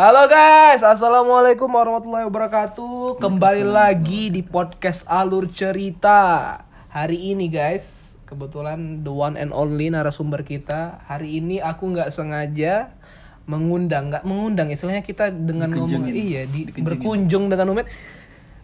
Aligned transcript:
Halo 0.00 0.32
guys, 0.32 0.80
assalamualaikum 0.80 1.68
warahmatullahi 1.68 2.24
wabarakatuh. 2.24 3.20
Kembali 3.20 3.68
lagi 3.68 4.32
di 4.32 4.40
podcast 4.40 5.04
Alur 5.04 5.44
Cerita. 5.52 6.56
Hari 6.88 7.36
ini 7.36 7.52
guys, 7.52 8.16
kebetulan 8.24 9.04
the 9.04 9.12
one 9.12 9.36
and 9.36 9.52
only 9.52 9.92
narasumber 9.92 10.40
kita. 10.40 11.04
Hari 11.04 11.44
ini 11.44 11.60
aku 11.60 11.92
nggak 11.92 12.16
sengaja 12.16 12.96
mengundang, 13.44 14.08
nggak 14.08 14.24
mengundang 14.24 14.72
istilahnya 14.72 15.04
kita 15.04 15.28
dengan 15.28 15.68
ngomong 15.68 16.08
iya 16.08 16.48
di, 16.48 16.64
berkunjung 16.80 17.52
dengan 17.52 17.76
Umet. 17.76 17.92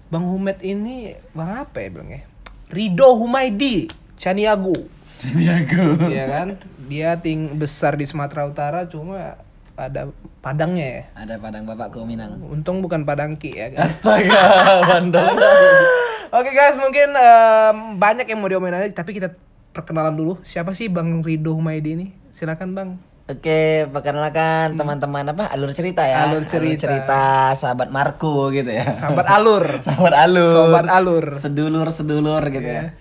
Bang 0.08 0.24
Humet 0.24 0.64
ini 0.64 1.20
bang 1.36 1.68
apa 1.68 1.84
ya 1.84 1.88
bilangnya? 1.92 2.24
Rido 2.72 3.12
Humaidi, 3.12 3.92
Caniago. 4.16 4.88
Aku. 5.20 6.08
Iya 6.08 6.24
kan? 6.32 6.48
Dia 6.88 7.20
ting 7.20 7.60
besar 7.60 8.00
di 8.00 8.08
Sumatera 8.08 8.48
Utara 8.48 8.88
cuma 8.88 9.36
ada 9.76 10.08
padangnya 10.40 10.86
ya. 10.88 11.02
Ada 11.12 11.34
padang 11.36 11.68
bapakku 11.68 12.02
Minang. 12.08 12.40
Untung 12.48 12.80
bukan 12.80 13.04
Padangki 13.04 13.52
ya 13.52 13.68
guys. 13.68 14.00
Astaga, 14.00 14.42
bandel. 14.88 15.24
Oke 16.36 16.50
guys, 16.50 16.74
mungkin 16.80 17.12
em, 17.14 17.78
banyak 18.00 18.26
yang 18.26 18.40
mau 18.42 18.50
diomongin 18.50 18.76
lagi, 18.76 18.96
tapi 18.96 19.14
kita 19.14 19.36
perkenalan 19.76 20.16
dulu. 20.16 20.40
Siapa 20.42 20.72
sih 20.72 20.88
Bang 20.88 21.22
Rido 21.22 21.54
Humaydi 21.54 21.94
ini? 21.94 22.06
Silakan 22.32 22.72
Bang. 22.72 22.90
Oke, 23.26 23.90
perkenalkan 23.90 24.78
teman-teman 24.78 25.34
apa? 25.34 25.50
Alur 25.50 25.74
cerita 25.74 26.06
ya. 26.06 26.30
Alur 26.30 26.46
cerita. 26.46 26.86
cerita, 26.86 27.50
sahabat 27.58 27.90
Marco 27.90 28.54
gitu 28.54 28.70
ya. 28.70 28.86
Sahabat 28.96 29.26
alur. 29.26 29.64
sahabat 29.86 30.14
alur. 30.14 30.54
Sobat 30.54 30.86
alur. 30.86 31.24
Sedulur-sedulur 31.34 32.42
gitu 32.54 32.70
ya. 32.70 32.94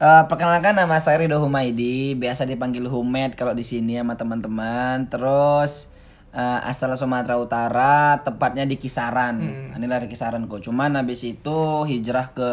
Eh, 0.00 0.22
perkenalkan 0.28 0.76
nama 0.76 0.96
saya 1.00 1.20
Rido 1.20 1.40
Humaidi, 1.40 2.16
biasa 2.16 2.48
dipanggil 2.48 2.88
Humed 2.88 3.36
kalau 3.36 3.52
di 3.52 3.60
sini 3.60 4.00
sama 4.00 4.16
teman-teman. 4.20 5.08
Terus 5.08 5.92
eh, 6.30 6.60
asal 6.66 6.94
Sumatera 6.98 7.38
Utara, 7.38 8.22
tepatnya 8.22 8.66
di 8.66 8.78
Kisaran. 8.78 9.38
Ini 9.76 9.86
dari 9.86 10.06
Kisaran 10.06 10.46
kok. 10.46 10.62
Cuman 10.62 10.94
habis 10.98 11.22
itu 11.26 11.84
hijrah 11.86 12.32
ke 12.34 12.50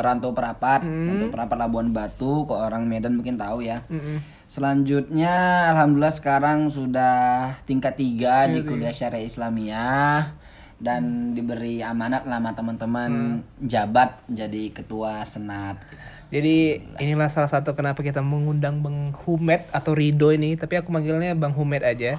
Rantau 0.00 0.36
Perapat, 0.36 0.84
Rantau 0.84 1.28
Perapat 1.32 1.56
Labuan 1.56 1.92
Batu. 1.92 2.44
Kok 2.48 2.60
orang 2.60 2.88
Medan 2.88 3.16
mungkin 3.16 3.40
tahu 3.40 3.64
ya. 3.64 3.84
Mm-mm. 3.88 4.20
Selanjutnya 4.46 5.34
alhamdulillah 5.74 6.14
sekarang 6.14 6.70
sudah 6.70 7.50
tingkat 7.66 7.98
tiga 7.98 8.46
di 8.46 8.62
kuliah 8.62 8.94
syariah 8.94 9.26
Islamiyah 9.26 10.38
dan 10.78 11.34
diberi 11.34 11.82
amanat 11.82 12.30
lah 12.30 12.38
sama 12.38 12.54
teman-teman 12.54 13.42
jabat 13.58 14.22
jadi 14.30 14.70
ketua 14.70 15.26
senat. 15.26 15.82
Jadi 16.30 16.78
inilah 16.98 17.30
salah 17.30 17.50
satu 17.50 17.74
kenapa 17.78 18.02
kita 18.02 18.18
mengundang 18.22 18.82
Bang 18.82 19.14
Humed 19.26 19.66
atau 19.70 19.94
Rido 19.94 20.34
ini, 20.34 20.58
tapi 20.58 20.78
aku 20.78 20.90
manggilnya 20.90 21.34
Bang 21.38 21.54
Humed 21.54 21.86
aja. 21.86 22.18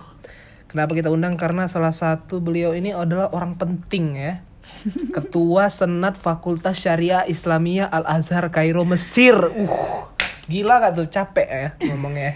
Kenapa 0.68 0.92
kita 0.94 1.08
undang? 1.08 1.40
Karena 1.40 1.66
salah 1.72 1.96
satu 1.96 2.44
beliau 2.44 2.76
ini 2.76 2.92
adalah 2.92 3.32
orang 3.32 3.56
penting 3.56 4.20
ya. 4.20 4.34
Ketua 5.16 5.72
Senat 5.72 6.20
Fakultas 6.20 6.76
Syariah 6.76 7.24
Islamiyah 7.24 7.88
Al 7.88 8.04
Azhar 8.04 8.52
Kairo 8.52 8.84
Mesir. 8.84 9.36
Uh, 9.36 10.04
gila 10.52 10.84
gak 10.84 11.00
tuh 11.00 11.08
capek 11.08 11.48
ya 11.48 11.68
ngomongnya. 11.88 12.36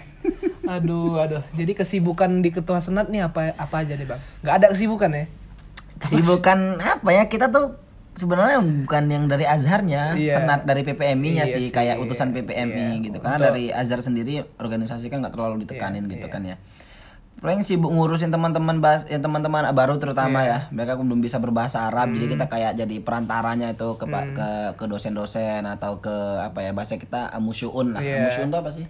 Aduh, 0.64 1.20
aduh. 1.20 1.44
Jadi 1.52 1.76
kesibukan 1.76 2.40
di 2.40 2.48
Ketua 2.48 2.80
Senat 2.80 3.12
nih 3.12 3.28
apa 3.28 3.52
apa 3.52 3.84
aja 3.84 3.92
nih 4.00 4.08
bang? 4.08 4.20
Gak 4.40 4.54
ada 4.64 4.66
kesibukan 4.72 5.12
ya? 5.12 5.24
Kesibukan 6.00 6.80
apa 6.80 7.08
ya 7.12 7.28
kita 7.28 7.52
tuh 7.52 7.76
sebenarnya 8.12 8.60
bukan 8.60 9.04
yang 9.08 9.24
dari 9.24 9.48
Azharnya, 9.48 10.12
Iya. 10.12 10.40
senat 10.40 10.68
dari 10.68 10.84
PPMI-nya 10.84 11.48
Iya 11.48 11.54
sih, 11.56 11.64
kayak 11.72 11.96
utusan 11.96 12.36
PPMI 12.36 13.00
Iya. 13.00 13.04
gitu. 13.08 13.16
Karena 13.20 13.36
Untuk- 13.40 13.48
dari 13.52 13.64
Azhar 13.72 14.00
sendiri 14.00 14.44
organisasi 14.56 15.08
kan 15.08 15.24
nggak 15.24 15.32
terlalu 15.32 15.64
ditekanin 15.64 16.04
Iya, 16.08 16.12
gitu 16.16 16.26
kan 16.28 16.42
ya. 16.44 16.56
Paling 17.42 17.66
sibuk 17.66 17.90
ngurusin 17.90 18.30
teman-teman 18.30 18.78
bahas 18.78 19.02
yang 19.10 19.18
teman-teman 19.18 19.66
baru 19.74 19.98
terutama 19.98 20.46
Iya. 20.46 20.46
ya. 20.46 20.58
Mereka 20.70 20.94
belum 20.94 21.18
bisa 21.18 21.42
berbahasa 21.42 21.90
Arab, 21.90 22.14
jadi 22.14 22.30
Hmm. 22.30 22.34
kita 22.38 22.46
kayak 22.46 22.72
jadi 22.78 22.96
perantaranya 23.02 23.74
itu 23.74 23.98
ke 23.98 24.06
ke 24.06 24.48
ke 24.78 24.84
dosen-dosen 24.86 25.66
atau 25.66 25.98
ke 25.98 26.14
apa 26.38 26.62
ya 26.62 26.70
bahasa 26.70 26.94
kita 26.94 27.34
amusyun 27.34 27.98
lah. 27.98 28.00
Iya. 28.00 28.30
Amusyun 28.30 28.46
itu 28.46 28.56
apa 28.56 28.70
sih? 28.70 28.86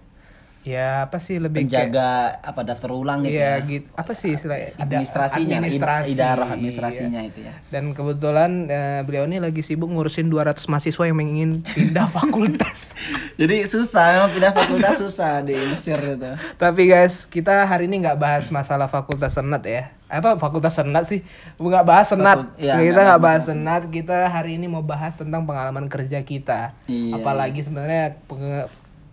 Ya 0.62 1.04
apa 1.04 1.18
sih 1.18 1.36
lebih 1.36 1.66
kayak- 1.66 1.90
Penjaga 1.90 2.10
apa 2.38 2.62
daftar 2.62 2.90
ulang 2.92 3.20
gitu 3.20 3.34
Iya 3.34 3.58
ya. 3.58 3.66
gitu. 3.66 3.86
Apa 3.92 4.12
sih 4.12 4.30
istilahnya? 4.32 4.70
Ida- 4.70 4.78
Administrasinya, 4.80 5.56
administrasi. 5.58 6.06
id- 6.06 6.14
idarah 6.14 6.48
administrasinya 6.48 7.20
Iya. 7.20 7.28
itu 7.28 7.38
ya. 7.42 7.54
Dan 7.68 7.84
kebetulan 7.90 8.50
eh, 8.66 9.00
beliau 9.02 9.26
ini 9.26 9.36
lagi 9.36 9.58
sibuk 9.60 9.88
ngurusin 9.88 10.26
200 10.26 10.62
mahasiswa 10.64 11.02
yang 11.02 11.18
ingin 11.18 11.50
pindah 11.62 12.06
fakultas. 12.16 12.94
Jadi 13.34 13.64
susah, 13.64 14.06
memang 14.16 14.30
pindah 14.32 14.52
fakultas 14.52 14.94
susah 14.96 15.40
di 15.40 15.58
Mesir 15.58 15.98
itu. 15.98 16.30
Tapi 16.54 16.82
guys, 16.84 17.24
kita 17.24 17.64
hari 17.64 17.84
ini 17.84 17.98
nggak 18.00 18.16
bahas 18.16 18.46
masalah 18.48 18.86
fakultas 18.86 19.34
senat 19.34 19.62
ya. 19.62 19.90
Apa 20.06 20.36
fakultas 20.36 20.76
senat 20.76 21.04
sih? 21.04 21.26
Nggak 21.56 21.82
bahas 21.82 22.06
senat. 22.06 22.38
Fakul- 22.38 22.60
iya, 22.60 22.78
kita 22.78 23.00
nggak 23.02 23.18
bahas 23.20 23.42
senat. 23.44 23.82
Kita 23.88 24.28
hari 24.28 24.54
ini 24.56 24.68
mau 24.68 24.80
bahas 24.80 25.16
tentang 25.16 25.42
pengalaman 25.42 25.88
kerja 25.88 26.20
kita. 26.20 26.76
Iya, 26.84 27.18
Apalagi 27.18 27.60
sebenarnya 27.60 28.14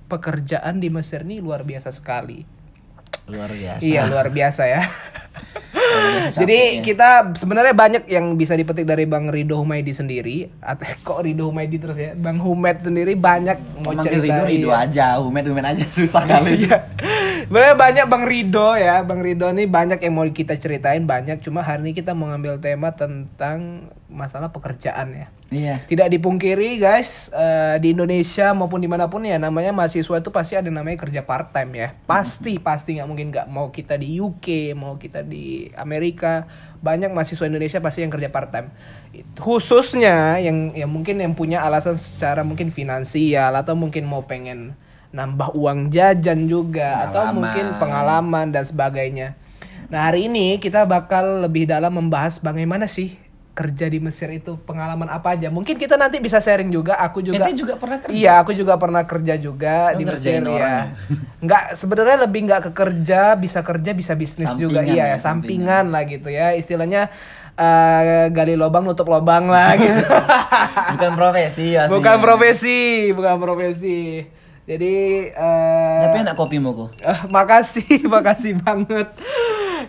pekerjaan 0.10 0.82
di 0.82 0.90
Mesir 0.90 1.22
ini 1.22 1.38
luar 1.38 1.62
biasa 1.62 1.94
sekali. 1.94 2.42
Luar 3.30 3.54
biasa. 3.54 3.86
Iya 3.86 4.10
luar 4.10 4.34
biasa 4.34 4.64
ya. 4.66 4.82
Jadi 6.42 6.82
kita 6.82 7.34
sebenarnya 7.38 7.74
banyak 7.78 8.04
yang 8.10 8.34
bisa 8.34 8.58
dipetik 8.58 8.86
dari 8.90 9.06
Bang 9.06 9.30
Rido 9.30 9.62
Humaydi 9.62 9.94
sendiri. 9.94 10.50
Atau 10.60 10.90
kok 11.06 11.20
Rido 11.22 11.54
Humaydi 11.54 11.78
terus 11.78 11.98
ya? 11.98 12.18
Bang 12.18 12.42
Humed 12.42 12.82
sendiri 12.82 13.14
banyak 13.14 13.86
mau 13.86 13.94
cerita. 14.02 14.26
Rido, 14.26 14.44
Rido 14.50 14.70
iya. 14.74 14.86
aja, 14.90 15.06
Umed 15.22 15.46
Umed 15.46 15.66
aja 15.66 15.86
susah 15.94 16.26
kali 16.26 16.58
sih. 16.58 16.74
Sebenarnya 17.50 17.82
banyak 17.82 18.06
Bang 18.06 18.30
Rido 18.30 18.78
ya. 18.78 19.02
Bang 19.02 19.26
Rido 19.26 19.50
nih 19.50 19.66
banyak 19.66 19.98
yang 20.06 20.14
mau 20.14 20.30
kita 20.30 20.54
ceritain 20.62 21.02
banyak. 21.10 21.42
Cuma 21.42 21.66
hari 21.66 21.82
ini 21.82 21.92
kita 21.98 22.14
mau 22.14 22.30
ngambil 22.30 22.62
tema 22.62 22.94
tentang 22.94 23.90
masalah 24.06 24.54
pekerjaan 24.54 25.18
ya. 25.18 25.28
Iya. 25.50 25.82
Tidak 25.82 26.14
dipungkiri 26.14 26.78
guys 26.78 27.34
eh, 27.34 27.82
di 27.82 27.98
Indonesia 27.98 28.54
maupun 28.54 28.78
di 28.78 28.86
mana 28.86 29.10
pun 29.10 29.26
ya 29.26 29.42
namanya 29.42 29.74
mahasiswa 29.74 30.22
itu 30.22 30.30
pasti 30.30 30.62
ada 30.62 30.70
namanya 30.70 31.02
kerja 31.02 31.26
part 31.26 31.50
time 31.50 31.74
ya 31.74 31.98
pasti 32.06 32.62
pasti 32.62 33.02
nggak 33.02 33.10
mungkin 33.10 33.34
nggak 33.34 33.50
mau 33.50 33.74
kita 33.74 33.98
di 33.98 34.22
UK 34.22 34.78
mau 34.78 35.02
kita 35.02 35.26
di 35.26 35.74
Amerika 35.74 36.46
banyak 36.86 37.10
mahasiswa 37.10 37.50
Indonesia 37.50 37.82
pasti 37.82 38.06
yang 38.06 38.14
kerja 38.14 38.30
part 38.30 38.54
time 38.54 38.70
khususnya 39.42 40.38
yang 40.38 40.70
yang 40.78 40.90
mungkin 40.94 41.18
yang 41.18 41.34
punya 41.34 41.66
alasan 41.66 41.98
secara 41.98 42.46
mungkin 42.46 42.70
finansial 42.70 43.50
atau 43.58 43.74
mungkin 43.74 44.06
mau 44.06 44.30
pengen 44.30 44.78
nambah 45.10 45.54
uang 45.54 45.90
jajan 45.90 46.46
juga 46.46 47.06
atau 47.06 47.26
Pengalaman. 47.26 47.36
mungkin 47.36 47.66
pengalaman 47.78 48.48
dan 48.50 48.64
sebagainya. 48.64 49.28
Nah 49.90 50.06
hari 50.06 50.26
ini 50.26 50.56
kita 50.56 50.86
bakal 50.86 51.42
lebih 51.42 51.66
dalam 51.66 51.90
membahas 51.92 52.38
bagaimana 52.38 52.86
sih 52.86 53.18
kerja 53.52 53.86
di 53.86 54.00
Mesir 54.00 54.30
itu 54.32 54.56
pengalaman 54.56 55.10
apa 55.10 55.34
aja. 55.34 55.50
Mungkin 55.50 55.76
kita 55.76 55.98
nanti 55.98 56.22
bisa 56.22 56.38
sharing 56.38 56.70
juga 56.70 56.96
aku 56.96 57.20
juga 57.20 57.42
Kita 57.42 57.52
juga 57.52 57.74
pernah 57.76 57.98
kerja. 57.98 58.14
iya 58.14 58.34
aku 58.40 58.54
juga 58.54 58.78
pernah 58.78 59.04
kerja 59.04 59.34
juga 59.36 59.92
Lu 59.92 59.98
di 59.98 60.04
ngerjain 60.06 60.40
Mesir 60.40 60.56
orang. 60.56 60.86
Ya 60.86 60.96
nggak 61.44 61.64
sebenarnya 61.74 62.18
lebih 62.24 62.40
nggak 62.46 62.62
ke 62.66 62.72
kerja 62.72 63.22
bisa 63.36 63.60
kerja 63.60 63.92
bisa 63.92 64.14
bisnis 64.14 64.48
juga. 64.56 64.80
Sampingan 64.80 64.96
iya 64.96 65.04
ya, 65.04 65.12
ya, 65.12 65.18
sampingan. 65.18 65.86
lah 65.90 66.04
gitu 66.06 66.30
ya. 66.30 66.48
Istilahnya 66.54 67.10
eh, 67.58 68.30
gali 68.30 68.54
lubang 68.56 68.86
nutup 68.86 69.10
lubang 69.10 69.50
lah 69.50 69.74
gitu. 69.76 70.06
Bukan 70.94 71.12
profesi 71.18 71.68
aslinya. 71.76 71.92
bukan 71.92 72.18
profesi 72.22 72.78
bukan 73.12 73.36
profesi 73.38 74.00
jadi 74.70 74.94
eh, 75.34 76.00
Tapi 76.06 76.18
enak 76.30 76.38
kopimu 76.38 76.70
kok. 76.78 76.90
Eh, 77.02 77.20
makasih, 77.34 78.06
makasih 78.14 78.54
banget. 78.62 79.10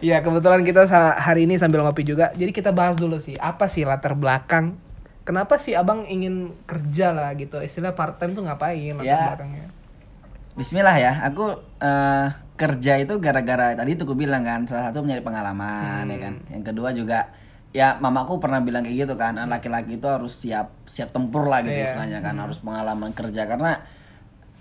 Ya 0.01 0.25
kebetulan 0.25 0.65
kita 0.65 0.89
hari 1.21 1.45
ini 1.45 1.61
sambil 1.61 1.85
ngopi 1.85 2.09
juga. 2.09 2.33
Jadi 2.33 2.49
kita 2.57 2.73
bahas 2.73 2.97
dulu 2.97 3.21
sih, 3.21 3.37
apa 3.37 3.69
sih 3.69 3.85
latar 3.85 4.17
belakang? 4.17 4.81
Kenapa 5.29 5.61
sih 5.61 5.77
abang 5.77 6.09
ingin 6.09 6.57
kerja 6.65 7.13
lah 7.13 7.37
gitu? 7.37 7.61
Istilah 7.61 7.93
part 7.93 8.17
time 8.17 8.33
tuh 8.33 8.41
ngapain 8.49 8.97
latar 8.97 9.05
Ya. 9.05 9.37
belakangnya? 9.37 9.69
Bismillah 10.57 10.97
ya, 10.97 11.13
aku 11.29 11.61
eh, 11.79 12.27
kerja 12.57 12.97
itu 12.97 13.21
gara-gara 13.21 13.77
tadi 13.77 13.95
itu 13.95 14.09
aku 14.09 14.17
bilang 14.17 14.41
kan, 14.43 14.65
salah 14.65 14.89
satu 14.89 15.05
mencari 15.05 15.21
pengalaman 15.21 16.09
ya 16.09 16.19
kan. 16.25 16.35
Hmm. 16.41 16.53
Yang 16.57 16.65
kedua 16.73 16.89
juga 16.97 17.19
ya 17.71 18.01
mamaku 18.01 18.41
pernah 18.41 18.59
bilang 18.65 18.83
kayak 18.83 19.07
gitu 19.07 19.15
kan, 19.21 19.37
"Ah, 19.37 19.47
laki-laki 19.47 20.01
itu 20.01 20.09
harus 20.09 20.33
siap 20.35 20.73
siap 20.89 21.13
tempur 21.13 21.47
lah 21.47 21.61
gitu 21.63 21.77
Iya. 21.77 21.87
istilahnya 21.87 22.19
kan, 22.25 22.35
harus 22.41 22.59
pengalaman 22.65 23.13
kerja 23.13 23.45
karena 23.47 23.79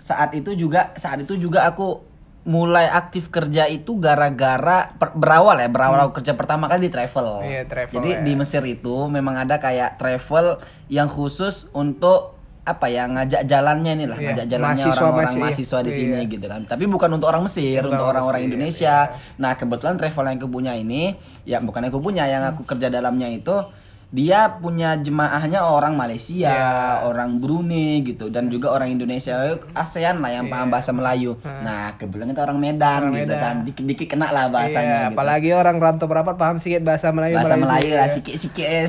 saat 0.00 0.32
itu 0.32 0.56
juga 0.56 0.96
saat 0.96 1.20
itu 1.20 1.36
juga 1.36 1.68
aku 1.68 2.08
mulai 2.48 2.88
aktif 2.88 3.28
kerja 3.28 3.68
itu 3.68 4.00
gara-gara 4.00 4.96
per- 4.96 5.12
berawal 5.12 5.60
ya 5.60 5.68
berawal 5.68 6.08
aku 6.08 6.24
kerja 6.24 6.32
pertama 6.32 6.72
kali 6.72 6.88
di 6.88 6.92
travel. 6.92 7.44
Hmm. 7.44 7.46
Iya, 7.46 7.62
travel, 7.68 7.94
Jadi 8.00 8.10
ya. 8.16 8.20
di 8.24 8.32
Mesir 8.32 8.64
itu 8.64 8.96
memang 9.12 9.44
ada 9.44 9.60
kayak 9.60 10.00
travel 10.00 10.56
yang 10.88 11.12
khusus 11.12 11.68
untuk 11.76 12.40
apa 12.60 12.86
ya 12.92 13.08
ngajak 13.08 13.48
jalannya 13.48 13.92
nih 13.96 14.06
lah 14.06 14.18
Iya, 14.20 14.26
ngajak 14.30 14.46
jalannya 14.52 14.84
orang-orang 14.92 15.36
mahasiswa 15.42 15.78
di 15.80 15.90
iya. 15.90 15.96
sini 15.96 16.18
gitu 16.28 16.46
kan 16.46 16.60
tapi 16.68 16.84
bukan 16.86 17.08
untuk 17.16 17.32
orang 17.32 17.42
Mesir 17.48 17.80
untuk 17.82 18.04
orang 18.04 18.20
orang-orang 18.20 18.42
Indonesia 18.46 19.10
nah 19.40 19.56
kebetulan 19.56 19.96
travel 19.96 20.28
yang 20.28 20.36
aku 20.38 20.48
punya 20.52 20.72
ini 20.76 21.16
ya 21.48 21.58
bukan 21.64 21.88
yang 21.88 21.90
aku 21.90 22.04
punya 22.04 22.24
yang 22.28 22.44
aku 22.44 22.68
kerja 22.68 22.92
dalamnya 22.92 23.32
itu 23.32 23.64
dia 24.10 24.50
punya 24.52 24.98
jemaahnya 24.98 25.62
orang 25.62 25.94
Malaysia, 25.94 26.50
Iya. 26.50 27.06
orang 27.06 27.38
Brunei 27.38 28.02
gitu 28.02 28.26
dan 28.26 28.50
juga 28.50 28.70
orang 28.70 28.90
Indonesia 28.90 29.38
ASEAN 29.70 30.18
lah 30.18 30.30
yang 30.32 30.50
paham 30.50 30.66
bahasa 30.66 30.90
Melayu. 30.90 31.38
Nah, 31.40 31.94
kebetulan 31.94 32.28
kita 32.28 32.42
orang 32.42 32.58
Medan 32.58 32.90
Iya. 32.90 32.98
Orang 33.00 33.14
gitu 33.14 33.22
Medan. 33.30 33.40
kan. 33.40 33.56
Dikit-dikit 33.62 34.06
kena 34.08 34.28
lah 34.28 34.50
bahasanya 34.50 34.82
Iya, 34.82 34.98
gitu. 35.00 35.14
apalagi 35.14 35.48
orang 35.52 35.76
rantau 35.78 36.06
berapa 36.06 36.34
paham 36.34 36.58
sedikit 36.58 36.82
bahasa 36.82 37.14
Melayu 37.14 37.38
bahasa 37.38 37.54
Melayu 37.54 37.90
ya. 37.94 37.98
lah 38.02 38.08
sikit-sikit 38.10 38.66
ya. 38.66 38.82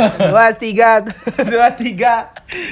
dua 0.32 0.46
tiga 0.54 0.90
dua 1.44 1.68
tiga 1.70 2.14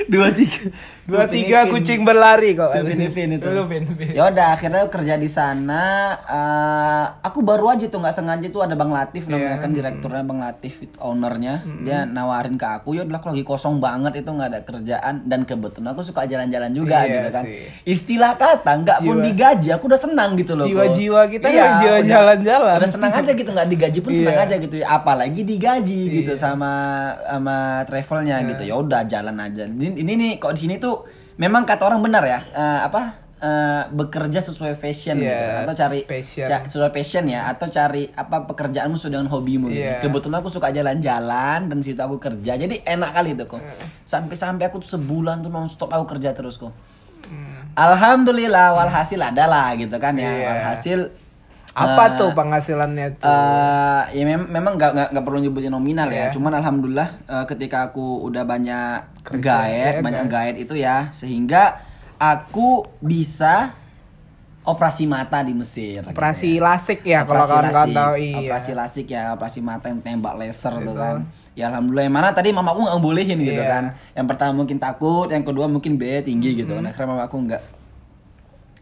Dua 0.08 0.28
tiga. 0.32 0.72
Dua 1.04 1.26
tiga 1.26 1.66
kucing 1.66 2.02
berlari 2.02 2.52
kok 2.52 2.70
Itu 2.72 2.86
Filipin 2.86 3.28
itu. 3.32 3.42
Filipin. 3.42 3.82
Ya 4.12 4.28
udah 4.28 4.46
akhirnya 4.52 4.86
kerja 4.86 5.14
di 5.14 5.26
sana. 5.26 5.82
eh, 6.22 7.04
aku 7.20 7.40
baru 7.40 7.70
aja 7.70 7.86
tuh 7.86 7.98
nggak 7.98 8.14
sengaja 8.14 8.46
tuh 8.48 8.62
ada 8.62 8.72
Bang 8.72 8.88
Latif 8.88 9.26
namanya 9.26 9.50
Iya. 9.52 9.58
kan 9.58 9.70
direkturnya 9.72 10.22
Bang 10.22 10.38
Latif 10.38 10.74
itu 10.80 10.96
ownernya. 10.98 11.54
Dia 11.82 12.04
nawarin 12.04 12.54
ke 12.54 12.64
aku 12.64 12.94
ya 12.94 13.02
udah 13.02 13.16
aku 13.16 13.30
lagi 13.30 13.42
kosong 13.42 13.78
banget 13.78 14.18
itu 14.18 14.28
nggak 14.28 14.48
ada 14.48 14.60
kerjaan 14.62 15.14
dan 15.24 15.42
kebetulan 15.42 15.90
aku 15.90 16.02
suka 16.02 16.22
jalan-jalan 16.24 16.70
juga 16.70 17.02
Iya 17.02 17.12
gitu 17.12 17.28
kan. 17.30 17.44
sih. 17.44 17.66
Istilah 17.84 18.32
kata 18.34 18.72
nggak 18.78 18.98
pun 19.00 19.16
digaji 19.20 19.68
aku 19.70 19.84
udah 19.86 20.00
senang 20.00 20.34
gitu 20.34 20.54
loh. 20.54 20.64
Jiwa-jiwa 20.64 21.26
kita 21.28 21.46
Iya, 21.46 21.64
kan 21.64 21.80
jiwa 21.80 21.98
jalan-jalan. 22.04 22.76
Udah 22.78 22.90
senang 22.90 23.12
aja 23.12 23.30
gitu 23.32 23.50
nggak 23.50 23.68
digaji 23.68 23.98
pun 24.00 24.12
senang 24.12 24.36
Iya. 24.36 24.44
aja 24.44 24.54
gitu. 24.56 24.74
Apalagi 24.80 25.40
digaji 25.42 26.00
gitu 26.16 26.32
sama 26.34 26.72
sama 27.24 27.56
travelnya 27.84 28.38
gitu. 28.46 28.62
Ya 28.62 28.74
udah 28.74 29.02
jalan 29.04 29.36
aja. 29.36 29.64
Ini, 29.64 29.98
ini 29.98 30.12
nih 30.14 30.32
kok 30.36 30.54
di 30.54 30.60
sini 30.62 30.76
tuh 30.76 31.01
memang 31.34 31.62
kata 31.62 31.82
orang 31.84 32.00
benar 32.00 32.22
ya 32.22 32.40
eh, 32.46 32.80
apa 32.82 33.02
eh, 33.38 33.82
bekerja 33.88 34.38
sesuai 34.38 34.74
fashion 34.74 35.16
Iya, 35.16 35.26
gitu 35.26 35.46
atau 35.62 35.74
cari 35.76 36.00
passion. 36.04 36.46
ca- 36.46 36.64
sesuai 36.64 36.90
passion 36.90 37.24
ya 37.26 37.40
atau 37.46 37.66
cari 37.66 38.06
apa 38.08 38.44
pekerjaanmu 38.44 38.94
sesuai 38.94 39.12
dengan 39.12 39.28
hobimu 39.28 39.66
gitu. 39.68 39.82
Iya. 39.82 39.98
Kebetulan 39.98 40.38
aku 40.38 40.48
suka 40.48 40.70
jalan-jalan 40.70 41.66
dan 41.66 41.78
situ 41.80 41.98
aku 41.98 42.16
kerja. 42.16 42.54
Jadi 42.54 42.82
enak 42.82 43.10
kali 43.12 43.34
tuh 43.34 43.48
kok. 43.48 43.62
Sampai-sampai 44.02 44.64
aku 44.64 44.78
tuh 44.78 44.94
sebulan 44.94 45.40
tuh 45.40 45.50
nonstop 45.50 45.88
aku 45.88 46.06
kerja 46.08 46.30
terus 46.32 46.54
kok. 46.56 46.70
Alhamdulillah 47.72 48.76
walhasil 48.76 49.16
ada 49.16 49.48
lah 49.48 49.72
gitu 49.74 49.96
kan 49.96 50.12
ya. 50.14 50.28
Iya. 50.28 50.44
Walhasil 50.46 50.98
apa 51.72 52.04
eh, 52.04 52.10
tuh 52.14 52.30
penghasilannya 52.32 53.08
tuh 53.16 53.26
Eh, 53.26 54.02
ya 54.12 54.24
mem- 54.26 54.50
memang 54.50 54.76
nggak 54.76 54.90
nggak 54.92 55.08
nggak 55.10 55.24
perlu 55.24 55.38
nyebutin 55.40 55.70
nominal 55.70 56.06
ya. 56.06 56.28
Iya. 56.28 56.30
Cuman 56.30 56.52
alhamdulillah 56.54 57.08
eh, 57.24 57.44
ketika 57.46 57.88
aku 57.88 58.22
udah 58.22 58.44
banyak 58.44 58.96
Kerja, 59.22 59.40
guide, 59.40 59.94
ya, 59.94 60.02
banyak 60.02 60.24
guide 60.26 60.58
itu 60.58 60.74
ya 60.74 61.08
sehingga 61.10 61.80
aku 62.16 62.84
bisa 62.98 63.72
operasi 64.62 65.04
mata 65.04 65.40
di 65.40 65.50
Mesir. 65.52 65.98
gitu 65.98 66.12
operasi 66.12 66.48
ya. 66.52 66.62
lasik 66.62 67.00
ya 67.02 67.20
kalau 67.22 67.34
Operasi 67.40 67.50
kawan-kawan 67.50 67.74
lasik, 67.82 67.96
tahu 67.96 68.14
iya 68.16 68.36
Operasi 68.38 68.72
lasik 68.72 69.06
ya, 69.08 69.22
operasi 69.32 69.58
mata 69.60 69.86
yang 69.88 70.00
tembak 70.00 70.34
laser 70.36 70.74
tuh 70.78 70.94
kan. 70.94 71.16
Ya 71.52 71.68
alhamdulillah 71.68 72.04
yang 72.06 72.14
mana 72.14 72.28
tadi 72.30 72.48
mamaku 72.48 72.86
nggak 72.86 73.00
bolehin 73.00 73.38
gitu 73.38 73.58
Iya. 73.58 73.68
kan. 73.70 73.84
Yang 74.14 74.26
pertama 74.26 74.52
mungkin 74.54 74.78
takut, 74.78 75.26
yang 75.26 75.42
kedua 75.42 75.66
mungkin 75.66 75.96
biaya 75.96 76.20
tinggi 76.20 76.54
gitu 76.54 76.72
kan. 76.72 76.84
Akhirnya 76.84 77.08
mamaku 77.10 77.36
nggak 77.42 77.62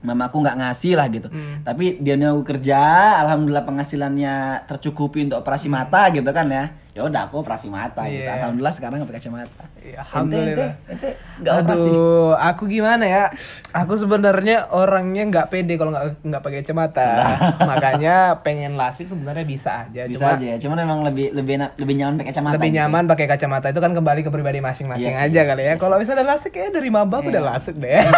mamaku 0.00 0.41
nggak 0.41 0.56
ngasih 0.61 0.93
lah 0.97 1.06
gitu. 1.12 1.29
Tapi 1.64 2.00
dia 2.00 2.17
aku 2.17 2.43
kerja, 2.44 2.81
alhamdulillah 3.20 3.64
penghasilannya 3.64 4.64
tercukupi 4.69 5.29
untuk 5.29 5.44
operasi 5.44 5.69
mata 5.69 6.08
gitu 6.11 6.29
kan 6.32 6.49
ya. 6.49 6.73
Ya 6.91 7.03
udah 7.03 7.23
aku 7.25 7.39
operasi 7.39 7.67
mata 7.67 8.03
gitu. 8.05 8.19
Iya. 8.21 8.35
Alhamdulillah 8.37 8.75
sekarang 8.75 8.97
nggak 8.99 9.09
pakai 9.09 9.21
kacamata. 9.21 9.63
Iya, 9.77 9.95
Ente- 9.95 9.99
alhamdulillah. 10.03 10.71
ente- 10.85 11.15
ente. 11.39 11.51
Aduh, 11.71 12.35
aku 12.35 12.63
gimana 12.67 13.05
ya? 13.05 13.25
Aku 13.73 13.95
sebenarnya 13.95 14.67
orangnya 14.69 15.23
nggak 15.25 15.47
pede 15.49 15.75
kalau 15.75 15.91
nggak 15.91 16.19
nggak 16.21 16.43
pakai 16.43 16.59
kacamata. 16.61 17.07
Makanya 17.71 18.15
pengen 18.41 18.75
lasik 18.75 19.07
sebenarnya 19.07 19.45
bisa 19.45 19.87
aja. 19.87 20.03
Bisa 20.05 20.19
Cuma 20.21 20.35
aja 20.35 20.47
ya. 20.49 20.57
Cuman 20.59 20.77
memang 20.79 21.01
lebih 21.03 21.31
lebih 21.31 21.53
enak, 21.57 21.71
lebih 21.77 21.95
nyaman 21.97 22.15
pakai 22.17 22.29
kacamata. 22.29 22.55
lebih 22.55 22.69
gitu. 22.69 22.79
nyaman 22.79 23.03
pakai 23.07 23.27
kacamata 23.29 23.67
itu 23.69 23.81
kan 23.81 23.93
kembali 23.93 24.21
ke 24.21 24.31
pribadi 24.31 24.59
masing-masing 24.61 25.07
Iya 25.07 25.17
sih, 25.17 25.27
aja 25.27 25.35
iya 25.37 25.43
kali 25.47 25.63
ya. 25.63 25.67
iya 25.69 25.75
Kalau 25.77 25.97
misalnya 25.97 26.27
lasik 26.27 26.53
ya 26.53 26.69
dari 26.69 26.91
maba 26.91 27.17
aku 27.17 27.31
udah 27.31 27.45
lasik 27.49 27.75
deh. 27.77 27.89
Iya. 27.89 28.11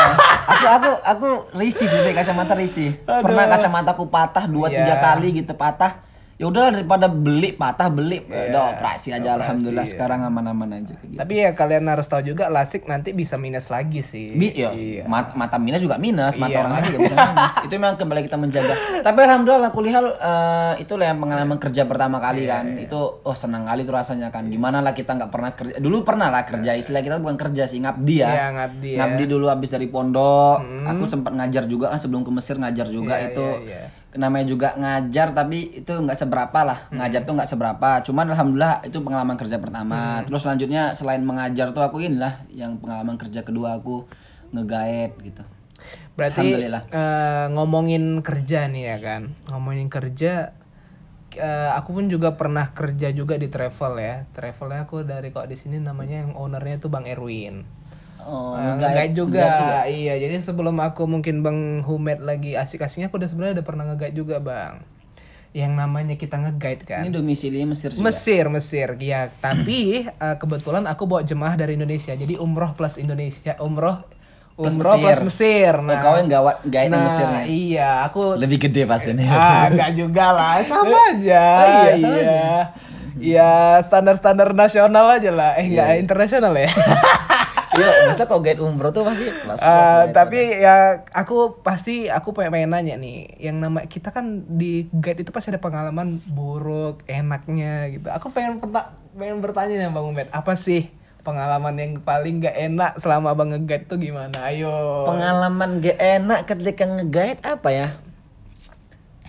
aku 0.49 0.67
aku 0.67 0.91
aku 1.05 1.29
risih 1.55 1.85
sih 1.85 1.99
pakai 2.01 2.17
kacamata 2.19 2.53
risih. 2.55 2.97
Pernah 3.25 3.47
kacamataku 3.49 4.09
patah 4.09 4.45
dua 4.47 4.67
Iya. 4.67 4.83
tiga 4.83 4.97
kali 4.99 5.29
gitu 5.37 5.53
patah. 5.53 6.09
Ya 6.43 6.51
udah 6.51 6.75
daripada 6.75 7.07
beli 7.07 7.55
patah 7.55 7.87
beli, 7.87 8.19
Iya, 8.21 8.51
udah 8.51 8.63
operasi 8.75 9.15
aja 9.15 9.39
alhamdulillah 9.39 9.87
sekarang 9.87 10.27
aman-aman 10.27 10.75
aja 10.75 10.99
gitu. 10.99 11.15
Tapi 11.15 11.39
ya 11.39 11.55
kalian 11.55 11.87
harus 11.87 12.03
tahu 12.05 12.27
juga 12.27 12.51
lasik 12.51 12.83
nanti 12.85 13.15
bisa 13.15 13.39
minus 13.39 13.71
lagi 13.71 14.03
sih. 14.03 14.27
Bi, 14.27 14.51
ya, 14.51 14.75
Iya. 14.75 15.07
mat- 15.07 15.39
mata 15.39 15.55
minus 15.57 15.79
juga 15.79 15.97
minus, 15.97 16.35
mata 16.35 16.51
Iya, 16.51 16.59
orang 16.59 16.73
lain 16.75 16.85
juga 16.89 16.99
bisa 17.01 17.15
minus. 17.23 17.55
itu 17.63 17.73
memang 17.73 17.95
kembali 17.95 18.21
kita 18.27 18.37
menjaga. 18.37 18.75
Tapi 19.01 19.19
alhamdulillah 19.23 19.71
kuliah 19.71 20.03
uh, 20.03 20.75
itu 20.77 20.99
lah 20.99 21.07
yang 21.09 21.23
pengalaman 21.23 21.59
kerja 21.59 21.87
pertama 21.87 22.19
kali 22.19 22.43
Iya, 22.43 22.59
kan. 22.59 22.65
Itu 22.77 23.23
oh 23.23 23.37
senang 23.39 23.63
kali 23.63 23.87
tuh 23.87 23.95
rasanya 23.95 24.29
kan. 24.29 24.43
Gimana 24.45 24.83
lah 24.83 24.93
kita 24.93 25.15
nggak 25.15 25.31
pernah 25.31 25.55
kerja. 25.55 25.79
Dulu 25.79 26.03
pernah 26.03 26.27
lah 26.27 26.43
kerja 26.43 26.75
istilah 26.75 27.01
kita 27.01 27.23
bukan 27.23 27.39
kerja 27.39 27.65
sih 27.65 27.79
ngabdi 27.79 28.17
ya. 28.19 28.27
Iya, 28.29 28.47
ngabdi 28.53 28.91
ya. 28.91 28.99
Ngabdi 28.99 29.25
dulu 29.31 29.47
habis 29.47 29.71
dari 29.71 29.87
pondok. 29.87 30.59
Aku 30.91 31.07
sempat 31.07 31.31
ngajar 31.33 31.71
juga 31.71 31.87
kan 31.87 32.03
sebelum 32.03 32.21
ke 32.21 32.35
Mesir 32.35 32.59
ngajar 32.59 32.91
juga 32.91 33.15
Iya, 33.15 33.31
itu. 33.31 33.47
iya, 33.63 33.79
iya. 33.79 34.02
Namanya 34.13 34.45
juga 34.45 34.77
ngajar 34.77 35.33
tapi 35.33 35.83
itu 35.83 35.89
nggak 35.89 36.19
seberapa 36.19 36.59
lah. 36.65 36.79
Ngajar 36.93 37.25
tuh 37.25 37.33
nggak 37.33 37.49
seberapa. 37.49 37.91
Cuman 38.05 38.29
alhamdulillah 38.33 38.85
itu 38.85 39.01
pengalaman 39.01 39.37
kerja 39.41 39.57
pertama. 39.57 40.21
Terus 40.29 40.45
selanjutnya 40.45 40.93
selain 40.93 41.25
mengajar 41.25 41.73
tuh 41.73 41.81
aku 41.81 42.05
inilah 42.05 42.45
yang 42.53 42.77
pengalaman 42.77 43.17
kerja 43.17 43.41
kedua 43.41 43.81
aku 43.81 44.05
ngegaet 44.53 45.17
gitu. 45.25 45.43
Berarti 46.13 46.45
Alhamdulillah. 46.45 46.83
eh, 46.93 47.47
ngomongin 47.57 48.05
kerja 48.21 48.69
nih 48.69 48.85
ya 48.95 48.99
kan. 49.01 49.23
Ngomongin 49.49 49.89
kerja 49.89 50.53
eh, 51.33 51.71
aku 51.73 51.97
pun 51.97 52.13
juga 52.13 52.37
pernah 52.37 52.71
kerja 52.77 53.09
juga 53.17 53.41
di 53.41 53.49
travel 53.49 53.97
ya. 53.97 54.17
Travelnya 54.37 54.85
aku 54.85 55.09
dari 55.09 55.33
kok 55.33 55.49
di 55.49 55.57
sini 55.57 55.81
namanya 55.81 56.29
yang 56.29 56.37
ownernya 56.37 56.85
tuh 56.85 56.93
Bang 56.93 57.09
Erwin. 57.09 57.65
Oh, 58.25 58.53
Eh, 58.53 58.63
nge-guide- 58.73 58.79
nge-guide 58.79 59.15
juga. 59.15 59.43
nge-guide 59.45 59.91
Iya, 59.93 60.15
jadi 60.19 60.35
sebelum 60.41 60.77
aku 60.77 61.03
mungkin 61.05 61.41
Bang 61.41 61.59
Humet 61.83 62.19
lagi 62.19 62.55
asik-asiknya 62.55 63.07
aku 63.07 63.17
udah 63.17 63.27
sebenarnya 63.27 63.55
udah 63.57 63.67
pernah 63.67 63.85
nge-guide 63.87 64.15
juga, 64.15 64.37
Bang. 64.39 64.83
Yang 65.53 65.73
namanya 65.75 66.15
kita 66.15 66.39
nge-guide 66.39 66.83
kan. 66.83 67.03
Ini 67.03 67.13
domisilinya 67.13 67.69
Mesir 67.69 67.91
juga. 67.91 68.05
Mesir, 68.05 68.45
Mesir, 68.49 68.89
ya. 68.97 69.29
Tapi 69.29 69.79
eh, 70.25 70.37
kebetulan 70.37 70.85
aku 70.85 71.05
bawa 71.05 71.21
jemaah 71.21 71.55
dari 71.55 71.75
Indonesia. 71.75 72.13
Jadi 72.13 72.35
umroh 72.37 72.73
plus 72.73 72.97
Indonesia, 72.97 73.59
umroh 73.59 74.01
Plus 74.53 74.69
umroh 74.71 74.95
Mesir. 74.95 75.17
plus 75.17 75.21
Mesir. 75.27 75.73
Oh, 75.75 75.97
kau 75.99 76.15
yang 76.15 76.29
gawat 76.31 76.61
guide 76.63 76.89
nah, 76.89 77.03
Mesirnya. 77.03 77.43
iya, 77.43 77.91
aku 78.03 78.37
Lebih 78.37 78.61
gede 78.63 78.85
pasti 78.85 79.11
nih. 79.11 79.25
ah 79.25 79.65
enggak 79.67 79.91
juga 79.93 80.29
lah, 80.31 80.61
sama 80.63 80.93
aja. 81.11 81.43
Oh, 81.43 81.69
iya, 81.81 81.93
sama 81.97 82.17
iya. 82.17 82.53
Iya, 83.15 83.53
standar-standar 83.81 84.53
nasional 84.53 85.07
aja 85.11 85.31
lah. 85.31 85.57
Eh, 85.57 85.69
enggak 85.69 85.89
internasional 85.99 86.53
ya. 86.55 86.69
Iya, 87.73 88.13
masa 88.13 88.29
kau 88.29 88.45
guide 88.45 88.61
umroh 88.61 88.93
tuh 88.93 89.01
pasti 89.05 89.33
plus 89.33 89.61
plus. 89.61 89.65
Itu. 89.65 90.13
tapi 90.13 90.39
ya 90.61 91.05
aku 91.17 91.65
pasti 91.65 92.13
aku 92.13 92.37
pengen, 92.37 92.53
pengen 92.53 92.71
nanya 92.77 92.95
nih, 93.01 93.33
yang 93.41 93.57
nama 93.61 93.89
kita 93.89 94.13
kan 94.13 94.45
di 94.45 94.93
guide 94.93 95.25
itu 95.25 95.33
pasti 95.33 95.49
ada 95.49 95.63
pengalaman 95.63 96.21
buruk, 96.29 97.01
enaknya 97.09 97.89
gitu. 97.89 98.13
Aku 98.13 98.29
pengen 98.29 98.61
pengen 99.17 99.39
bertanya 99.41 99.75
nih 99.81 99.89
Bang 99.89 100.13
Umet, 100.13 100.29
apa 100.33 100.53
sih 100.53 100.93
pengalaman 101.23 101.75
yang 101.79 101.93
paling 102.03 102.43
gak 102.43 102.57
enak 102.59 102.99
selama 102.99 103.33
Bang 103.33 103.55
nge-guide 103.55 103.87
tuh 103.87 103.97
gimana? 103.97 104.37
Ayo. 104.43 105.07
pengalaman 105.07 105.79
gak 105.81 105.99
enak 105.99 106.41
ketika 106.45 106.85
nge-guide 106.85 107.41
apa 107.47 107.69
ya? 107.71 107.89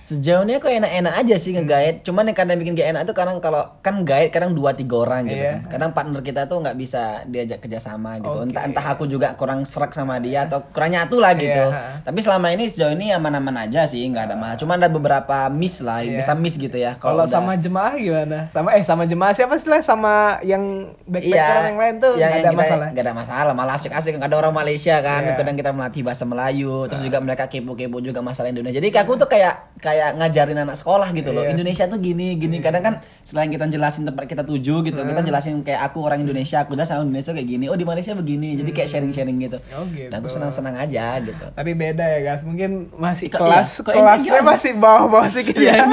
Sejauh 0.04 0.44
ini 0.44 0.60
aku 0.60 0.68
enak-enak 0.68 1.16
aja 1.16 1.36
sih 1.38 1.56
nge-guide. 1.56 2.04
Cuman 2.04 2.28
yang 2.28 2.36
kadang 2.36 2.60
bikin 2.60 2.76
gak 2.76 2.92
enak 2.92 3.02
tuh 3.04 3.16
kadang 3.16 3.40
kalau 3.40 3.64
kan 3.80 4.04
guide 4.04 4.28
kadang 4.28 4.52
dua 4.52 4.76
tiga 4.76 5.00
orang 5.00 5.24
gitu 5.26 5.40
Iya. 5.40 5.64
kan. 5.64 5.72
Kadang 5.72 5.90
partner 5.94 6.20
kita 6.20 6.44
tuh 6.44 6.60
nggak 6.60 6.76
bisa 6.76 7.24
diajak 7.24 7.58
kerjasama 7.58 8.20
gitu. 8.20 8.28
Oke. 8.36 8.52
Entah 8.52 8.64
entah 8.68 8.84
aku 8.86 9.08
juga 9.08 9.32
kurang 9.34 9.64
serak 9.64 9.90
sama 9.90 10.20
dia 10.20 10.44
atau 10.44 10.60
kurang 10.68 10.92
nyatu 10.92 11.18
lah 11.18 11.32
gitu. 11.34 11.48
Iya. 11.66 12.04
Tapi 12.04 12.20
selama 12.20 12.52
ini 12.52 12.68
sejauh 12.68 12.92
ini 12.92 13.10
aman-aman 13.10 13.64
aja 13.64 13.88
sih 13.88 14.04
nggak 14.04 14.26
ada 14.26 14.36
masalah. 14.36 14.60
Cuman 14.60 14.76
ada 14.76 14.90
beberapa 14.90 15.38
miss 15.48 15.80
lah, 15.80 16.04
Iya. 16.04 16.20
bisa 16.20 16.36
miss 16.36 16.60
gitu 16.60 16.76
ya. 16.76 17.00
Kalau 17.00 17.24
sama 17.24 17.56
jemaah 17.56 17.96
gimana? 17.96 18.52
Sama 18.52 18.76
eh 18.76 18.84
sama 18.84 19.08
jemaah 19.08 19.32
siapa 19.32 19.56
sih 19.56 19.72
lah 19.72 19.80
sama 19.80 20.14
yang 20.42 20.92
backpacker 21.06 21.64
yang 21.66 21.78
lain 21.78 21.96
tuh 21.98 22.14
yang- 22.16 22.28
gak 22.30 22.42
ada 22.42 22.50
kita- 22.50 22.60
masalah. 22.60 22.88
nggak 22.90 23.04
ada 23.04 23.14
masalah 23.14 23.54
malah 23.54 23.74
asik-asik 23.74 24.20
ada 24.20 24.36
orang 24.36 24.52
Malaysia 24.52 25.00
kan 25.00 25.24
Iya. 25.24 25.36
kadang 25.36 25.56
kita 25.56 25.72
melatih 25.72 26.02
bahasa 26.02 26.26
Melayu 26.26 26.86
terus 26.86 27.00
juga 27.00 27.18
mereka 27.18 27.48
kepo-kepo 27.48 28.00
juga 28.00 28.20
masalah 28.20 28.50
Indonesia 28.50 28.76
jadi 28.76 28.92
aku 28.98 29.16
tuh 29.16 29.30
kayak 29.30 29.80
kayak 29.80 29.93
ngajarin 30.14 30.60
anak 30.60 30.74
sekolah 30.74 31.10
gitu 31.12 31.30
loh 31.30 31.42
Iya. 31.42 31.52
Indonesia 31.52 31.86
tuh 31.86 31.98
gini 31.98 32.36
gini 32.36 32.58
kadang 32.60 32.82
kan 32.82 32.94
selain 33.22 33.48
kita 33.48 33.66
jelasin 33.66 34.04
tempat 34.04 34.26
kita 34.26 34.42
tuju 34.42 34.82
gitu 34.82 35.00
kita 35.00 35.22
jelasin 35.22 35.62
kayak 35.62 35.82
aku 35.84 36.02
orang 36.02 36.22
Indonesia 36.22 36.60
aku 36.60 36.74
udah 36.74 36.84
sama 36.84 37.04
Indonesia 37.04 37.32
kayak 37.32 37.48
gini 37.48 37.66
oh 37.66 37.74
di 37.74 37.84
Malaysia 37.84 38.12
begini 38.12 38.56
jadi 38.56 38.70
kayak 38.70 38.90
sharing-sharing 38.90 39.38
gitu 39.40 39.58
Oh, 39.72 39.86
gitu. 39.86 40.08
dan 40.08 40.18
aku 40.18 40.28
senang-senang 40.28 40.76
aja 40.76 41.18
gitu 41.20 41.46
Tapi 41.50 41.72
beda 41.74 42.04
ya 42.04 42.20
guys, 42.24 42.42
mungkin 42.42 42.72
masih 42.94 43.28
Kok 43.28 43.40
kelas 43.40 43.70
iya? 43.72 43.84
Kok 43.84 43.94
kelasnya 43.94 44.32
gimana? 44.36 44.50
masih 44.50 44.72
bawah-bawah 44.76 45.28
sedikit 45.28 45.56
Iya, 45.56 45.74
ya. 45.76 45.86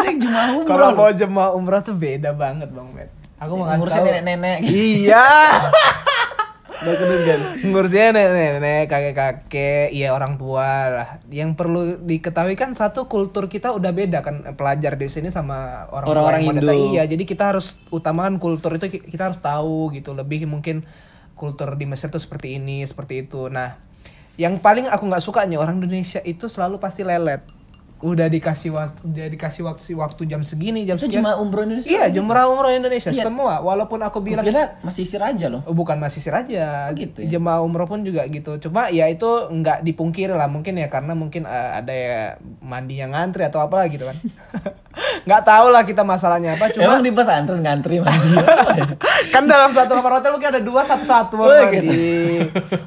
Kalau 0.63 0.89
mau 0.93 1.11
jemaah 1.11 1.51
umroh 1.51 1.81
tuh 1.81 1.95
beda 1.95 2.31
banget 2.33 2.69
bang 2.69 2.89
Met. 2.91 3.09
Aku 3.39 3.53
mau 3.55 3.67
ngasih 3.67 3.89
tahu. 3.89 4.05
nenek-nenek 4.07 4.59
gitu. 4.63 4.77
Iya. 5.09 5.25
Ngurusnya 7.61 8.11
nenek-nenek 8.11 8.89
kakek-kakek 8.89 9.93
iya 9.93 10.17
orang 10.17 10.41
tua 10.41 10.89
lah. 10.89 11.09
Yang 11.29 11.51
perlu 11.55 11.81
diketahui 12.01 12.57
kan 12.57 12.73
satu 12.73 13.05
kultur 13.05 13.53
kita 13.53 13.77
udah 13.77 13.93
beda 13.93 14.25
kan 14.25 14.57
pelajar 14.57 14.97
di 14.97 15.13
sini 15.13 15.29
sama 15.29 15.87
orang 15.93 16.07
Orang-orang 16.09 16.41
Indo. 16.57 16.73
iya 16.93 17.05
jadi 17.05 17.23
kita 17.29 17.53
harus 17.53 17.77
utamakan 17.93 18.41
kultur 18.41 18.81
itu 18.81 18.89
ki- 18.89 19.07
kita 19.13 19.33
harus 19.33 19.39
tahu 19.39 19.93
gitu. 19.93 20.17
Lebih 20.17 20.49
mungkin 20.49 20.89
kultur 21.37 21.77
di 21.77 21.85
Mesir 21.85 22.09
tuh 22.09 22.21
seperti 22.21 22.57
ini 22.57 22.85
seperti 22.89 23.29
itu. 23.29 23.53
Nah 23.53 23.77
yang 24.41 24.57
paling 24.57 24.89
aku 24.89 25.05
nggak 25.05 25.21
sukanya 25.21 25.61
orang 25.61 25.85
Indonesia 25.85 26.25
itu 26.25 26.49
selalu 26.49 26.81
pasti 26.81 27.05
lelet 27.05 27.45
udah 28.01 28.27
dikasih 28.27 28.71
waktu 28.71 29.01
udah 29.03 29.27
dikasih 29.29 29.63
waktu 29.63 29.93
waktu 29.93 30.23
jam 30.25 30.41
segini 30.41 30.83
jam 30.83 30.97
Itu 30.97 31.13
cuma 31.13 31.37
umroh 31.37 31.63
Indonesia. 31.63 31.85
iya 31.87 32.09
jumrah 32.09 32.47
umroh 32.47 32.69
Indonesia 32.69 33.13
semua 33.13 33.61
walaupun 33.61 34.01
aku 34.01 34.19
bilang 34.19 34.49
masih 34.81 35.05
sir 35.05 35.21
aja 35.21 35.47
loh. 35.47 35.61
Oh, 35.63 35.73
bukan 35.73 35.97
masih 35.97 36.19
sir 36.19 36.33
aja 36.33 36.89
Oh, 36.89 36.97
gitu 36.97 37.21
ya? 37.21 37.37
jemaah 37.37 37.61
umroh 37.61 37.85
pun 37.85 38.01
juga 38.01 38.25
gitu 38.25 38.57
cuma 38.59 38.89
ya 38.89 39.05
itu 39.05 39.29
nggak 39.47 39.83
dipungkiri 39.83 40.33
lah 40.33 40.47
mungkin 40.47 40.75
ya 40.75 40.89
karena 40.89 41.13
mungkin 41.13 41.45
eh, 41.45 41.71
ada 41.75 41.93
ya 41.93 42.19
mandi 42.59 42.97
yang 42.97 43.13
ngantri 43.13 43.45
atau 43.45 43.61
apalah 43.61 43.85
gitu 43.85 44.03
kan 44.03 44.17
nggak 45.21 45.43
tahu 45.43 45.67
lah 45.69 45.83
kita 45.83 46.03
masalahnya 46.03 46.57
apa 46.57 46.69
cuma 46.71 46.83
Emang 46.91 47.01
di 47.01 47.11
pesantren 47.11 47.61
ngantri 47.61 48.01
mandi. 48.01 48.37
kan 49.35 49.45
dalam 49.45 49.71
satu 49.71 49.93
kamar 49.93 50.19
hotel 50.19 50.33
mungkin 50.33 50.51
ada 50.51 50.61
dua 50.61 50.83
satu 50.83 51.05
satu 51.05 51.37
Oh, 51.37 51.47
gitu. 51.69 51.85
mandi 51.85 52.09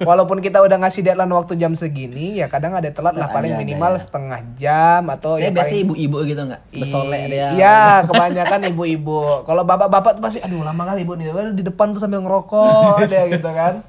walaupun 0.01 0.37
kita 0.39 0.59
udah 0.59 0.77
ngasih 0.79 1.01
deadline 1.01 1.31
waktu 1.31 1.55
jam 1.55 1.73
segini 1.73 2.37
ya 2.37 2.47
kadang 2.47 2.73
ada 2.73 2.89
telat 2.89 3.13
lah 3.13 3.29
paling 3.29 3.53
Ada, 3.53 3.55
ada, 3.55 3.63
minimal 3.63 3.93
setengah 3.95 4.39
jam 4.53 5.02
atau 5.07 5.39
Ya 5.39 5.47
ya 5.47 5.55
biasa 5.55 5.71
paling 5.73 5.83
ibu-ibu 5.87 6.17
gitu 6.27 6.41
enggak? 6.43 6.61
Besolek 6.71 7.21
dia. 7.31 7.47
Iya, 7.55 8.07
kebanyakan 8.07 8.59
ibu-ibu. 8.73 9.43
Kalau 9.43 9.63
bapak-bapak 9.67 10.19
tuh 10.19 10.21
pasti 10.23 10.39
aduh 10.39 10.63
lama 10.63 10.83
kali 10.83 11.03
ibu 11.03 11.13
nih 11.17 11.53
di 11.55 11.63
depan 11.65 11.91
tuh 11.91 11.99
sambil 11.99 12.23
ngerokok 12.23 13.03
dia 13.11 13.27
gitu 13.31 13.49
kan. 13.49 13.83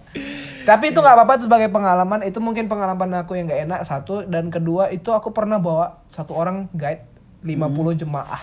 Tapi 0.64 0.84
itu 0.90 0.98
nggak 0.98 1.14
apa-apa 1.14 1.32
itu 1.36 1.44
sebagai 1.44 1.68
pengalaman. 1.68 2.20
Itu 2.24 2.40
mungkin 2.40 2.66
pengalaman 2.66 3.10
aku 3.20 3.36
yang 3.36 3.46
nggak 3.46 3.60
enak 3.68 3.80
satu 3.84 4.24
dan 4.24 4.48
kedua 4.48 4.88
itu 4.88 5.12
aku 5.12 5.30
pernah 5.30 5.60
bawa 5.60 6.00
satu 6.08 6.32
orang 6.32 6.72
guide 6.72 7.04
50 7.44 8.00
jemaah. 8.00 8.42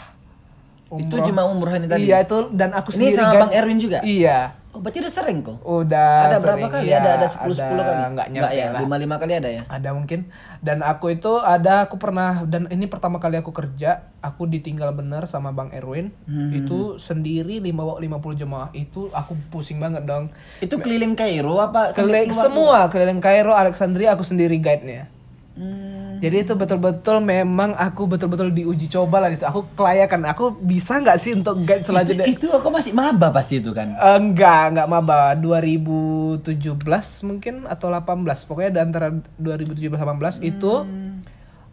Itu 0.92 1.18
Umroh. 1.18 1.26
cuma 1.26 1.42
umroh 1.48 1.74
ini 1.74 1.88
tadi. 1.88 2.06
Iya 2.06 2.22
itu 2.22 2.52
dan 2.52 2.76
aku 2.76 2.92
Ini 2.94 2.96
sendiri 3.10 3.16
sama 3.18 3.32
guide. 3.34 3.42
Bang 3.42 3.52
Erwin 3.56 3.80
juga? 3.80 4.00
Iya. 4.06 4.61
Oh, 4.72 4.80
berarti 4.80 5.04
udah 5.04 5.12
sering 5.12 5.40
kok. 5.42 5.60
Udah 5.62 6.12
ada 6.26 6.40
berapa 6.40 6.56
sering, 6.58 6.72
kali? 6.72 6.84
iya, 6.88 6.98
ada 6.98 7.12
ada 7.16 7.28
10 7.28 7.44
10 7.52 7.60
ada, 7.60 7.84
kali. 7.84 8.02
Nggak 8.12 8.28
nyampe 8.30 8.54
ya, 8.54 8.66
lah. 8.72 8.80
5 8.80 9.04
5 9.04 9.22
kali 9.22 9.34
ada 9.36 9.50
ya. 9.52 9.62
Ada 9.68 9.90
mungkin 9.92 10.20
dan 10.60 10.78
aku 10.80 11.06
itu 11.10 11.32
ada 11.38 11.84
aku 11.84 11.96
pernah 11.98 12.44
dan 12.44 12.66
ini 12.68 12.86
pertama 12.86 13.18
kali 13.18 13.36
aku 13.36 13.52
kerja 13.52 13.90
aku 14.20 14.46
ditinggal 14.46 14.92
bener 14.92 15.26
sama 15.26 15.52
Bang 15.52 15.70
Erwin 15.72 16.14
Hmm. 16.24 16.54
itu 16.54 16.96
sendiri 16.98 17.60
lima 17.60 17.84
50 17.84 18.08
jemaah 18.38 18.72
itu 18.72 19.12
aku 19.12 19.36
pusing 19.50 19.76
banget 19.78 20.04
dong 20.04 20.32
Itu 20.58 20.78
keliling 20.78 21.14
Kairo 21.14 21.58
apa? 21.58 21.92
keliling 21.92 22.32
semua 22.32 22.88
keliling 22.88 23.20
Kairo 23.20 23.52
Alexandria 23.52 24.14
aku 24.14 24.24
sendiri 24.24 24.56
guide-nya 24.56 25.12
Hmm. 25.52 26.01
Jadi 26.22 26.46
itu 26.46 26.54
betul-betul 26.54 27.18
memang 27.20 27.74
aku 27.74 28.06
betul-betul 28.06 28.54
diuji 28.54 28.86
coba 28.86 29.26
lah 29.26 29.34
gitu 29.34 29.50
aku 29.50 29.66
kelayakan 29.74 30.30
aku 30.30 30.54
bisa 30.62 31.02
nggak 31.02 31.18
sih 31.18 31.34
untuk 31.34 31.58
guide 31.66 31.82
Itu, 31.82 31.90
selanjutnya 31.90 32.26
itu 32.30 32.48
aku 32.54 32.70
masih 32.70 32.94
maba 32.94 33.34
pasti 33.34 33.58
itu 33.58 33.74
kan. 33.74 33.98
Eh, 33.98 34.18
enggak, 34.22 34.78
enggak 34.78 34.88
maba 34.88 35.34
2017 35.34 36.46
mungkin 37.26 37.66
atau 37.66 37.90
18. 37.90 38.46
Pokoknya 38.46 38.72
di 38.78 38.82
antara 38.86 39.08
2017 39.42 39.98
18 39.98 40.46
itu 40.46 40.74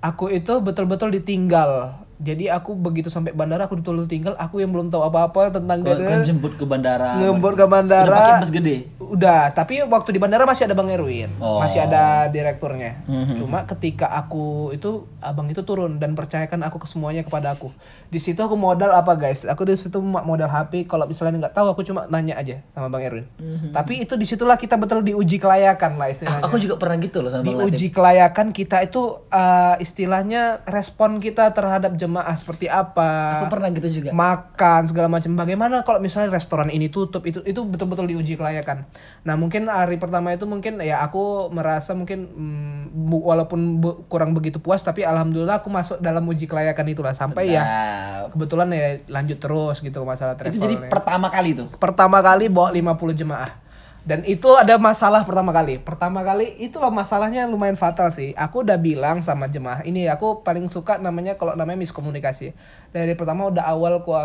aku 0.01 0.33
itu 0.33 0.53
betul-betul 0.65 1.13
ditinggal. 1.13 2.01
Jadi 2.19 2.47
aku 2.47 2.75
begitu 2.75 3.07
sampai 3.07 3.31
bandara 3.31 3.65
aku 3.65 3.79
betul-betul 3.79 4.07
tinggal, 4.07 4.35
aku 4.35 4.59
yang 4.59 4.69
belum 4.69 4.91
tahu 4.91 5.03
apa-apa 5.03 5.55
tentang 5.55 5.81
dia. 5.81 5.95
kau 5.95 6.19
jemput 6.21 6.53
ke 6.55 6.65
bandara. 6.65 7.15
Ngebut 7.17 7.55
ke 7.55 7.57
Udah 7.57 7.69
bandara. 7.69 8.11
pakai 8.13 8.33
bus 8.41 8.51
gede. 8.51 8.77
Udah, 8.99 9.49
tapi 9.51 9.81
waktu 9.81 10.11
di 10.11 10.21
bandara 10.21 10.43
masih 10.43 10.67
ada 10.67 10.75
Bang 10.75 10.91
Erwin, 10.91 11.31
Oh. 11.39 11.59
masih 11.59 11.81
ada 11.81 12.27
direkturnya. 12.29 13.01
Mhm. 13.07 13.39
Cuma 13.39 13.65
ketika 13.65 14.11
aku 14.11 14.37
itu 14.71 15.07
abang 15.19 15.47
itu 15.47 15.63
turun 15.63 15.97
dan 15.97 16.13
percayakan 16.13 16.61
aku 16.61 16.77
ke 16.77 16.87
semuanya 16.87 17.23
kepada 17.23 17.51
aku. 17.51 17.71
Di 18.07 18.19
situ 18.19 18.37
aku 18.37 18.53
modal 18.53 18.91
apa 18.91 19.15
guys? 19.15 19.43
Aku 19.43 19.63
di 19.63 19.73
situ 19.75 19.97
mo- 19.97 20.21
modal 20.21 20.47
HP. 20.47 20.85
Kalau 20.85 21.07
misalnya 21.07 21.41
nggak 21.41 21.55
tahu, 21.55 21.71
aku 21.71 21.83
cuma 21.83 22.05
nanya 22.07 22.35
aja 22.35 22.61
sama 22.69 22.89
Bang 22.89 23.01
Erwin. 23.01 23.25
Tapi 23.71 24.03
itu 24.03 24.13
di 24.15 24.27
situlah 24.27 24.57
kita 24.57 24.75
betul 24.75 25.01
diuji 25.01 25.39
kelayakan 25.39 25.97
lah 25.97 26.11
istilahnya. 26.11 26.43
Aku 26.43 26.59
juga 26.59 26.75
pernah 26.77 26.99
gitu 26.99 27.23
loh 27.23 27.31
sama 27.31 27.47
diuji 27.47 27.89
kelayakan 27.89 28.51
kita 28.51 28.83
itu 28.83 29.01
uh, 29.25 29.79
istilahnya 29.79 30.61
respon 30.65 31.17
kita 31.17 31.49
terhadap 31.51 31.95
jemaah 32.09 32.33
seperti 32.33 32.65
apa 32.67 33.45
Aku 33.45 33.53
pernah 33.53 33.69
gitu 33.69 33.89
juga. 33.93 34.11
makan 34.11 34.81
segala 34.85 35.07
macam 35.07 35.29
bagaimana 35.35 35.83
kalau 35.83 36.01
misalnya 36.01 36.33
restoran 36.33 36.67
ini 36.69 36.89
tutup 36.89 37.21
itu 37.23 37.45
itu 37.45 37.61
betul-betul 37.61 38.09
diuji 38.09 38.35
kelayakan 38.35 38.89
nah 39.23 39.37
mungkin 39.37 39.69
hari 39.69 39.95
pertama 39.97 40.33
itu 40.33 40.43
mungkin 40.43 40.81
ya 40.81 40.99
aku 41.01 41.49
merasa 41.49 41.93
mungkin 41.93 42.25
mm, 42.25 42.81
bu- 42.91 43.23
walaupun 43.23 43.61
bu- 43.77 44.09
kurang 44.09 44.33
begitu 44.33 44.57
puas 44.57 44.81
tapi 44.81 45.05
alhamdulillah 45.05 45.61
aku 45.61 45.69
masuk 45.69 45.99
dalam 45.99 46.25
uji 46.25 46.45
kelayakan 46.45 46.89
itulah 46.89 47.13
sampai 47.13 47.53
ya 47.53 47.63
Sedap. 47.63 48.33
kebetulan 48.33 48.69
ya 48.71 48.87
lanjut 49.07 49.37
terus 49.37 49.77
gitu 49.79 50.01
masalah 50.03 50.35
travel 50.35 50.51
Itu 50.51 50.65
jadi 50.65 50.89
pertama 50.89 51.29
kali 51.29 51.53
tuh. 51.53 51.69
pertama 51.77 52.19
kali 52.19 52.49
bawa 52.49 52.73
50 52.73 52.89
jemaah 53.15 53.68
dan 54.09 54.25
itu 54.25 54.49
ada 54.57 54.81
masalah 54.81 55.29
pertama 55.29 55.53
kali. 55.53 55.77
Pertama 55.77 56.25
kali 56.25 56.57
itu 56.57 56.81
loh 56.81 56.89
masalahnya 56.89 57.45
lumayan 57.45 57.77
fatal 57.77 58.09
sih. 58.09 58.33
Aku 58.41 58.65
udah 58.65 58.81
bilang 58.81 59.21
sama 59.21 59.53
jemaah 59.53 59.85
ini 59.85 60.09
aku 60.09 60.41
paling 60.41 60.65
suka 60.73 60.97
namanya 60.97 61.37
kalau 61.37 61.53
namanya 61.53 61.85
miskomunikasi. 61.85 62.57
Dari 62.89 63.13
pertama 63.13 63.53
udah 63.53 63.69
awal 63.69 64.01
aku, 64.01 64.17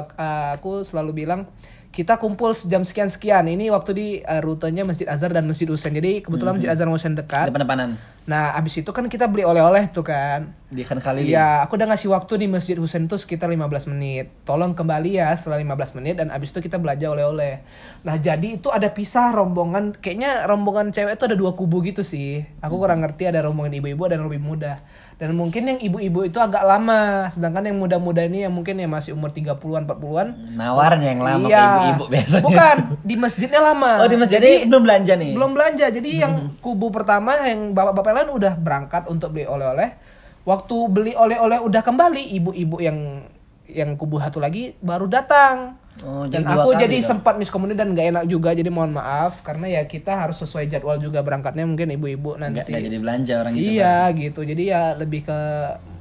aku 0.55 0.87
selalu 0.87 1.27
bilang 1.27 1.51
kita 1.91 2.15
kumpul 2.15 2.55
jam 2.63 2.87
sekian 2.87 3.11
sekian 3.11 3.43
ini 3.51 3.67
waktu 3.75 3.91
di 3.91 4.07
uh, 4.23 4.39
rutenya 4.39 4.87
Masjid 4.87 5.05
Azhar 5.05 5.35
dan 5.35 5.43
Masjid 5.45 5.67
Husain 5.67 5.91
jadi 5.91 6.23
kebetulan 6.23 6.55
Masjid 6.55 6.71
Azhar 6.71 6.87
dan 6.87 6.95
Husain 6.95 7.13
dekat 7.13 7.51
Depan-depanan. 7.51 7.99
Nah 8.23 8.55
abis 8.55 8.79
itu 8.79 8.91
kan 8.95 9.03
kita 9.11 9.27
beli 9.27 9.43
oleh-oleh 9.43 9.91
tuh 9.91 10.07
kan 10.07 10.55
Di 10.71 10.87
kan 10.87 10.95
kali 10.97 11.27
Iya, 11.27 11.67
aku 11.67 11.75
udah 11.75 11.91
ngasih 11.91 12.09
waktu 12.09 12.33
di 12.39 12.47
Masjid 12.47 12.79
Husain 12.79 13.05
itu 13.05 13.13
sekitar 13.19 13.45
15 13.51 13.91
menit. 13.93 14.31
Tolong 14.47 14.73
kembali 14.73 15.21
ya 15.21 15.29
setelah 15.37 15.61
15 15.61 15.99
menit 16.01 16.17
dan 16.17 16.33
abis 16.33 16.49
itu 16.55 16.65
kita 16.65 16.81
belajar 16.81 17.13
oleh-oleh. 17.13 17.61
Nah, 18.01 18.15
jadi 18.17 18.57
itu 18.57 18.73
ada 18.73 18.89
pisah 18.89 19.29
rombongan, 19.35 19.93
kayaknya 20.01 20.49
rombongan 20.49 20.89
cewek 20.89 21.13
itu 21.19 21.23
ada 21.29 21.37
dua 21.37 21.53
kubu 21.53 21.85
gitu 21.85 22.01
sih. 22.01 22.41
Aku 22.63 22.81
kurang 22.81 23.05
ngerti 23.05 23.29
ada 23.29 23.45
rombongan 23.45 23.77
ibu-ibu 23.77 24.09
dan 24.09 24.25
rombongan 24.25 24.41
muda. 24.41 24.73
Dan 25.23 25.39
mungkin 25.39 25.63
yang 25.71 25.79
ibu-ibu 25.79 26.27
itu 26.27 26.35
agak 26.35 26.67
lama, 26.67 27.31
sedangkan 27.31 27.71
yang 27.71 27.79
muda-muda 27.79 28.27
ini 28.27 28.43
yang 28.43 28.51
mungkin 28.51 28.75
yang 28.75 28.91
masih 28.91 29.15
umur 29.15 29.31
30-an, 29.31 29.87
40-an. 29.87 30.35
Nawarnya 30.59 31.15
yang 31.15 31.23
lama 31.23 31.47
iya. 31.47 31.55
ke 31.55 31.63
ibu-ibu 31.63 32.05
biasanya. 32.11 32.43
Bukan, 32.43 32.77
di 33.07 33.15
masjidnya 33.15 33.61
lama. 33.63 34.03
Oh, 34.03 34.09
di 34.11 34.19
masjid 34.19 34.43
jadi 34.43 34.67
belum 34.67 34.83
belanja 34.83 35.13
nih. 35.15 35.31
Belum 35.31 35.51
belanja. 35.55 35.85
Jadi 35.95 36.11
yang 36.19 36.51
kubu 36.59 36.91
pertama 36.91 37.39
yang 37.39 37.71
bapak-bapak 37.71 38.11
lain 38.19 38.29
udah 38.35 38.53
berangkat 38.59 39.07
untuk 39.07 39.31
beli 39.31 39.47
oleh-oleh. 39.47 39.95
Waktu 40.43 40.75
beli 40.91 41.15
oleh-oleh 41.15 41.63
udah 41.63 41.81
kembali, 41.87 42.23
ibu-ibu 42.43 42.83
yang 42.83 43.23
yang 43.73 43.97
kubu 43.97 44.21
satu 44.21 44.37
lagi 44.37 44.77
baru 44.79 45.09
datang. 45.09 45.81
Oh, 46.01 46.25
dan 46.25 46.41
aku 46.41 46.73
jadi 46.73 47.05
dong. 47.05 47.05
sempat 47.05 47.37
miskomunikasi 47.37 47.77
dan 47.77 47.93
gak 47.93 48.07
enak 48.09 48.25
juga 48.25 48.49
jadi 48.57 48.65
mohon 48.73 48.97
maaf 48.97 49.45
karena 49.45 49.69
ya 49.69 49.85
kita 49.85 50.17
harus 50.25 50.41
sesuai 50.41 50.65
jadwal 50.65 50.97
juga 50.97 51.21
berangkatnya 51.21 51.69
mungkin 51.69 51.93
ibu-ibu 51.93 52.33
nanti. 52.37 52.65
Nggak, 52.65 52.69
nggak 52.73 52.83
jadi 52.89 52.97
belanja 52.97 53.33
orang 53.37 53.53
gitu. 53.53 53.69
Iya 53.77 53.97
gitu. 54.17 54.41
Jadi 54.41 54.63
ya 54.73 54.97
lebih 54.97 55.21
ke 55.29 55.39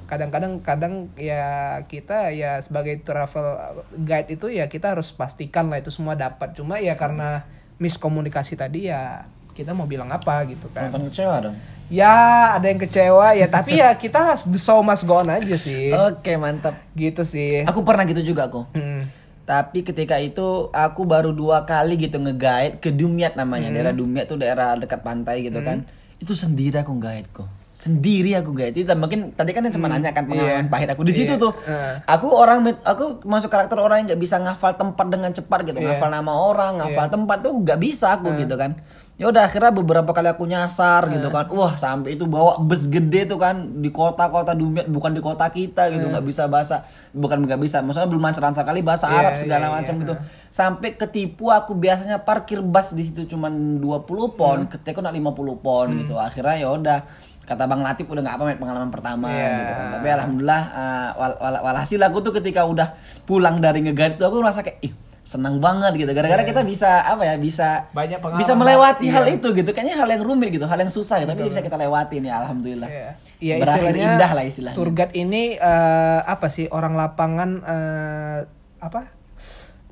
kadang-kadang 0.08 0.60
kadang 0.60 0.94
ya 1.16 1.80
kita 1.88 2.32
ya 2.36 2.60
sebagai 2.60 3.00
travel 3.00 3.80
guide 3.96 4.36
itu 4.36 4.52
ya 4.52 4.68
kita 4.68 4.96
harus 4.96 5.12
pastikan 5.12 5.68
lah 5.68 5.80
itu 5.80 5.92
semua 5.92 6.16
dapat. 6.16 6.56
Cuma 6.56 6.80
ya 6.80 6.96
karena 6.96 7.44
miskomunikasi 7.76 8.56
tadi 8.56 8.88
ya 8.88 9.28
kita 9.52 9.76
mau 9.76 9.84
bilang 9.84 10.08
apa 10.08 10.44
gitu 10.48 10.68
kan. 10.72 10.88
Nonton 10.88 11.12
kecewa 11.12 11.36
dong. 11.48 11.56
Ya 11.92 12.56
ada 12.56 12.66
yang 12.72 12.80
kecewa 12.80 13.36
ya 13.36 13.46
tapi 13.52 13.76
ya 13.76 13.92
kita 14.02 14.40
the 14.48 14.56
show 14.56 14.80
must 14.80 15.04
go 15.04 15.20
on 15.20 15.28
aja 15.28 15.56
sih. 15.60 15.92
Oke, 15.92 16.40
mantap. 16.40 16.80
Gitu 16.96 17.22
sih. 17.22 17.68
Aku 17.68 17.84
pernah 17.84 18.08
gitu 18.08 18.24
juga 18.24 18.48
aku. 18.48 18.64
Hmm. 18.72 19.04
Tapi 19.44 19.84
ketika 19.84 20.16
itu 20.16 20.72
aku 20.72 21.04
baru 21.04 21.36
dua 21.36 21.68
kali 21.68 22.00
gitu 22.00 22.16
nge-guide 22.16 22.80
ke 22.80 22.88
Dumyat 22.88 23.36
namanya. 23.36 23.68
Hmm. 23.68 23.76
Daerah 23.76 23.94
Dumyat 23.94 24.26
tuh 24.30 24.38
daerah 24.40 24.72
dekat 24.80 25.04
pantai 25.04 25.44
gitu 25.44 25.60
kan. 25.60 25.84
Itu 26.16 26.32
sendiri 26.32 26.80
aku 26.80 26.96
guide 26.96 27.28
kok. 27.28 27.61
Sendiri 27.72 28.36
aku 28.36 28.52
guide. 28.52 28.76
Itu 28.76 28.92
mungkin 28.94 29.32
tadi 29.32 29.50
kan 29.50 29.64
yang 29.64 29.72
sempat 29.72 29.90
nanya 29.90 30.12
kan 30.12 30.28
pengalaman 30.28 30.68
Iya. 30.68 30.70
pahit 30.70 30.88
aku 30.92 31.02
di 31.02 31.12
situ 31.16 31.34
Iya. 31.34 31.40
tuh. 31.40 31.52
Eh. 31.64 31.94
Aku 32.04 32.28
orang 32.28 32.62
aku 32.84 33.24
masuk 33.24 33.48
karakter 33.48 33.80
orang 33.80 34.04
yang 34.04 34.12
nggak 34.12 34.22
bisa 34.22 34.36
ngafal 34.36 34.76
tempat 34.76 35.06
dengan 35.08 35.32
cepat 35.32 35.64
gitu. 35.64 35.80
Iya. 35.80 35.96
Ngafal 35.96 36.10
nama 36.12 36.32
orang, 36.36 36.72
ngafal 36.84 37.08
tempat 37.08 37.40
tuh 37.40 37.52
nggak 37.56 37.78
bisa 37.80 38.20
aku 38.20 38.36
gitu 38.36 38.54
kan. 38.54 38.76
Ya 39.20 39.28
udah 39.28 39.46
akhirnya 39.46 39.70
beberapa 39.70 40.10
kali 40.10 40.28
aku 40.28 40.44
nyasar 40.44 41.06
gitu 41.08 41.30
kan. 41.30 41.46
Wah, 41.48 41.78
sampai 41.78 42.16
itu 42.16 42.26
bawa 42.26 42.58
bus 42.58 42.90
gede 42.90 43.24
tuh 43.24 43.38
kan 43.38 43.54
di 43.78 43.88
kota-kota 43.88 44.50
Dumyat 44.52 44.88
bukan 44.90 45.14
di 45.14 45.22
kota 45.22 45.46
kita 45.46 45.88
gitu. 45.88 46.10
nggak 46.10 46.24
bisa 46.26 46.50
bahasa 46.50 46.82
bukan 47.12 47.44
nggak 47.46 47.60
bisa. 47.60 47.80
Maksudnya 47.80 48.08
belum 48.08 48.20
lancar-lancar 48.20 48.64
kali 48.66 48.82
bahasa 48.82 49.06
Iya, 49.08 49.16
Arab 49.16 49.32
segala 49.38 49.66
iya, 49.68 49.74
macam 49.78 49.94
iya. 49.94 50.00
gitu. 50.02 50.14
Sampai 50.50 50.98
ketipu 50.98 51.48
aku 51.48 51.72
biasanya 51.72 52.20
parkir 52.20 52.60
bus 52.60 52.92
di 52.92 53.04
situ 53.06 53.24
cuman 53.26 53.78
20 53.78 54.34
pon, 54.34 54.66
ketika 54.66 54.98
aku 54.98 55.00
nak 55.06 55.14
50 55.14 55.56
pon 55.56 55.86
gitu. 56.02 56.14
Akhirnya 56.18 56.56
ya 56.58 56.68
udah 56.72 56.98
kata 57.42 57.64
Bang 57.64 57.80
Latif 57.80 58.06
udah 58.06 58.20
nggak 58.20 58.36
apa 58.36 58.44
Met, 58.44 58.58
pengalaman 58.58 58.88
pertama 58.88 59.26
Iya. 59.26 59.50
gitu 59.52 59.72
kan. 59.72 59.86
Tapi 59.92 60.08
alhamdulillah 60.10 60.62
uh, 60.70 61.10
wal 61.16 61.32
wal- 61.36 61.62
walhasil 61.64 61.98
aku 61.98 62.18
tuh 62.20 62.32
ketika 62.32 62.62
udah 62.62 62.94
pulang 63.22 63.58
dari 63.58 63.80
ngeguide 63.80 64.14
tuh 64.14 64.26
aku 64.26 64.38
merasa 64.38 64.60
kayak 64.60 64.78
ih 64.80 64.92
senang 65.22 65.58
banget 65.58 65.94
gitu 65.96 66.10
gara-gara 66.10 66.42
kita 66.42 66.62
bisa 66.62 66.98
apa 67.00 67.22
ya 67.24 67.38
bisa 67.38 67.86
Banyak 67.90 68.18
pengalaman. 68.18 68.42
bisa 68.42 68.52
melewati 68.54 69.06
Iya. 69.06 69.14
hal 69.14 69.24
itu 69.30 69.48
gitu 69.52 69.70
kayaknya 69.70 69.94
hal 69.96 70.08
yang 70.08 70.22
rumit 70.22 70.50
gitu 70.50 70.66
hal 70.66 70.74
yang 70.76 70.90
susah 70.90 71.18
gitu 71.18 71.30
tapi 71.30 71.46
bisa 71.46 71.62
kita 71.62 71.78
lewatin 71.78 72.26
ya 72.26 72.42
alhamdulillah 72.42 72.90
Iya. 72.90 73.08
Iya, 73.38 73.54
berakhir 73.58 73.90
istilahnya 73.90 74.06
indah 74.12 74.30
lah 74.32 74.44
istilahnya 74.44 74.78
guide 74.78 75.14
ini 75.14 75.42
eh, 75.54 76.20
apa 76.24 76.46
sih 76.46 76.66
orang 76.68 76.94
lapangan 76.94 77.50
eh, 77.62 78.38
apa? 78.78 79.21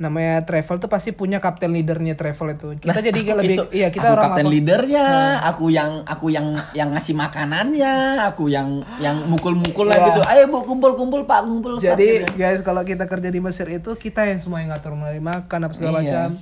Namanya 0.00 0.49
travel 0.49 0.80
tuh 0.80 0.88
pasti 0.88 1.12
punya 1.12 1.45
kapten 1.45 1.76
leadernya 1.76 2.16
travel 2.16 2.57
itu. 2.57 2.66
Kita 2.80 2.99
jadi 2.99 3.21
Aku 3.21 3.37
lebih 3.45 3.57
itu, 3.61 3.64
iya 3.71 3.92
kita 3.92 4.09
aku 4.09 4.14
orang 4.16 4.25
kapten 4.33 4.47
leadernya 4.49 5.04
aku 5.45 5.64
yang 5.69 5.90
aku 6.02 6.26
yang 6.33 6.47
yang 6.73 6.88
ngasih 6.90 7.12
makanannya 7.12 7.95
aku 8.25 8.49
yang 8.49 8.80
yang 8.97 9.28
mukul-mukul 9.28 9.85
lah 9.85 10.00
Iya. 10.00 10.07
gitu 10.09 10.21
ayo 10.25 10.42
bu 10.49 10.64
kumpul-kumpul 10.64 11.28
pak 11.28 11.45
kumpul 11.45 11.76
Jadi 11.76 12.25
gitu. 12.25 12.33
guys 12.35 12.64
kalau 12.64 12.80
kita 12.80 13.04
kerja 13.04 13.28
di 13.28 13.38
Mesir 13.38 13.69
itu 13.69 13.92
kita 13.95 14.25
yang 14.25 14.40
semua 14.40 14.59
yang 14.59 14.73
ngatur 14.73 14.97
mulai 14.97 15.21
makan 15.21 15.69
apa 15.69 15.75
segala 15.76 16.00
Iya. 16.00 16.33
macam. 16.33 16.40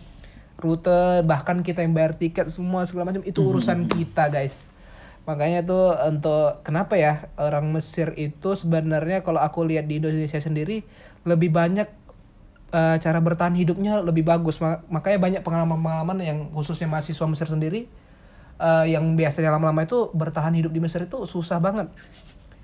Rute 0.56 1.22
bahkan 1.22 1.58
kita 1.60 1.82
yang 1.82 1.94
bayar 1.94 2.14
tiket 2.14 2.46
semua 2.48 2.82
segala 2.82 3.10
macam 3.10 3.22
itu 3.22 3.42
urusan 3.42 3.86
kita 3.86 4.26
guys. 4.28 4.70
Makanya 5.22 5.60
tuh 5.60 5.98
untuk 6.06 6.62
kenapa 6.62 6.94
ya 6.94 7.26
orang 7.34 7.68
Mesir 7.68 8.14
itu 8.14 8.54
sebenarnya 8.54 9.20
kalau 9.20 9.38
aku 9.38 9.62
lihat 9.62 9.84
di 9.84 9.98
Indonesia 9.98 10.38
sendiri 10.38 10.82
lebih 11.22 11.50
banyak 11.50 11.86
eh, 12.70 12.96
cara 12.96 13.18
bertahan 13.18 13.54
hidupnya 13.54 13.98
lebih 13.98 14.22
bagus. 14.22 14.58
Ma- 14.58 14.80
Makanya 14.88 15.18
banyak 15.18 15.40
pengalaman-pengalaman 15.40 16.18
yang 16.20 16.38
khususnya 16.50 16.86
mahasiswa 16.86 17.24
Mesir 17.24 17.46
sendiri 17.46 17.88
eh, 18.58 18.84
yang 18.88 19.14
biasanya 19.14 19.50
lama-lama 19.50 19.82
itu 19.82 20.10
bertahan 20.12 20.52
hidup 20.52 20.68
di 20.68 20.78
Mesir 20.78 21.02
itu 21.02 21.18
susah 21.24 21.58
banget. 21.58 21.88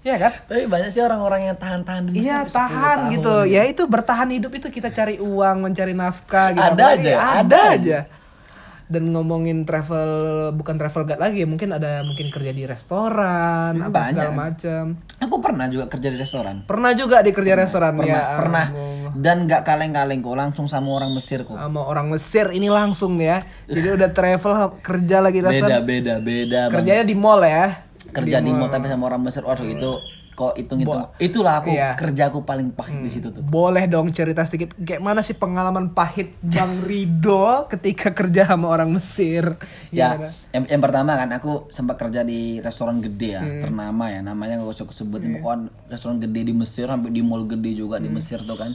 Iya 0.00 0.20
kan? 0.20 0.32
tapi 0.44 0.68
banyak 0.68 0.90
sih 0.90 1.00
orang-orang 1.00 1.48
yang 1.48 1.56
tahan-tahan 1.56 2.02
di 2.06 2.20
Iya 2.20 2.44
Mesir 2.44 2.50
10 2.50 2.58
tahan 2.58 2.98
tahun. 3.00 3.12
gitu. 3.14 3.34
Ya 3.46 3.62
itu 3.64 3.82
bertahan 3.84 4.28
hidup 4.30 4.52
itu 4.52 4.68
kita 4.68 4.88
cari 4.88 5.16
uang, 5.16 5.56
mencari 5.62 5.92
nafkah 5.92 6.52
gitu. 6.52 6.60
Ada 6.62 6.76
Apalagi 6.76 7.00
aja, 7.00 7.12
ada, 7.16 7.32
ada 7.40 7.60
aja. 7.72 7.98
Dan 8.84 9.08
ngomongin 9.08 9.64
travel 9.64 10.04
bukan 10.52 10.76
travel 10.76 11.02
guide 11.04 11.16
lagi, 11.18 11.42
mungkin 11.44 11.72
ada 11.72 12.04
mungkin 12.04 12.28
kerja 12.28 12.52
di 12.52 12.68
restoran, 12.68 13.72
Hmm, 13.74 13.88
apa 13.88 13.96
banyak. 13.98 14.12
segala 14.20 14.36
macam. 14.36 14.84
aku 15.16 15.36
pernah 15.40 15.66
juga 15.66 15.84
kerja 15.88 16.08
di 16.10 16.18
restoran 16.18 16.56
Pernah 16.62 16.92
juga 16.92 17.16
di 17.18 17.32
kerja 17.32 17.54
restoran 17.56 17.96
pernah 17.96 18.12
ya. 18.12 18.36
pernah 18.36 18.66
ampun. 18.68 18.93
Dan 19.14 19.46
nggak 19.46 19.62
kaleng-kaleng 19.62 20.20
kok 20.20 20.34
langsung 20.34 20.66
sama 20.66 20.90
orang 20.90 21.14
Mesir 21.14 21.46
kok 21.46 21.54
Sama 21.54 21.80
orang 21.86 22.10
Mesir 22.10 22.50
ini 22.50 22.66
langsung 22.66 23.16
ya. 23.22 23.42
Jadi 23.70 23.88
udah 23.94 24.10
travel 24.10 24.52
kerja 24.82 25.16
lagi 25.22 25.38
di 25.40 25.46
beda 25.46 25.78
beda 25.80 26.14
beda. 26.20 26.60
Kerjanya 26.74 27.04
di 27.06 27.16
mall 27.16 27.42
ya. 27.46 27.66
kerja 28.14 28.38
di 28.38 28.54
mall 28.54 28.70
tapi 28.70 28.86
sama 28.86 29.10
orang 29.10 29.26
Mesir 29.26 29.42
waduh 29.42 29.66
itu 29.66 29.90
kok 30.34 30.58
hitung 30.58 30.82
hitung 30.82 31.06
itulah 31.16 31.62
aku 31.62 31.70
Iya. 31.70 31.94
kerja 31.94 32.28
aku 32.28 32.42
paling 32.42 32.70
pahit 32.70 32.98
di 32.98 33.08
situ 33.08 33.30
tuh 33.30 33.40
Boleh 33.40 33.86
dong 33.86 34.10
cerita 34.10 34.42
sedikit 34.42 34.74
kayak 34.76 34.98
mana 34.98 35.22
sih 35.22 35.32
pengalaman 35.32 35.90
pahit 35.90 36.34
Bang 36.42 36.82
Rido 36.82 37.64
ketika 37.66 38.10
kerja 38.10 38.44
sama 38.44 38.68
orang 38.68 38.90
Mesir? 38.90 39.54
Ya, 39.88 40.14
Gimana? 40.14 40.30
yang, 40.50 40.64
yang 40.68 40.82
pertama 40.82 41.10
kan 41.14 41.30
aku 41.30 41.66
sempat 41.68 41.96
kerja 41.96 42.20
di 42.20 42.58
restoran 42.58 42.98
gede 42.98 43.30
ya, 43.30 43.42
Hmm. 43.42 43.62
ternama 43.62 44.04
ya, 44.06 44.20
namanya 44.20 44.58
nggak 44.58 44.70
usah 44.70 44.86
sebutin, 44.86 45.30
Iya. 45.30 45.34
pokoknya 45.38 45.66
restoran 45.88 46.18
gede 46.18 46.40
di 46.42 46.52
Mesir 46.52 46.86
sampai 46.86 47.10
di 47.10 47.22
mall 47.22 47.44
gede 47.44 47.70
juga 47.72 47.96
Hmm. 47.96 48.04
di 48.04 48.10
Mesir 48.10 48.38
tuh 48.40 48.54
kan, 48.54 48.74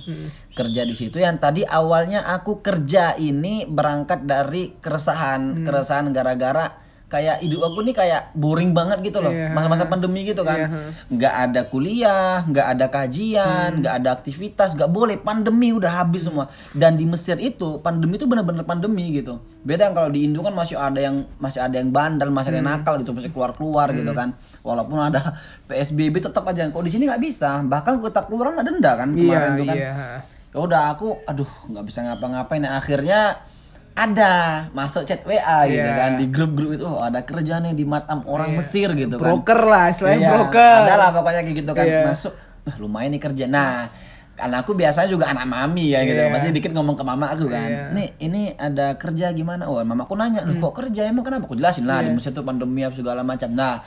kerja 0.49 0.81
di 0.81 0.93
situ. 0.93 1.15
Yang 1.15 1.37
tadi 1.39 1.61
awalnya 1.63 2.23
aku 2.25 2.59
kerja 2.59 3.15
ini 3.15 3.65
berangkat 3.65 4.23
dari 4.23 4.79
keresahan, 4.79 5.61
Hmm. 5.61 5.63
keresahan 5.63 6.07
gara-gara 6.09 6.71
kayak 7.09 7.41
hidup 7.41 7.65
aku 7.65 7.81
nih 7.81 7.91
kayak 7.91 8.21
boring 8.31 8.69
banget 8.69 9.01
gitu 9.01 9.17
loh, 9.17 9.29
Iya. 9.29 9.49
masa-masa 9.49 9.83
pandemi 9.83 10.23
gitu 10.23 10.41
kan, 10.41 10.69
nggak 11.07 11.33
ada 11.43 11.61
kuliah, 11.65 12.45
nggak 12.45 12.67
ada 12.69 12.85
Hmm. 12.85 12.93
kajian, 12.93 13.69
nggak 13.81 13.93
ada 13.97 14.09
aktivitas, 14.13 14.69
nggak 14.73 14.87
boleh, 14.87 15.17
pandemi 15.17 15.73
udah 15.73 15.89
habis 15.99 16.23
semua. 16.23 16.45
Dan 16.71 16.95
di 16.95 17.03
Mesir 17.03 17.35
itu 17.35 17.77
pandemi 17.79 18.15
itu 18.15 18.23
benar-benar 18.23 18.61
pandemi 18.61 19.09
gitu. 19.11 19.41
Beda 19.59 19.89
kalau 19.89 20.07
di 20.07 20.23
Indo 20.23 20.39
kan 20.39 20.53
masih 20.53 20.77
ada 20.77 21.01
yang 21.01 21.25
masih 21.35 21.59
ada 21.59 21.75
yang 21.75 21.89
bandel, 21.89 22.29
masih 22.29 22.53
ada 22.53 22.57
yang 22.57 22.69
Hmm. 22.69 22.77
nakal 22.77 22.93
gitu, 22.95 23.11
masih 23.11 23.29
keluar-keluar 23.29 23.89
gitu 23.91 24.13
kan. 24.13 24.37
Walaupun 24.61 25.01
ada 25.01 25.19
PSBB 25.67 26.21
tetap 26.21 26.45
aja. 26.45 26.61
Kok 26.63 26.85
di 26.85 26.93
sini 26.93 27.03
nggak 27.05 27.19
bisa, 27.19 27.65
bahkan 27.65 27.97
kita 27.97 28.23
keluar 28.23 28.53
ada 28.53 28.61
denda 28.61 28.93
kan 28.93 29.09
kemarin 29.09 29.25
Iya, 29.49 29.57
tuh 29.57 29.65
kan. 29.65 29.75
iya. 29.75 29.91
Ya 30.49 30.57
udah 30.59 30.81
aku, 30.89 31.17
aduh 31.25 31.49
nggak 31.67 31.85
bisa 31.85 31.99
ngapa-ngapain. 32.01 32.61
Nah, 32.61 32.77
akhirnya 32.77 33.37
ada 33.99 34.33
masuk 34.71 35.03
chat 35.03 35.19
WA 35.27 35.67
gitu 35.67 35.83
Iya. 35.83 35.91
kan 35.93 36.11
di 36.15 36.25
grup-grup 36.25 36.71
itu 36.71 36.87
oh, 36.87 37.03
ada 37.03 37.19
kerja 37.21 37.59
nih 37.59 37.75
di 37.75 37.83
matam 37.83 38.23
orang 38.23 38.55
Mesir 38.55 38.87
gitu 38.95 39.19
kan. 39.19 39.27
broker 39.27 39.59
lah 39.61 39.91
istilahnya 39.91 40.19
Iya, 40.21 40.31
broker 40.31 40.77
Ada 40.87 40.95
lah 40.95 41.09
pokoknya 41.11 41.41
kayak 41.43 41.57
gitu 41.59 41.71
kan 41.73 41.83
Iya. 41.83 42.01
masuk. 42.07 42.33
Wah, 42.63 42.75
lumayan 42.77 43.11
nih 43.11 43.19
kerja. 43.19 43.45
Nah, 43.45 43.91
karena 44.33 44.55
aku 44.57 44.71
biasanya 44.71 45.09
juga 45.09 45.27
anak 45.27 45.43
mami 45.43 45.91
ya 45.91 45.99
gitu. 46.01 46.15
Iya. 46.15 46.31
Pasti 46.31 46.49
dikit 46.49 46.71
ngomong 46.71 46.95
ke 46.95 47.03
mama 47.03 47.27
aku 47.27 47.45
kan. 47.45 47.91
Nih, 47.91 48.15
ini 48.17 48.55
ada 48.55 48.95
kerja 48.95 49.31
gimana? 49.31 49.67
Oh, 49.67 49.77
mamaku 49.77 50.15
nanya, 50.15 50.47
"Loh, 50.47 50.55
Hmm. 50.55 50.63
kok 50.63 50.79
kerja 50.79 51.03
emang 51.05 51.21
kenapa?" 51.21 51.43
Aku 51.43 51.59
jelasin 51.59 51.83
lah 51.83 51.99
Iya. 51.99 52.07
di 52.07 52.15
Mesir 52.15 52.31
tuh 52.31 52.41
pandemi 52.41 52.81
apa 52.81 52.95
segala 52.95 53.19
macam. 53.19 53.51
Nah, 53.51 53.83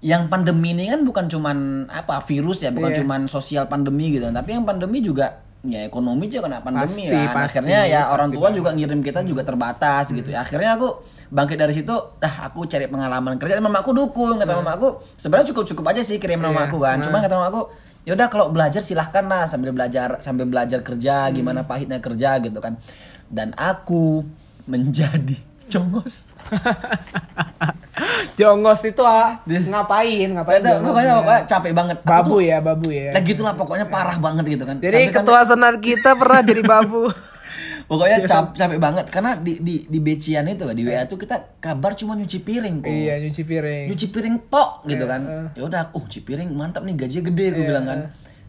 yang 0.00 0.26
pandemi 0.26 0.70
ini 0.70 0.86
kan 0.86 1.02
bukan 1.02 1.26
cuman 1.26 1.56
apa 1.86 2.22
virus 2.22 2.62
ya, 2.62 2.70
bukan 2.70 2.94
Iya. 2.94 2.98
cuman 3.02 3.20
sosial 3.26 3.66
pandemi 3.66 4.14
gitu, 4.14 4.30
tapi 4.30 4.54
yang 4.54 4.62
pandemi 4.62 5.02
juga 5.02 5.42
ya 5.60 5.84
ekonomi 5.84 6.24
juga 6.26 6.48
kena 6.48 6.64
pandemi 6.64 6.88
Pasti, 6.88 7.04
kan. 7.04 7.34
pasti, 7.36 7.58
Akhirnya 7.60 7.80
ya 7.84 8.00
pasti 8.00 8.14
orang 8.14 8.28
tua 8.30 8.40
banget. 8.42 8.56
juga 8.56 8.70
ngirim 8.72 9.00
kita 9.00 9.20
juga 9.22 9.42
terbatas 9.44 10.04
gitu 10.08 10.28
ya. 10.28 10.40
Akhirnya 10.40 10.74
aku 10.74 10.88
bangkit 11.28 11.56
dari 11.56 11.72
situ, 11.72 11.92
dah 12.16 12.34
aku 12.44 12.64
cari 12.64 12.86
pengalaman 12.86 13.36
kerja 13.36 13.54
dan 13.54 13.64
mamaku 13.64 13.92
dukung. 13.92 14.36
Kata 14.36 14.56
mamaku, 14.56 15.04
sebenarnya 15.14 15.52
cukup-cukup 15.52 15.84
aja 15.86 16.00
sih 16.00 16.16
kirim 16.16 16.40
nama 16.40 16.64
aku 16.64 16.80
kan. 16.80 16.98
Cuman 16.98 17.20
kata 17.20 17.36
mamaku, 17.36 17.68
ya 18.02 18.16
udah 18.16 18.26
kalau 18.26 18.48
belajar 18.48 18.80
silahkan 18.80 19.22
lah 19.24 19.44
sambil 19.44 19.70
belajar 19.70 20.16
sambil 20.24 20.48
belajar 20.48 20.80
kerja 20.80 21.28
gimana 21.28 21.62
pahitnya 21.62 22.00
kerja 22.00 22.40
gitu 22.40 22.56
kan. 22.56 22.80
Dan 23.28 23.52
aku 23.54 24.24
menjadi 24.64 25.36
congos. 25.72 26.32
jongos 28.34 28.80
itu 28.82 29.02
ah, 29.02 29.38
ngapain 29.44 30.28
ngapain 30.28 30.58
Pokoknya, 30.58 30.72
jongos? 30.72 30.86
pokoknya, 30.86 31.12
pokoknya 31.16 31.42
capek 31.44 31.72
banget. 31.72 31.96
Aku 31.98 32.08
babu 32.08 32.30
tuh- 32.32 32.42
ya 32.42 32.56
babu 32.58 32.88
ya 32.88 33.10
Lah 33.10 33.22
gitulah 33.22 33.54
pokoknya 33.54 33.86
parah 33.86 34.16
banget 34.16 34.44
gitu 34.48 34.64
kan. 34.64 34.76
jadi 34.76 34.94
Sampai-sampai- 35.06 35.16
ketua 35.20 35.40
senat 35.44 35.74
kita 35.78 36.10
pernah 36.14 36.40
jadi 36.40 36.62
babu 36.62 37.02
Pokoknya 37.90 38.22
cap, 38.22 38.54
capek 38.54 38.78
banget 38.78 39.10
karena 39.10 39.34
di 39.34 39.58
di 39.58 39.82
di 39.82 39.98
Becian 39.98 40.46
itu 40.46 40.62
di 40.70 40.82
WA 40.84 41.02
tuh 41.04 41.18
kita 41.18 41.58
kabar 41.58 41.90
cuma 41.92 42.14
nyuci 42.14 42.38
piring 42.38 42.76
kok. 42.78 42.86
iya 42.86 43.18
nyuci 43.18 43.42
piring 43.42 43.90
Nyuci 43.90 44.06
piring 44.08 44.36
tok 44.46 44.86
gitu 44.86 45.04
kan. 45.04 45.50
Ya 45.50 45.62
udah, 45.64 45.82
oh 45.90 45.98
nyuci 45.98 46.22
piring 46.22 46.48
mantap 46.50 46.82
nih 46.82 46.94
gajinya 46.94 47.26
gede 47.26 47.46
gue 47.50 47.64
bilang 47.66 47.82
kan. 47.82 48.00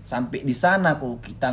Sampai 0.01 0.41
di 0.41 0.53
sana 0.53 0.93
kok 0.93 1.25
kita 1.25 1.49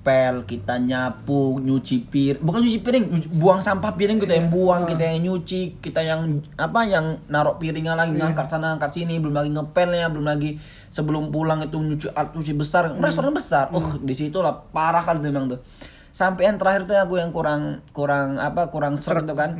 ngepel, 0.00 0.48
kita 0.48 0.80
nyapu, 0.80 1.60
nyuci 1.60 2.08
piring, 2.08 2.40
bukan 2.40 2.64
nyuci 2.64 2.80
piring, 2.80 3.04
nyuci- 3.06 3.30
buang 3.36 3.60
sampah 3.60 3.92
piring 3.92 4.16
kita 4.18 4.32
yang 4.34 4.48
buang, 4.48 4.88
kita 4.88 5.04
yang 5.04 5.20
nyuci, 5.22 5.76
kita 5.76 6.00
yang 6.00 6.20
apa 6.56 6.80
yang 6.84 7.20
narok 7.28 7.60
piringnya 7.60 7.92
lagi 7.94 8.16
ngangkat 8.18 8.48
sana 8.48 8.72
ngangkat 8.72 8.96
sini, 8.96 9.20
belum 9.20 9.36
lagi 9.36 9.52
ngepelnya, 9.52 10.08
belum 10.08 10.24
lagi 10.24 10.56
sebelum 10.88 11.28
pulang 11.28 11.60
itu 11.60 11.76
nyuci 11.76 12.08
alat 12.10 12.32
nyuci 12.32 12.52
besar, 12.54 12.96
restoran 12.96 13.28
besar. 13.30 13.68
Oh, 13.70 14.00
di 14.00 14.14
situ 14.16 14.40
lah 14.40 14.64
parah 14.66 15.04
kan 15.04 15.20
memang 15.20 15.46
tuh. 15.46 15.60
Sampai 16.10 16.48
yang 16.48 16.56
terakhir 16.56 16.88
tuh 16.88 16.96
aku 16.96 17.20
yang 17.20 17.30
kurang 17.30 17.84
kurang 17.92 18.34
apa 18.34 18.66
kurang 18.66 18.96
seret 18.96 19.22
tuh 19.22 19.36
kan. 19.36 19.52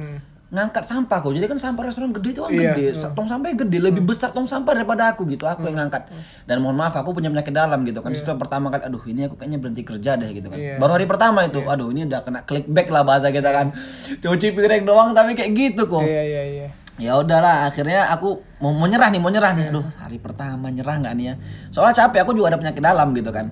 Ngangkat 0.50 0.82
sampah 0.82 1.22
kok. 1.22 1.30
Jadi 1.30 1.46
kan 1.46 1.58
sampah 1.62 1.82
restoran 1.86 2.10
gede 2.10 2.34
itu 2.34 2.42
kan 2.42 2.50
Iya, 2.50 2.74
gede. 2.74 2.84
Tong 3.14 3.26
sampahnya 3.30 3.56
gede, 3.62 3.78
lebih 3.78 4.02
besar 4.02 4.34
tong 4.34 4.50
sampah 4.50 4.74
daripada 4.74 5.14
aku 5.14 5.22
gitu. 5.30 5.46
Aku 5.46 5.62
yang 5.70 5.78
ngangkat. 5.78 6.10
Dan 6.42 6.58
mohon 6.58 6.74
maaf 6.74 6.94
aku 6.98 7.14
punya 7.14 7.30
penyakit 7.30 7.54
dalam 7.54 7.86
gitu 7.86 8.02
kan. 8.02 8.10
Setelah 8.10 8.38
pertama 8.42 8.66
kali 8.74 8.82
aduh 8.90 9.02
ini 9.06 9.30
aku 9.30 9.38
kayaknya 9.38 9.58
berhenti 9.62 9.82
kerja 9.86 10.18
deh 10.18 10.30
gitu 10.34 10.50
kan. 10.50 10.58
Iya. 10.58 10.82
Baru 10.82 10.98
hari 10.98 11.06
pertama 11.06 11.46
itu, 11.46 11.62
aduh 11.62 11.94
ini 11.94 12.10
udah 12.10 12.20
kena 12.26 12.42
clickback 12.42 12.90
lah 12.90 13.02
bahasa 13.06 13.30
kita 13.30 13.50
kan. 13.54 13.70
Cuci 14.18 14.50
piring 14.50 14.82
doang 14.82 15.14
tapi 15.14 15.38
kayak 15.38 15.54
gitu 15.54 15.86
kok. 15.86 16.02
iya 16.02 16.22
iya 16.26 16.42
iya 16.44 16.68
Ya 17.00 17.16
udahlah, 17.16 17.64
akhirnya 17.64 18.12
aku 18.12 18.44
mau, 18.60 18.76
mau 18.76 18.84
nyerah 18.84 19.08
nih, 19.08 19.16
mau 19.24 19.32
nyerah 19.32 19.56
nih. 19.56 19.72
Aduh, 19.72 19.88
hari 19.96 20.20
pertama 20.20 20.68
nyerah 20.68 21.00
nggak 21.00 21.14
nih 21.16 21.24
ya? 21.32 21.34
Soalnya 21.72 21.96
capek, 22.04 22.28
aku 22.28 22.36
juga 22.36 22.52
ada 22.52 22.60
penyakit 22.60 22.84
dalam 22.84 23.16
gitu 23.16 23.32
kan. 23.32 23.48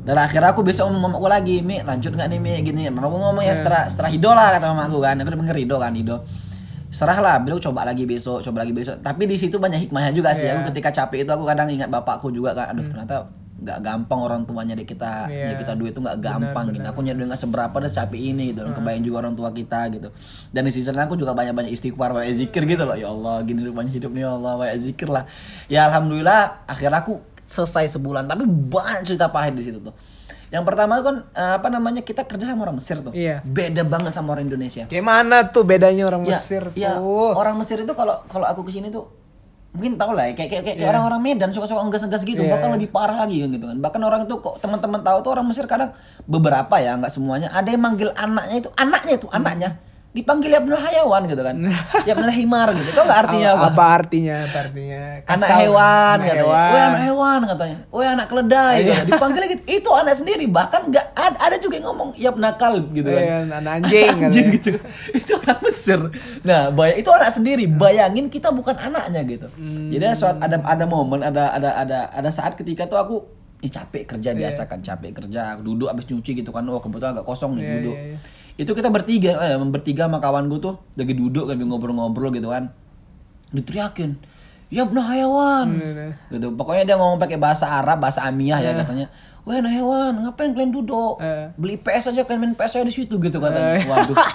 Dan 0.00 0.16
akhirnya 0.16 0.56
aku 0.56 0.64
besok 0.64 0.88
ngomong 0.88 1.12
mamaku 1.12 1.28
lagi, 1.28 1.56
Mi 1.60 1.84
lanjut 1.84 2.16
nggak 2.16 2.28
nih 2.32 2.40
Mi 2.40 2.52
gini. 2.64 2.88
Mamaku 2.88 3.20
ngomong 3.20 3.44
ya 3.44 3.52
setelah 3.52 3.84
setelah 3.84 4.08
Hido 4.08 4.32
lah 4.32 4.56
kata 4.56 4.72
mamaku 4.72 4.98
kan. 5.04 5.14
Aku 5.20 5.28
udah 5.28 5.38
denger 5.38 5.56
Hido 5.60 5.76
kan 5.76 5.92
Hido. 5.92 6.16
Serah 6.90 7.22
lah, 7.22 7.38
beliau 7.38 7.62
coba 7.62 7.86
lagi 7.86 8.02
besok, 8.02 8.42
coba 8.42 8.66
lagi 8.66 8.74
besok. 8.74 8.98
Tapi 8.98 9.22
di 9.30 9.38
situ 9.38 9.62
banyak 9.62 9.86
hikmahnya 9.86 10.10
juga 10.10 10.34
sih. 10.34 10.50
Aku 10.50 10.66
ketika 10.74 10.90
capek 10.90 11.22
itu 11.22 11.30
aku 11.30 11.46
kadang 11.46 11.70
ingat 11.70 11.86
bapakku 11.86 12.34
juga 12.34 12.50
kan. 12.50 12.74
Aduh, 12.74 12.82
ternyata 12.82 13.30
nggak 13.60 13.78
gampang 13.84 14.20
orang 14.24 14.42
tua 14.48 14.64
nyari 14.64 14.88
kita 14.88 15.28
Iya. 15.28 15.52
nyari 15.52 15.56
kita 15.60 15.72
duit 15.76 15.92
itu 15.92 16.00
nggak 16.00 16.18
gampang 16.18 16.72
gitu. 16.72 16.82
Aku 16.82 17.04
nyari 17.04 17.20
duit 17.20 17.28
nggak 17.30 17.42
seberapa 17.44 17.74
udah 17.76 17.92
capek 17.92 18.20
ini 18.34 18.56
gitu. 18.56 18.66
Kebayang 18.66 19.04
juga 19.06 19.16
orang 19.22 19.34
tua 19.36 19.52
kita 19.52 19.80
gitu. 19.92 20.08
Dan 20.50 20.66
di 20.66 20.72
sisi 20.74 20.88
lain 20.90 21.06
aku 21.06 21.14
juga 21.14 21.30
banyak-banyak 21.36 21.70
istighfar, 21.70 22.10
banyak 22.10 22.34
zikir 22.34 22.64
gitu 22.66 22.82
loh. 22.82 22.96
Ya 22.98 23.06
Allah, 23.12 23.38
gini 23.46 23.62
rupanya 23.62 23.92
hidup 23.92 24.10
nih 24.10 24.24
ya 24.26 24.30
Allah, 24.34 24.52
banyak 24.58 24.76
zikir 24.82 25.08
lah. 25.12 25.24
Ya 25.70 25.86
alhamdulillah 25.86 26.66
akhirnya 26.66 27.04
aku 27.04 27.20
selesai 27.50 27.98
sebulan 27.98 28.30
tapi 28.30 28.46
banyak 28.46 29.02
cerita 29.02 29.26
pahit 29.26 29.58
di 29.58 29.66
situ 29.66 29.82
tuh. 29.82 29.90
Yang 30.50 30.64
pertama 30.66 30.98
kan 30.98 31.26
eh, 31.30 31.52
apa 31.58 31.66
namanya 31.66 32.02
kita 32.02 32.22
kerja 32.22 32.46
sama 32.46 32.66
orang 32.66 32.78
Mesir 32.78 33.02
tuh. 33.02 33.10
Iya. 33.10 33.42
Beda 33.42 33.82
banget 33.82 34.14
sama 34.14 34.34
orang 34.34 34.46
Indonesia. 34.46 34.86
Gimana 34.86 35.50
tuh 35.50 35.62
bedanya 35.62 36.06
orang 36.06 36.22
Ya, 36.26 36.38
Mesir 36.38 36.62
ya, 36.74 36.98
tuh? 36.98 37.34
orang 37.34 37.58
Mesir 37.58 37.82
itu 37.82 37.92
kalau 37.94 38.22
kalau 38.26 38.46
aku 38.46 38.62
ke 38.62 38.74
sini 38.74 38.90
tuh 38.90 39.06
mungkin 39.70 39.94
tau 39.94 40.10
lah 40.10 40.26
ya, 40.26 40.34
kayak 40.34 40.50
kayak, 40.50 40.62
kayak 40.66 40.76
kayak 40.82 40.90
orang-orang 40.90 41.20
Medan 41.22 41.50
suka-suka 41.54 41.78
enggas-enggas 41.78 42.26
gitu 42.26 42.42
Iya, 42.42 42.50
bahkan 42.50 42.74
lebih 42.74 42.90
parah 42.90 43.22
lagi 43.22 43.38
kan 43.38 43.54
gitu 43.54 43.70
kan 43.70 43.78
bahkan 43.78 44.02
orang 44.02 44.26
itu 44.26 44.34
kok 44.42 44.58
teman-teman 44.58 44.98
tahu 44.98 45.18
tuh 45.22 45.30
orang 45.30 45.46
Mesir 45.46 45.70
kadang 45.70 45.94
beberapa 46.26 46.74
ya 46.82 46.98
nggak 46.98 47.06
semuanya 47.06 47.54
ada 47.54 47.70
yang 47.70 47.78
manggil 47.78 48.10
anaknya 48.18 48.66
itu 48.66 48.70
anaknya 48.74 49.12
itu 49.14 49.26
anaknya 49.30 49.70
dipanggil 50.10 50.50
benar 50.50 50.82
hayawan 50.82 51.22
gitu 51.30 51.38
kan 51.38 51.54
ya 52.08 52.18
benar 52.18 52.34
himar 52.34 52.74
gitu 52.74 52.90
tau 52.90 53.06
nggak 53.06 53.20
artinya 53.30 53.48
apa, 53.54 53.66
apa 53.70 53.84
artinya 53.94 54.36
apa 54.42 54.58
artinya 54.66 55.02
Kasih 55.20 55.36
anak 55.38 55.50
hewan 55.62 56.16
Anak 56.18 56.26
katanya. 56.26 56.40
hewan. 56.42 56.80
Anak 56.90 57.02
hewan 57.06 57.40
katanya. 57.46 57.76
Woi 57.92 58.06
anak 58.08 58.26
keledai. 58.26 58.76
Iya. 58.80 58.82
gitu. 58.82 59.06
Dipanggil 59.06 59.42
gitu. 59.46 59.62
Itu 59.68 59.90
anak 59.94 60.14
sendiri 60.16 60.44
bahkan 60.50 60.80
nggak 60.90 61.06
ada, 61.14 61.36
ada 61.38 61.56
juga 61.60 61.74
yang 61.78 61.86
ngomong 61.92 62.08
ya 62.18 62.30
nakal 62.34 62.72
gitu 62.90 63.06
kan. 63.06 63.22
Iya, 63.22 63.36
anak 63.52 63.72
anjing 63.78 64.08
anjing 64.26 64.46
katanya. 64.50 64.56
gitu. 64.58 64.70
itu 65.14 65.32
anak 65.38 65.58
Mesir. 65.62 66.00
Nah, 66.42 66.60
bay 66.72 66.90
itu 66.98 67.10
anak 67.12 67.30
sendiri. 67.30 67.64
Bayangin 67.70 68.26
kita 68.26 68.50
bukan 68.50 68.74
anaknya 68.74 69.20
gitu. 69.22 69.46
Hmm. 69.54 69.92
Jadi 69.92 70.04
saat 70.16 70.40
ada 70.40 70.56
ada 70.58 70.84
momen 70.84 71.20
ada 71.22 71.54
ada 71.54 71.70
ada 71.78 71.98
ada 72.10 72.30
saat 72.32 72.58
ketika 72.58 72.90
tuh 72.90 72.98
aku 72.98 73.16
Ih, 73.60 73.68
capek 73.68 74.08
kerja 74.08 74.32
Iya. 74.32 74.40
biasa 74.40 74.62
kan 74.66 74.80
capek 74.80 75.12
kerja 75.12 75.52
duduk 75.60 75.86
habis 75.86 76.08
nyuci 76.08 76.32
gitu 76.32 76.48
kan 76.48 76.64
oh 76.64 76.80
kebetulan 76.80 77.12
agak 77.12 77.28
kosong 77.28 77.54
nih 77.54 77.62
Iya, 77.62 77.72
duduk 77.76 77.92
iya, 77.94 78.08
iya. 78.08 78.18
Itu 78.60 78.70
kita 78.70 78.92
bertiga 78.92 79.40
eh, 79.40 79.56
bertiga 79.58 80.04
sama 80.04 80.20
kawan 80.20 80.44
gue 80.46 80.60
tuh 80.60 80.76
lagi 80.92 81.16
duduk 81.16 81.48
lagi 81.48 81.64
ngobrol-ngobrol 81.64 82.28
gitu 82.28 82.52
kan. 82.52 82.68
Diteriakin 83.50 84.20
ya 84.70 84.84
benar 84.84 85.10
hewan. 85.10 85.66
Iya, 85.74 86.14
gitu. 86.30 86.54
Pokoknya 86.54 86.84
dia 86.84 86.94
ngomong 86.94 87.18
pakai 87.18 87.34
bahasa 87.34 87.66
Arab 87.66 87.98
bahasa 87.98 88.22
Amiyah 88.22 88.60
ya 88.60 88.72
katanya. 88.76 89.08
Wah 89.40 89.56
nah 89.56 89.72
hewan, 89.72 90.20
ngapain 90.20 90.52
kalian 90.52 90.70
duduk? 90.70 91.16
Beli 91.56 91.74
PS 91.74 92.12
aja 92.12 92.22
kalian 92.22 92.40
main 92.44 92.54
PS 92.54 92.76
aja 92.76 92.84
di 92.84 92.92
situ 92.92 93.16
gitu 93.16 93.40
katanya. 93.40 93.80
Waduh. 93.82 94.14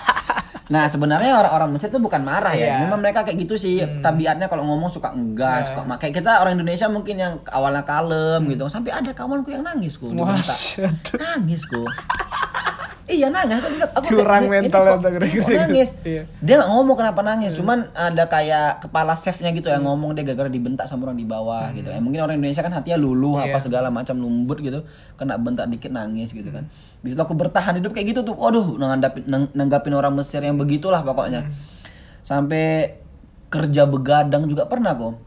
Nah 0.65 0.89
sebenarnya 0.89 1.37
orang-orang 1.37 1.77
Mesir 1.77 1.93
itu 1.93 2.01
bukan 2.01 2.25
marah 2.25 2.49
ya, 2.49 2.65
Iya. 2.65 2.73
Hmm. 2.73 2.81
memang 2.89 2.99
mereka 3.05 3.21
kayak 3.21 3.37
gitu 3.37 3.53
sih. 3.53 3.85
Tabiatnya 4.01 4.49
kalau 4.49 4.65
ngomong 4.65 4.89
suka 4.89 5.13
enggak, 5.13 5.69
suka 5.69 5.85
ma- 5.85 6.01
kayak 6.01 6.17
kita 6.17 6.41
orang 6.41 6.57
Indonesia 6.57 6.89
mungkin 6.89 7.21
yang 7.21 7.37
awalnya 7.45 7.85
kalem 7.85 8.49
gitu, 8.49 8.65
sampai 8.65 8.89
ada 8.89 9.13
kawanku 9.13 9.53
yang 9.53 9.61
nangis 9.61 9.93
kok, 9.93 10.09
nangis 10.09 11.69
kok. 11.69 11.85
iya 13.07 13.29
nangis 13.29 13.57
aku 13.57 13.69
bilang 13.71 13.91
aku 13.91 14.05
Curang 14.09 14.43
mentalnya 14.45 14.91
kok- 14.91 14.99
kok 14.99 15.11
kira-kira. 15.11 15.45
nangis. 15.61 15.89
Iya. 16.01 16.23
Dia 16.39 16.53
nggak 16.57 16.69
ngomong 16.69 16.95
kenapa 16.95 17.21
nangis, 17.21 17.51
cuman 17.53 17.77
ada 17.91 18.23
kayak 18.25 18.81
kepala 18.81 19.13
chefnya 19.13 19.49
gitu 19.51 19.67
yang 19.67 19.83
ngomong 19.83 20.11
dia 20.11 20.23
gara-gara 20.23 20.47
dibentak 20.47 20.85
sama 20.85 21.05
orang 21.05 21.15
di 21.15 21.23
bawah 21.23 21.69
gitu. 21.71 21.85
Ya, 21.85 21.97
mungkin 21.97 22.19
orang 22.19 22.35
Indonesia 22.35 22.59
kan 22.59 22.71
hatinya 22.71 22.97
luluh 22.97 23.37
apa 23.37 23.47
Iya. 23.51 23.61
segala 23.61 23.87
macam 23.89 24.15
lembut 24.15 24.57
gitu, 24.59 24.81
kena 25.13 25.37
bentak 25.37 25.69
dikit 25.69 25.89
nangis 25.89 26.29
gitu 26.29 26.49
kan. 26.49 26.65
Di 26.99 27.09
situ 27.09 27.19
aku 27.19 27.33
bertahan 27.33 27.77
hidup 27.77 27.91
kayak 27.91 28.09
gitu 28.09 28.21
tuh. 28.23 28.33
Waduh, 28.33 28.73
nanggapin 28.75 29.21
nang- 29.23 29.51
nanggapin 29.51 29.93
orang 29.93 30.11
Mesir 30.11 30.39
yang 30.39 30.55
begitulah 30.55 31.01
pokoknya. 31.01 31.45
Sampai 32.21 32.97
kerja 33.47 33.85
begadang 33.85 34.45
juga 34.45 34.65
pernah 34.65 34.91
kok. 34.91 35.21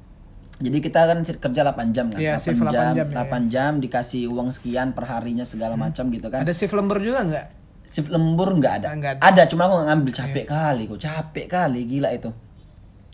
Jadi 0.58 0.78
kita 0.80 1.06
kan 1.06 1.18
kerja 1.22 1.62
8 1.62 1.94
jam 1.94 2.10
kan. 2.10 2.18
Iya, 2.18 2.34
8 2.34 2.42
shift 2.42 2.58
8 2.60 2.66
jam, 2.68 2.90
jam, 2.92 3.06
ya, 3.06 3.14
8 3.14 3.42
jam 3.46 3.72
dikasih 3.78 4.26
uang 4.26 4.50
sekian 4.50 4.90
per 4.90 5.06
harinya 5.06 5.46
segala 5.46 5.78
macam 5.78 6.10
gitu 6.10 6.26
kan 6.26 6.42
Ada 6.42 6.50
shift 6.50 6.74
lembur 6.74 6.98
juga 6.98 7.22
nggak? 7.22 7.46
Shift 7.88 8.12
lembur 8.12 8.52
nggak 8.52 8.74
ada. 8.84 8.88
Ada. 8.92 9.10
ada. 9.24 9.42
cuma 9.48 9.64
aku 9.64 9.80
nggak 9.80 9.88
ngambil 9.88 10.12
capek 10.12 10.44
kali 10.44 10.82
kok, 10.84 11.00
capek 11.00 11.46
kali 11.48 11.80
gila 11.88 12.12
itu. 12.12 12.30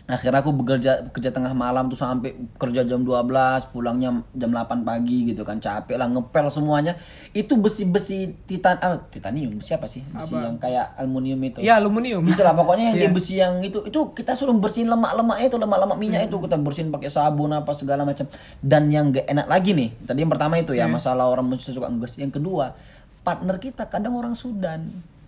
Akhirnya 0.05 0.45
aku 0.45 0.53
bekerja 0.53 1.09
kerja 1.09 1.33
tengah 1.33 1.57
malam 1.57 1.89
tuh 1.89 1.97
sampai 1.97 2.37
kerja 2.61 2.85
jam 2.85 3.01
12, 3.01 3.25
pulangnya 3.73 4.21
jam 4.37 4.53
8 4.53 4.85
pagi 4.85 5.33
gitu 5.33 5.41
kan. 5.41 5.57
Capek 5.57 5.97
lah 5.97 6.05
ngepel 6.05 6.45
semuanya. 6.53 6.93
Itu 7.33 7.57
besi-besi 7.57 8.37
titan 8.45 8.77
ah, 8.85 9.01
titanium, 9.09 9.57
besi 9.57 9.73
apa 9.73 9.89
sih? 9.89 10.05
Besi 10.05 10.37
yang 10.37 10.61
kayak 10.61 10.93
aluminium 11.01 11.41
itu. 11.49 11.65
Ya 11.65 11.81
aluminium. 11.81 12.21
Itulah 12.21 12.53
pokoknya 12.53 12.93
yang 12.93 12.97
Iya. 13.01 13.09
dia 13.09 13.17
besi 13.17 13.33
yang 13.41 13.65
itu 13.65 13.81
itu 13.81 14.13
kita 14.13 14.37
suruh 14.37 14.53
bersihin 14.53 14.93
lemak-lemak 14.93 15.41
itu 15.41 15.57
lemak-lemak 15.57 15.97
minyak 15.97 16.29
itu 16.29 16.37
kita 16.37 16.61
bersihin 16.61 16.93
pakai 16.93 17.09
sabun 17.09 17.57
apa 17.57 17.73
segala 17.73 18.05
macam 18.05 18.29
dan 18.61 18.93
yang 18.93 19.09
gak 19.09 19.25
enak 19.25 19.49
lagi 19.49 19.73
nih 19.73 19.89
tadi 20.05 20.21
yang 20.21 20.29
pertama 20.29 20.61
itu 20.61 20.77
ya 20.77 20.85
masalah 20.85 21.25
orang 21.25 21.49
suka 21.57 21.89
ngegas 21.89 22.21
yang 22.21 22.29
kedua 22.29 22.77
partner 23.25 23.57
kita 23.57 23.83
kadang 23.85 24.13
orang 24.13 24.31
Sudan 24.31 24.85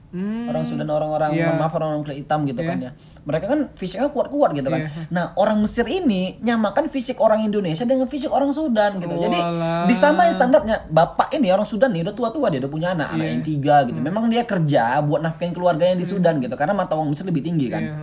Hmm. 0.08 0.48
orang 0.48 0.64
Sudan 0.64 0.88
orang-orang 0.88 1.36
Iya. 1.36 1.60
maaf 1.60 1.76
orang 1.76 2.00
kulit 2.00 2.24
hitam 2.24 2.48
gitu 2.48 2.64
kan 2.64 2.80
ya 2.80 2.96
mereka 3.22 3.44
kan 3.46 3.68
fisiknya 3.76 4.08
kuat-kuat 4.08 4.56
gitu 4.56 4.72
kan 4.72 4.88
Iya. 4.88 5.04
nah 5.12 5.36
orang 5.36 5.60
Mesir 5.60 5.84
ini 5.84 6.40
nyamakan 6.40 6.88
fisik 6.88 7.20
orang 7.20 7.44
Indonesia 7.44 7.84
dengan 7.84 8.08
fisik 8.08 8.32
orang 8.32 8.56
Sudan 8.56 9.04
gitu 9.04 9.12
jadi 9.12 9.36
Walah. 9.36 9.84
disamain 9.84 10.32
standarnya 10.32 10.88
bapak 10.88 11.36
ini 11.36 11.52
orang 11.52 11.68
Sudan 11.68 11.92
nih 11.92 12.08
udah 12.08 12.16
tua-tua 12.16 12.48
dia 12.48 12.64
udah 12.64 12.72
punya 12.72 12.96
anak 12.96 13.08
Iya. 13.10 13.16
anak 13.16 13.28
yang 13.28 13.44
tiga 13.44 13.76
gitu 13.84 14.00
memang 14.00 14.32
dia 14.32 14.48
kerja 14.48 15.04
buat 15.04 15.20
nafkahin 15.20 15.52
keluarganya 15.52 16.00
di 16.00 16.08
Sudan 16.08 16.40
gitu 16.40 16.56
karena 16.56 16.72
mata 16.72 16.96
uang 16.96 17.12
Mesir 17.12 17.28
lebih 17.28 17.44
tinggi 17.44 17.68
kan 17.68 17.84
Iya. 17.84 17.96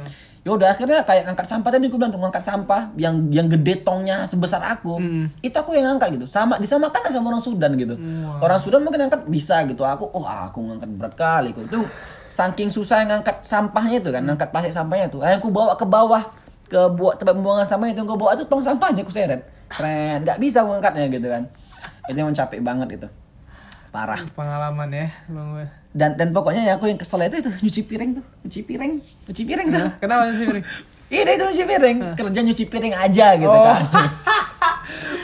Ya 0.44 0.52
udah 0.52 0.76
akhirnya 0.76 1.00
kayak 1.08 1.24
ngangkat 1.24 1.46
sampah. 1.48 1.68
Tadi 1.72 1.88
aku 1.88 1.96
bilang 1.96 2.12
tuh 2.12 2.20
ngangkat 2.20 2.44
sampah 2.44 2.92
yang 3.00 3.32
yang 3.32 3.48
gede 3.48 3.80
tongnya 3.80 4.28
sebesar 4.28 4.60
aku 4.60 5.00
itu 5.40 5.56
aku 5.56 5.72
yang 5.72 5.88
ngangkat 5.96 6.20
gitu. 6.20 6.26
Sama 6.28 6.60
disamakan 6.60 7.08
sama 7.08 7.32
orang 7.32 7.42
Sudan 7.42 7.72
gitu. 7.80 7.96
Orang 8.38 8.60
Sudan 8.60 8.84
mungkin 8.84 9.08
ngangkat 9.08 9.24
bisa 9.26 9.64
gitu. 9.64 9.82
Aku 9.82 10.12
oh 10.12 10.28
aku 10.28 10.60
ngangkat 10.60 10.90
berat 10.94 11.14
kali 11.16 11.56
kok. 11.56 11.64
Itu 11.64 11.80
saking 12.28 12.68
susah 12.68 13.08
ngangkat 13.08 13.40
sampahnya 13.40 14.04
itu 14.04 14.10
kan 14.12 14.22
ngangkat 14.22 14.52
plastik 14.52 14.74
sampahnya 14.74 15.06
tuh 15.06 15.22
yang 15.22 15.38
aku 15.40 15.48
bawa 15.54 15.78
ke 15.78 15.86
bawah 15.88 16.22
ke 16.66 16.80
buat 16.92 17.16
tempat 17.16 17.38
pembuangan 17.38 17.66
sampah 17.68 17.86
itu 17.88 18.02
aku 18.04 18.18
bawa 18.18 18.36
itu 18.36 18.44
tong 18.44 18.60
sampahnya 18.60 19.00
aku 19.00 19.10
seret. 19.10 19.48
Seret. 19.72 20.22
Nggak 20.22 20.38
bisa 20.38 20.60
aku 20.60 20.76
ngangkatnya 20.76 21.08
gitu 21.08 21.26
kan. 21.32 21.42
Itu 22.04 22.20
yang 22.20 22.36
capek 22.36 22.60
banget 22.60 23.00
itu 23.00 23.08
parah. 23.94 24.18
Pengalaman 24.34 24.90
ya, 24.90 25.06
Bang. 25.30 25.70
Dan 25.94 26.18
dan 26.18 26.34
pokoknya 26.34 26.66
ya 26.66 26.74
aku 26.74 26.90
yang 26.90 26.98
kesel 26.98 27.22
itu 27.22 27.38
itu 27.38 27.50
nyuci 27.62 27.82
piring 27.86 28.10
tuh. 28.18 28.24
Nyuci 28.42 28.60
piring. 28.60 28.92
Nyuci 29.30 29.42
piring 29.44 29.68
tuh. 29.70 29.86
Kenapa 30.02 30.34
sih, 30.34 30.44
Bri? 30.44 30.60
ini 31.06 31.30
itu 31.30 31.44
nyuci 31.46 31.64
piring. 31.64 31.98
Kerja 32.18 32.40
nyuci 32.42 32.64
piring 32.66 32.94
aja 32.98 33.26
gitu 33.36 33.46
Oh. 33.48 33.62
kan. 33.62 33.82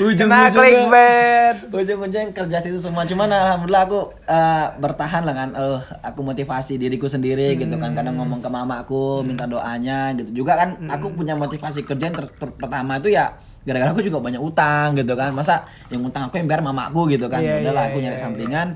Kena 0.00 0.48
clickbait. 0.48 1.68
ujung-ujung 1.68 2.32
kerja 2.32 2.58
situ 2.64 2.80
semua. 2.80 3.04
Cuman 3.04 3.28
alhamdulillah 3.28 3.84
aku 3.84 4.00
eh, 4.24 4.66
bertahan 4.78 5.22
lah 5.22 5.34
kan. 5.34 5.48
Eh 5.52 5.76
aku 6.00 6.20
motivasi 6.22 6.80
diriku 6.80 7.04
sendiri 7.04 7.52
gitu 7.54 7.76
kan. 7.76 7.92
Kadang 7.92 8.16
ngomong 8.16 8.40
ke 8.40 8.48
mama 8.48 8.80
aku 8.80 9.20
minta 9.20 9.44
doanya 9.44 10.16
gitu. 10.16 10.40
Juga 10.40 10.56
kan 10.56 10.80
aku 10.88 11.12
punya 11.12 11.36
motivasi 11.36 11.84
kerja 11.84 12.08
yang 12.08 12.16
ter- 12.16 12.32
ter- 12.32 12.56
pertama 12.56 12.96
itu 12.96 13.12
ya 13.12 13.36
gara-gara 13.60 13.92
aku 13.92 14.00
juga 14.00 14.18
banyak 14.24 14.40
utang 14.40 14.96
gitu 14.96 15.12
kan 15.14 15.30
masa 15.36 15.68
yang 15.92 16.00
utang 16.02 16.28
aku 16.28 16.40
yang 16.40 16.48
bayar 16.48 16.64
mamaku 16.64 17.12
gitu 17.12 17.28
kan 17.28 17.44
Iya, 17.44 17.60
udahlah 17.60 17.84
iya, 17.84 17.90
aku 17.92 17.98
nyari 18.00 18.16
iya, 18.16 18.22
sampingan 18.22 18.68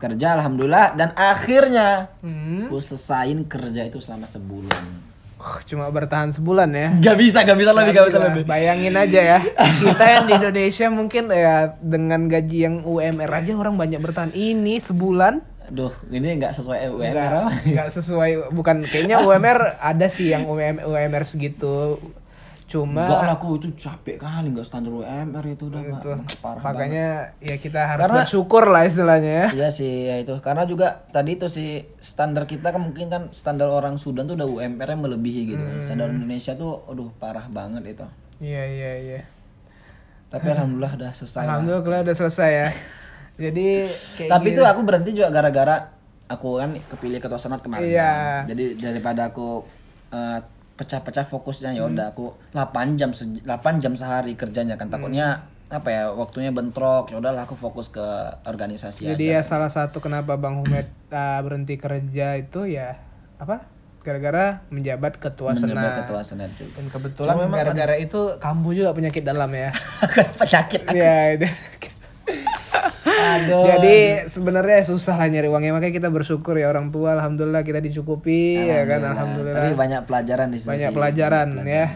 kerja 0.00 0.26
alhamdulillah 0.40 0.86
dan 0.96 1.12
akhirnya 1.12 2.08
Hmm. 2.24 2.72
aku 2.72 2.80
selesain 2.80 3.44
kerja 3.44 3.84
itu 3.84 4.00
selama 4.00 4.24
sebulan 4.24 5.10
Cuma 5.64 5.88
bertahan 5.88 6.28
sebulan 6.36 6.68
ya. 6.68 6.88
Gak 7.00 7.16
bisa, 7.16 7.40
gak 7.48 7.56
bisa 7.56 7.72
lebih, 7.72 7.96
gak 7.96 8.06
bisa 8.12 8.20
lebih. 8.20 8.42
Bayangin 8.44 8.92
aja 8.92 9.20
ya. 9.24 9.38
Kita 9.80 10.04
yang 10.04 10.24
di 10.28 10.36
Indonesia 10.36 10.86
mungkin 10.92 11.32
ya 11.32 11.80
dengan 11.80 12.28
gaji 12.28 12.58
yang 12.68 12.84
UMR 12.84 13.30
aja 13.32 13.52
orang 13.56 13.80
banyak 13.80 14.04
bertahan. 14.04 14.36
Ini 14.36 14.76
sebulan 14.84 15.40
Aduh, 15.70 15.94
ini 16.10 16.34
nggak 16.34 16.50
sesuai 16.50 16.90
UMR 16.90 17.46
nggak 17.62 17.88
sesuai 17.94 18.50
bukan 18.50 18.82
kayaknya 18.90 19.22
UMR 19.22 19.78
ada 19.78 20.10
sih 20.10 20.26
yang 20.34 20.50
UMR 20.50 20.82
UMR 20.82 21.22
segitu 21.22 22.02
cuma 22.70 23.02
Enggak 23.02 23.20
lah, 23.20 23.34
aku 23.34 23.58
itu 23.58 23.68
capek 23.74 24.14
kali 24.16 24.46
nggak 24.48 24.62
standar 24.62 24.94
UMR 24.94 25.42
itu 25.44 25.66
udah 25.66 25.82
itu 25.82 26.10
parah 26.38 26.62
banget. 26.62 26.70
makanya 26.70 27.06
ya 27.38 27.56
kita 27.56 27.80
harus 27.82 28.00
Karena- 28.00 28.18
bersyukur 28.22 28.64
lah 28.64 28.82
istilahnya 28.84 29.32
ya 29.34 29.46
Iya 29.52 29.68
sih, 29.68 30.06
ya 30.06 30.16
itu. 30.16 30.38
Karena 30.38 30.62
juga 30.64 30.86
tadi 31.08 31.34
itu 31.34 31.46
sih 31.46 31.70
standar 31.98 32.46
kita 32.46 32.70
kan 32.70 32.78
mungkin 32.80 33.06
kan 33.06 33.26
standar 33.30 33.66
orang 33.66 33.94
Sudan 33.96 34.24
tuh 34.24 34.34
udah 34.34 34.46
UMR-nya 34.46 34.96
melebihi 34.96 35.40
gitu. 35.48 35.58
Hmm. 35.58 35.82
Standar 35.82 36.08
Indonesia 36.08 36.54
tuh 36.54 36.86
aduh 36.86 37.10
parah 37.12 37.44
banget 37.44 37.82
itu. 37.90 38.06
iya 38.40 38.62
iya 38.64 38.92
iya 38.96 39.20
Tapi 40.28 40.46
alhamdulillah 40.48 40.94
udah 40.94 41.10
selesai. 41.10 41.42
lah. 41.42 41.58
alhamdulillah 41.58 42.00
udah 42.00 42.16
selesai 42.16 42.50
ya 42.54 42.68
jadi 43.44 43.66
kayak 44.14 44.30
Tapi 44.30 44.46
gitu. 44.48 44.56
itu 44.56 44.62
aku 44.64 44.80
berhenti 44.80 45.10
juga 45.12 45.28
gara-gara 45.28 45.90
aku 46.24 46.48
kan 46.56 46.70
kepilih 46.86 47.18
ketua 47.18 47.34
senat 47.36 47.60
kemarin. 47.60 47.82
Iya. 47.82 48.06
kan. 48.06 48.42
Jadi 48.48 48.64
daripada 48.76 49.26
aku 49.26 49.66
eh, 50.08 50.38
pecah-pecah 50.80 51.22
fokusnya 51.22 51.70
ya 51.72 51.84
Hmm. 51.84 51.92
udah 51.92 52.06
aku 52.08 52.26
8 52.50 52.96
jam 52.96 53.12
se- 53.12 53.44
8 53.44 53.52
jam 53.78 53.92
sehari 53.92 54.32
kerjanya 54.32 54.74
kan 54.74 54.88
takutnya 54.88 55.44
apa 55.68 55.86
ya 55.86 56.10
waktunya 56.10 56.50
bentrok 56.50 57.08
ya 57.08 57.16
udahlah 57.16 57.44
aku 57.44 57.54
fokus 57.54 57.86
ke 57.88 58.02
organisasi 58.42 59.06
jadi 59.06 59.24
ya 59.28 59.38
aja. 59.38 59.46
salah 59.46 59.68
satu 59.68 60.00
kenapa 60.00 60.34
bang 60.34 60.56
Humed 60.56 60.88
uh, 61.12 61.38
berhenti 61.40 61.76
kerja 61.76 62.34
itu 62.34 62.66
ya 62.66 62.96
apa 63.36 63.68
gara-gara 64.00 64.64
menjabat 64.66 65.16
ketua 65.16 65.52
Menjabat 65.52 65.76
senat 65.76 65.92
ketua 66.00 66.20
senat 66.24 66.50
juga. 66.52 66.72
dan 66.74 66.86
kebetulan 66.88 67.36
gara-gara 67.46 67.94
itu 67.94 68.20
kambuh 68.38 68.72
juga 68.72 68.90
penyakit 68.90 69.20
dalam 69.22 69.52
ya 69.52 69.70
penyakit 70.40 70.80
aku. 70.82 70.96
Aduh. 73.06 73.64
Jadi 73.64 73.96
sebenarnya 74.28 74.84
susah 74.84 75.16
lah 75.16 75.28
nyari 75.30 75.48
uangnya 75.48 75.72
makanya 75.72 75.94
kita 75.96 76.08
bersyukur 76.12 76.58
ya 76.60 76.68
orang 76.68 76.92
tua 76.92 77.16
alhamdulillah 77.16 77.64
kita 77.64 77.80
dicukupi 77.80 78.60
ya 78.60 78.84
kan 78.84 79.00
alhamdulillah. 79.04 79.56
Tapi 79.56 79.74
banyak 79.78 80.00
pelajaran 80.04 80.52
di 80.52 80.58
situ 80.60 80.68
Banyak 80.68 80.90
sih. 80.92 80.96
pelajaran 80.96 81.48
ya. 81.64 81.86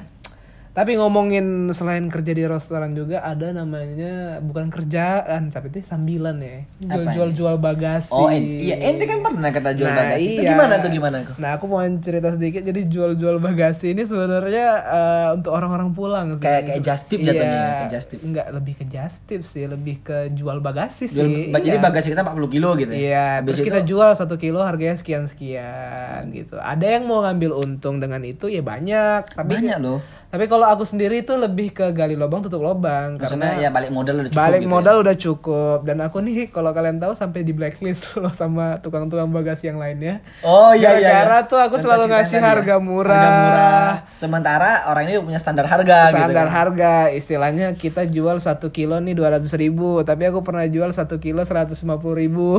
Tapi 0.75 0.99
ngomongin 0.99 1.47
selain 1.71 2.11
kerja 2.11 2.35
di 2.35 2.43
restoran 2.43 2.93
juga 2.93 3.23
ada 3.23 3.55
namanya 3.55 4.43
bukan 4.43 4.67
kerjaan 4.69 5.47
tapi 5.49 5.71
itu 5.71 5.81
sambilan 5.81 6.35
ya. 6.37 6.67
Jual-jual 6.83 7.31
jual 7.31 7.57
bagasi. 7.57 8.11
Oh, 8.11 8.27
en- 8.27 8.43
iya, 8.43 8.83
ente 8.83 9.07
kan 9.07 9.23
pernah 9.23 9.49
kata 9.49 9.71
jual 9.73 9.87
Nah, 9.87 9.95
bagasi. 9.97 10.35
Itu 10.35 10.43
iya. 10.43 10.51
gimana 10.51 10.75
tuh 10.79 10.91
gimana? 10.91 11.23
Nah, 11.39 11.51
aku 11.55 11.65
mau 11.65 11.79
cerita 11.97 12.29
sedikit. 12.29 12.61
Jadi 12.61 12.91
jual-jual 12.91 13.39
bagasi 13.39 13.95
ini 13.95 14.03
sebenarnya 14.03 14.67
eh, 14.85 15.29
untuk 15.33 15.55
orang-orang 15.55 15.95
pulang. 15.95 16.35
Kayak- 16.37 16.67
kayak 16.69 16.83
just 16.83 17.07
tip 17.07 17.23
jatuhnya, 17.23 17.47
Iya, 17.47 17.71
kayak 17.79 17.91
just 17.93 18.09
tip. 18.11 18.21
Enggak, 18.21 18.47
lebih 18.51 18.75
ke 18.75 18.85
just 18.85 19.19
tip 19.25 19.43
sih, 19.43 19.65
lebih 19.65 19.97
ke 20.01 20.35
jual 20.35 20.59
bagasi 20.59 21.07
Jual, 21.07 21.23
sih. 21.23 21.55
Jadi 21.55 21.71
Iya. 21.71 21.79
bagasi 21.81 22.11
kita 22.11 22.27
40 22.27 22.51
kilo 22.51 22.75
gitu 22.75 22.91
ya. 22.91 22.99
Iya, 22.99 23.27
Habis 23.37 23.47
terus 23.47 23.59
itu- 23.61 23.69
kita 23.71 23.81
jual 23.85 24.11
satu 24.13 24.35
kilo 24.37 24.59
harganya 24.61 24.99
sekian 24.99 25.31
sekian 25.31 26.31
gitu. 26.31 26.59
Ada 26.59 26.99
yang 26.99 27.07
mau 27.07 27.23
ngambil 27.23 27.55
untung 27.55 27.99
dengan 27.99 28.19
itu 28.21 28.47
ya 28.47 28.59
banyak. 28.59 29.31
Tapi 29.31 29.55
banyak 29.55 29.79
loh. 29.79 30.03
Tapi 30.35 30.51
kalau 30.51 30.66
aku 30.66 30.83
sendiri 30.83 31.23
itu 31.23 31.31
lebih 31.38 31.70
ke 31.70 31.94
gali 31.94 32.18
lubang 32.18 32.42
tutup 32.42 32.59
lubang 32.59 33.14
Maksudnya 33.23 33.55
karena 33.55 33.62
ya 33.62 33.70
balik 33.70 33.94
modal 33.94 34.18
udah 34.18 34.27
cukup 34.35 34.42
balik 34.42 34.61
gitu 34.66 34.73
modal 34.75 34.97
udah 34.99 35.14
cukup 35.14 35.79
dan 35.87 35.99
aku 36.03 36.16
nih 36.27 36.51
kalau 36.51 36.75
kalian 36.75 36.99
tahu 36.99 37.14
sampai 37.14 37.47
di 37.47 37.55
blacklist 37.55 38.11
loh 38.23 38.35
sama 38.35 38.83
tukang-tukang 38.83 39.31
bagasi 39.31 39.70
yang 39.70 39.79
lainnya. 39.79 40.18
ya. 40.18 40.42
Oh 40.42 40.75
iya 40.75 40.99
iya. 40.99 41.23
Gara-gara 41.23 41.38
iya. 41.38 41.47
tuh 41.47 41.61
aku 41.62 41.79
selalu 41.79 42.11
ngasih 42.11 42.42
ya. 42.42 42.51
harga 42.51 42.75
murah. 42.83 43.14
Harga 43.14 43.31
murah. 43.38 43.90
Sementara 44.18 44.90
orang 44.90 45.07
ini 45.07 45.23
punya 45.23 45.38
standar 45.38 45.70
harga 45.70 46.11
gitu. 46.11 46.18
Standar 46.18 46.47
kan. 46.51 46.57
harga 46.59 46.92
istilahnya 47.14 47.66
kita 47.79 48.03
jual 48.11 48.35
satu 48.42 48.75
kilo 48.75 48.99
nih 48.99 49.14
dua 49.14 49.38
ratus 49.38 49.55
ribu 49.55 50.03
tapi 50.03 50.27
aku 50.27 50.42
pernah 50.42 50.66
jual 50.66 50.90
satu 50.90 51.23
kilo 51.23 51.47
seratus 51.47 51.79
lima 51.87 52.03
puluh 52.03 52.18
ribu 52.18 52.49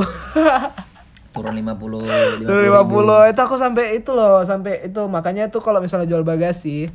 Turun 1.36 1.52
50, 1.52 2.40
50 2.40 2.48
Turun 2.48 2.64
lima 2.64 2.82
puluh 2.88 3.28
itu 3.28 3.36
aku 3.44 3.60
sampai 3.60 4.00
itu 4.00 4.16
loh 4.16 4.40
sampai 4.48 4.88
itu 4.88 5.04
makanya 5.04 5.52
tuh 5.52 5.60
kalau 5.60 5.84
misalnya 5.84 6.08
jual 6.08 6.24
bagasi 6.24 6.88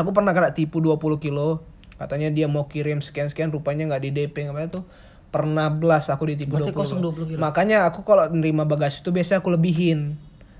aku 0.00 0.10
pernah 0.14 0.32
kena 0.32 0.54
tipu 0.54 0.78
20 0.78 1.18
kilo. 1.18 1.62
Katanya 1.98 2.30
dia 2.30 2.46
mau 2.46 2.70
kirim 2.70 3.02
sekian 3.02 3.26
sekian 3.26 3.50
rupanya 3.50 3.90
nggak 3.90 4.02
di 4.06 4.10
DP 4.14 4.48
ngapain 4.48 4.70
tuh. 4.70 4.86
Pernah 5.28 5.68
belas 5.68 6.08
aku 6.08 6.30
ditipu 6.30 6.56
Berarti 6.56 6.72
20 6.72 6.80
kosong 6.80 6.98
20 7.04 7.34
kilo. 7.34 7.38
makanya 7.42 7.84
aku 7.84 8.00
kalau 8.06 8.30
nerima 8.32 8.64
bagasi 8.64 9.02
itu 9.02 9.10
biasanya 9.10 9.42
aku 9.42 9.50
lebihin. 9.52 10.16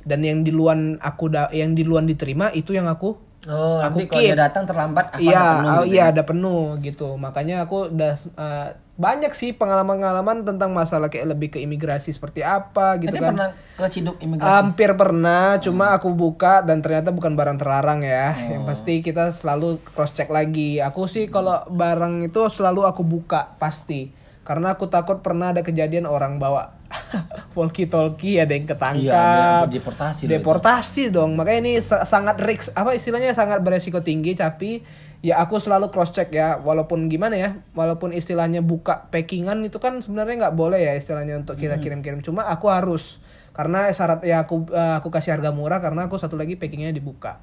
Dan 0.08 0.24
yang 0.24 0.40
di 0.40 0.50
luar 0.50 0.76
aku 1.04 1.28
da 1.28 1.52
yang 1.52 1.76
di 1.76 1.84
luar 1.84 2.02
diterima 2.04 2.48
itu 2.56 2.72
yang 2.72 2.88
aku 2.88 3.27
Oh, 3.46 3.78
Aku 3.78 4.02
nanti 4.02 4.10
kalau 4.10 4.34
datang 4.34 4.64
terlambat 4.66 5.14
apa 5.14 5.22
iya 5.22 5.62
penuh 5.62 5.70
oh, 5.70 5.82
gitu 5.86 5.94
iya 5.94 6.02
ya? 6.02 6.10
ada 6.10 6.22
penuh 6.26 6.64
gitu 6.82 7.08
makanya 7.14 7.56
aku 7.62 7.86
udah 7.94 8.12
eh, 8.18 8.68
banyak 8.98 9.30
sih 9.30 9.54
pengalaman-pengalaman 9.54 10.42
tentang 10.42 10.74
masalah 10.74 11.06
kayak 11.06 11.30
lebih 11.30 11.54
ke 11.54 11.62
imigrasi 11.62 12.10
seperti 12.10 12.42
apa 12.42 12.98
gitu 12.98 13.14
Ente 13.14 13.22
kan 13.22 13.30
pernah 13.30 13.48
ke 13.78 13.86
Ciduk 13.94 14.18
imigrasi? 14.18 14.50
Hampir 14.50 14.90
pernah, 14.98 15.54
cuma 15.62 15.94
aku 15.94 16.10
buka 16.10 16.66
dan 16.66 16.82
ternyata 16.82 17.14
bukan 17.14 17.38
barang 17.38 17.62
terlarang 17.62 18.02
ya. 18.02 18.34
Yang 18.34 18.66
pasti 18.66 18.98
kita 18.98 19.30
selalu 19.30 19.78
cross 19.94 20.10
check 20.18 20.26
lagi. 20.26 20.82
Aku 20.82 21.06
sih 21.06 21.30
kalau 21.30 21.62
barang 21.70 22.26
itu 22.26 22.42
selalu 22.50 22.90
aku 22.90 23.06
buka 23.06 23.54
pasti. 23.62 24.10
Karena 24.42 24.74
aku 24.74 24.90
takut 24.90 25.22
pernah 25.22 25.54
ada 25.54 25.62
kejadian 25.62 26.10
orang 26.10 26.42
bawa 26.42 26.74
walkie 27.58 27.86
talkie 27.86 28.36
ada 28.36 28.50
yang 28.50 28.64
Iya, 28.64 28.68
ada 28.68 28.74
ketangkap. 28.74 29.66
yang 29.66 29.72
deportasi 29.72 30.22
Deportasi 30.26 31.02
dong. 31.08 31.34
Makanya 31.34 31.60
ini 31.60 31.72
sa- 31.78 32.02
sangat 32.02 32.38
risk 32.38 32.72
apa 32.72 32.92
istilahnya 32.92 33.32
sangat 33.32 33.60
beresiko 33.60 34.00
tinggi 34.00 34.32
tapi 34.32 34.80
ya 35.18 35.36
aku 35.36 35.58
selalu 35.58 35.88
cross 35.88 36.10
check 36.10 36.30
ya 36.30 36.56
walaupun 36.56 37.06
gimana 37.06 37.34
ya 37.34 37.50
walaupun 37.72 38.10
istilahnya 38.10 38.60
buka 38.60 39.10
packingan 39.10 39.58
itu 39.60 39.76
kan 39.76 39.98
sebenarnya 39.98 40.46
nggak 40.46 40.54
boleh 40.54 40.78
ya 40.78 40.94
istilahnya 40.94 41.34
untuk 41.36 41.56
kita 41.56 41.76
kirim-kirim 41.76 42.22
cuma 42.22 42.46
aku 42.46 42.70
harus 42.70 43.18
karena 43.50 43.90
syarat 43.90 44.22
ya 44.22 44.40
aku 44.40 44.70
eh, 44.70 44.94
aku 44.94 45.10
kasih 45.10 45.34
harga 45.34 45.50
murah 45.50 45.82
karena 45.82 46.06
aku 46.06 46.14
satu 46.14 46.38
lagi 46.38 46.54
packingnya 46.54 46.94
dibuka 46.94 47.42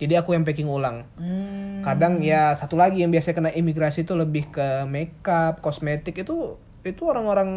jadi 0.00 0.24
aku 0.24 0.32
yang 0.32 0.48
packing 0.48 0.64
ulang 0.64 1.04
Hmm. 1.20 1.84
kadang 1.84 2.24
ya 2.24 2.56
satu 2.56 2.80
lagi 2.80 3.04
yang 3.04 3.12
biasanya 3.12 3.36
kena 3.36 3.50
imigrasi 3.52 4.00
itu 4.00 4.16
lebih 4.16 4.48
ke 4.48 4.88
makeup 4.88 5.60
kosmetik 5.60 6.16
itu 6.16 6.56
itu 6.80 7.02
orang-orang 7.04 7.52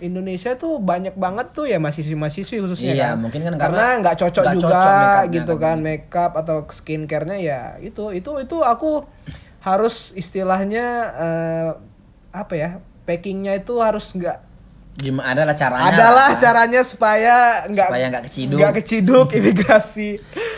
Indonesia 0.00 0.58
tuh 0.58 0.82
banyak 0.82 1.14
banget 1.14 1.54
tuh 1.54 1.70
ya 1.70 1.78
mahasiswi-mahasiswi 1.78 2.56
khususnya 2.58 2.92
Iya, 2.92 3.08
kan 3.14 3.22
mungkin 3.22 3.40
kan 3.46 3.52
karena 3.54 3.86
nggak 4.02 4.16
cocok 4.18 4.42
nggak 4.42 4.56
juga 4.58 4.68
cocok 4.74 4.92
makeupnya 4.92 5.34
gitu 5.36 5.54
kan. 5.54 5.62
kan 5.62 5.78
makeup 5.80 6.32
atau 6.34 6.56
skincare-nya 6.66 7.38
ya 7.38 7.60
itu 7.78 8.04
itu 8.10 8.30
itu 8.42 8.56
aku 8.60 9.06
harus 9.60 10.16
istilahnya 10.16 10.86
eh, 11.14 11.70
apa 12.32 12.54
ya 12.56 12.70
packingnya 13.04 13.60
itu 13.60 13.78
harus 13.78 14.10
nggak 14.16 14.49
Gimana 15.00 15.32
adalah 15.34 15.54
caranya? 15.54 15.88
adalah 15.90 16.28
lah. 16.28 16.38
caranya 16.38 16.80
supaya 16.82 17.36
nggak 17.66 17.88
Supaya 17.88 18.04
nggak 18.06 18.24
keciduk. 18.26 18.58
nggak 18.58 18.74
keciduk 18.76 19.28
imigrasi 19.38 20.10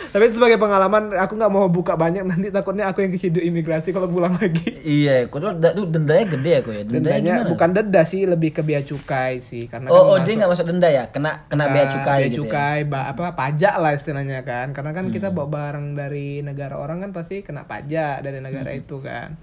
tapi 0.09 0.23
itu 0.23 0.35
sebagai 0.35 0.57
pengalaman 0.57 1.09
aku 1.11 1.33
nggak 1.33 1.49
mau 1.49 1.65
buka 1.67 1.95
banyak 1.95 2.21
nanti 2.21 2.47
takutnya 2.49 2.85
aku 2.85 3.01
yang 3.01 3.09
keciduk 3.09 3.41
imigrasi 3.41 3.89
kalau 3.89 4.05
pulang 4.05 4.35
lagi 4.35 4.77
Iya, 4.99 5.25
kok 5.25 5.39
tuh 5.39 5.55
da- 5.55 5.71
tuh 5.71 5.87
dendanya 5.87 6.25
gede 6.29 6.53
kok 6.59 6.69
ya. 6.69 6.83
Dendanya, 6.83 6.93
dendanya 6.93 7.33
gimana? 7.39 7.49
bukan 7.49 7.69
denda 7.71 8.01
sih 8.03 8.21
lebih 8.23 8.51
ke 8.51 8.61
bea 8.61 8.81
cukai 8.81 9.39
sih 9.39 9.65
karena 9.65 9.87
Oh, 9.87 10.11
oh 10.11 10.15
kan 10.15 10.23
dia 10.23 10.33
nggak 10.35 10.51
masuk 10.51 10.65
denda 10.65 10.87
ya? 10.87 11.03
Kena 11.07 11.47
kena 11.47 11.65
bea 11.67 11.85
cukai 11.89 12.19
bea 12.19 12.27
gitu 12.27 12.35
ya. 12.35 12.37
cukai, 12.45 12.79
ba- 12.83 13.07
apa 13.07 13.31
pajak 13.31 13.73
lah 13.75 13.91
istilahnya 13.91 14.43
kan 14.43 14.69
karena 14.69 14.91
kan 14.91 15.03
Hmm. 15.03 15.13
kita 15.13 15.27
bawa 15.29 15.47
barang 15.47 15.87
dari 15.93 16.27
negara 16.39 16.75
orang 16.75 16.99
kan 16.99 17.09
pasti 17.09 17.39
kena 17.39 17.63
pajak 17.63 18.21
dari 18.21 18.37
negara 18.37 18.69
Hmm. 18.69 18.77
itu 18.77 18.99
kan 18.99 19.39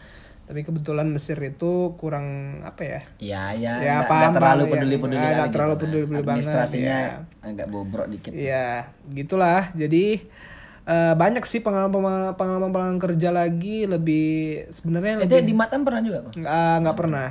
tapi 0.51 0.67
kebetulan 0.67 1.07
Mesir 1.07 1.39
itu 1.39 1.95
kurang 1.95 2.27
apa 2.67 2.83
ya 2.83 3.01
Iya, 3.17 3.43
ya, 3.55 3.73
Ya, 3.79 3.93
nggak- 3.97 4.11
paham, 4.11 4.19
nggak 4.19 4.35
terlalu 4.35 4.63
ya. 4.63 4.71
peduli-peduli 4.75 5.15
kali 5.17 5.31
nggak 5.31 5.53
terlalu 5.55 5.71
gitu. 5.71 5.81
peduli-peduli 5.81 6.11
banget, 6.11 6.27
Administrasinya 6.27 6.99
ya. 6.99 7.15
agak 7.41 7.67
bobrok 7.71 8.07
dikit. 8.11 8.31
Iya, 8.35 8.69
gitulah. 9.09 9.63
Jadi 9.73 10.05
eh, 10.83 11.15
banyak 11.15 11.45
sih 11.45 11.63
pengalaman 11.63 12.35
pengalaman 12.35 12.99
kerja 12.99 13.31
lagi 13.31 13.87
lebih 13.87 14.27
sebenarnya 14.69 15.23
Itu 15.23 15.39
lebih 15.39 15.47
di 15.47 15.55
Matam 15.55 15.87
pernah 15.87 16.03
juga 16.03 16.19
kok? 16.27 16.35
nggak 16.35 16.73
nggak 16.83 16.97
pernah. 16.99 17.29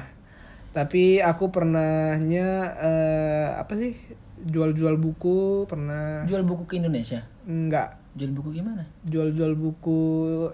Tapi 0.69 1.19
aku 1.19 1.45
pernahnya 1.49 2.47
eh, 2.79 3.47
apa 3.53 3.73
sih 3.75 3.99
jual-jual 4.39 4.95
buku 4.95 5.67
pernah 5.67 6.23
Jual 6.23 6.47
buku 6.47 6.63
ke 6.63 6.79
Indonesia. 6.79 7.27
nggak 7.43 8.15
Jual 8.15 8.31
buku 8.31 8.55
gimana? 8.55 8.87
jual-jual 9.03 9.53
buku 9.53 10.01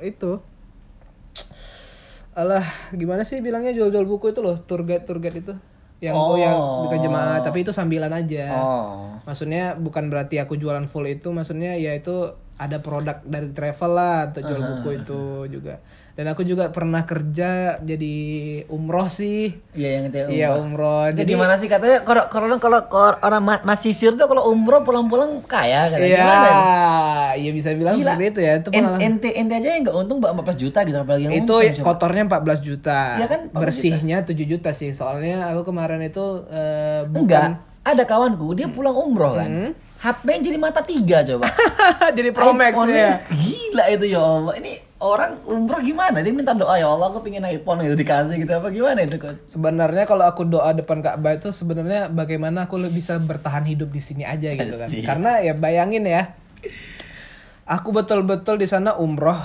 itu 0.02 0.42
alah 2.36 2.68
gimana 2.92 3.24
sih 3.24 3.40
bilangnya 3.40 3.72
jual-jual 3.72 4.04
buku 4.04 4.36
itu 4.36 4.44
loh 4.44 4.60
tour 4.60 4.84
guide 4.84 5.08
tour 5.08 5.24
guide 5.24 5.40
itu? 5.40 5.56
Yang 6.04 6.16
oh, 6.20 6.36
yang 6.36 6.56
bukan 6.84 7.00
jemaah 7.00 7.40
tapi 7.40 7.64
itu 7.64 7.72
sambilan 7.72 8.12
aja. 8.12 8.52
Oh. 8.52 9.16
maksudnya 9.24 9.74
bukan 9.74 10.12
berarti 10.12 10.38
aku 10.38 10.60
jualan 10.60 10.86
full 10.86 11.08
itu 11.10 11.34
maksudnya 11.34 11.74
ya 11.80 11.96
itu 11.98 12.36
ada 12.56 12.80
produk 12.80 13.20
dari 13.26 13.52
travel 13.52 13.92
lah 13.96 14.30
untuk 14.30 14.44
jual 14.48 14.62
buku 14.62 14.90
itu 15.02 15.22
juga 15.60 15.82
dan 16.16 16.26
aku 16.26 16.42
juga 16.42 16.72
pernah 16.72 17.04
kerja 17.04 17.76
jadi 17.78 18.16
umroh 18.66 19.08
sih 19.08 19.52
Iya 19.72 19.90
yang 19.94 20.04
itu. 20.08 20.20
iya 20.32 20.48
umroh 20.56 21.12
Itu 21.12 21.20
jadi 21.20 21.28
gimana 21.30 21.60
sih 21.60 21.68
katanya 21.68 22.02
kalau 22.02 22.24
kalau 22.26 22.56
kalau 22.56 22.80
orang 23.20 23.44
ma- 23.44 23.64
masisir 23.64 24.16
tuh 24.16 24.24
kalau 24.24 24.48
umroh 24.48 24.80
pulang-pulang 24.82 25.44
kaya 25.44 25.92
katanya. 25.92 26.08
iya 26.08 26.48
iya 27.36 27.52
bisa 27.52 27.76
bilang 27.76 28.00
Gila. 28.00 28.16
seperti 28.16 28.32
itu 28.32 28.40
ya 28.42 28.54
itu 28.58 28.70
En- 28.72 28.96
ente 28.98 29.30
ente 29.30 29.54
aja 29.54 29.70
yang 29.70 29.84
nggak 29.84 29.98
untung 29.98 30.18
14 30.18 30.56
juta 30.56 30.80
gitu 30.82 30.98
apalagi 30.98 31.24
yang 31.26 31.36
itu 31.36 31.52
untung, 31.52 31.84
kotornya 31.84 32.24
14 32.26 32.60
juta 32.62 33.00
Iya 33.16 33.28
kan, 33.28 33.42
14 33.46 33.60
bersihnya 33.60 34.18
7 34.24 34.32
juta 34.48 34.70
sih 34.72 34.96
soalnya 34.96 35.52
aku 35.52 35.68
kemarin 35.68 36.00
itu 36.00 36.48
Enggak, 36.48 37.12
bukan 37.12 37.50
ada 37.84 38.04
kawanku 38.04 38.56
dia 38.56 38.66
pulang 38.66 38.96
umroh 38.96 39.36
kan. 39.36 39.76
HP 39.96 40.28
jadi 40.40 40.56
mata 40.56 40.80
tiga 40.80 41.26
coba. 41.26 41.50
jadi 42.18 42.30
Pro 42.30 42.54
Max 42.54 42.78
ya 42.86 43.18
Gila 43.26 43.86
itu 43.90 44.06
ya 44.08 44.22
Allah. 44.22 44.54
Ini 44.56 44.85
orang 45.00 45.44
umroh 45.46 45.80
gimana? 45.84 46.24
Dia 46.24 46.32
minta 46.32 46.56
doa 46.56 46.80
ya 46.80 46.88
Allah 46.88 47.12
aku 47.12 47.22
pengen 47.22 47.44
iPhone 47.46 47.84
gitu 47.84 48.00
dikasih 48.00 48.40
gitu 48.42 48.52
apa 48.56 48.72
gimana 48.72 49.04
itu 49.04 49.20
kok? 49.20 49.36
sebenarnya 49.46 50.08
kalau 50.08 50.24
aku 50.24 50.48
doa 50.48 50.72
depan 50.72 51.04
Ka'bah 51.04 51.36
itu 51.36 51.52
sebenarnya 51.52 52.08
bagaimana 52.08 52.66
aku 52.66 52.80
lebih 52.80 53.04
bisa 53.04 53.20
bertahan 53.20 53.68
hidup 53.68 53.92
di 53.92 54.00
sini 54.00 54.24
aja 54.24 54.56
gitu 54.56 54.72
kan 54.72 54.88
Asik. 54.88 55.04
karena 55.04 55.32
ya 55.44 55.54
bayangin 55.54 56.08
ya 56.08 56.32
aku 57.68 57.92
betul-betul 57.92 58.56
di 58.56 58.66
sana 58.72 58.96
umroh 58.96 59.38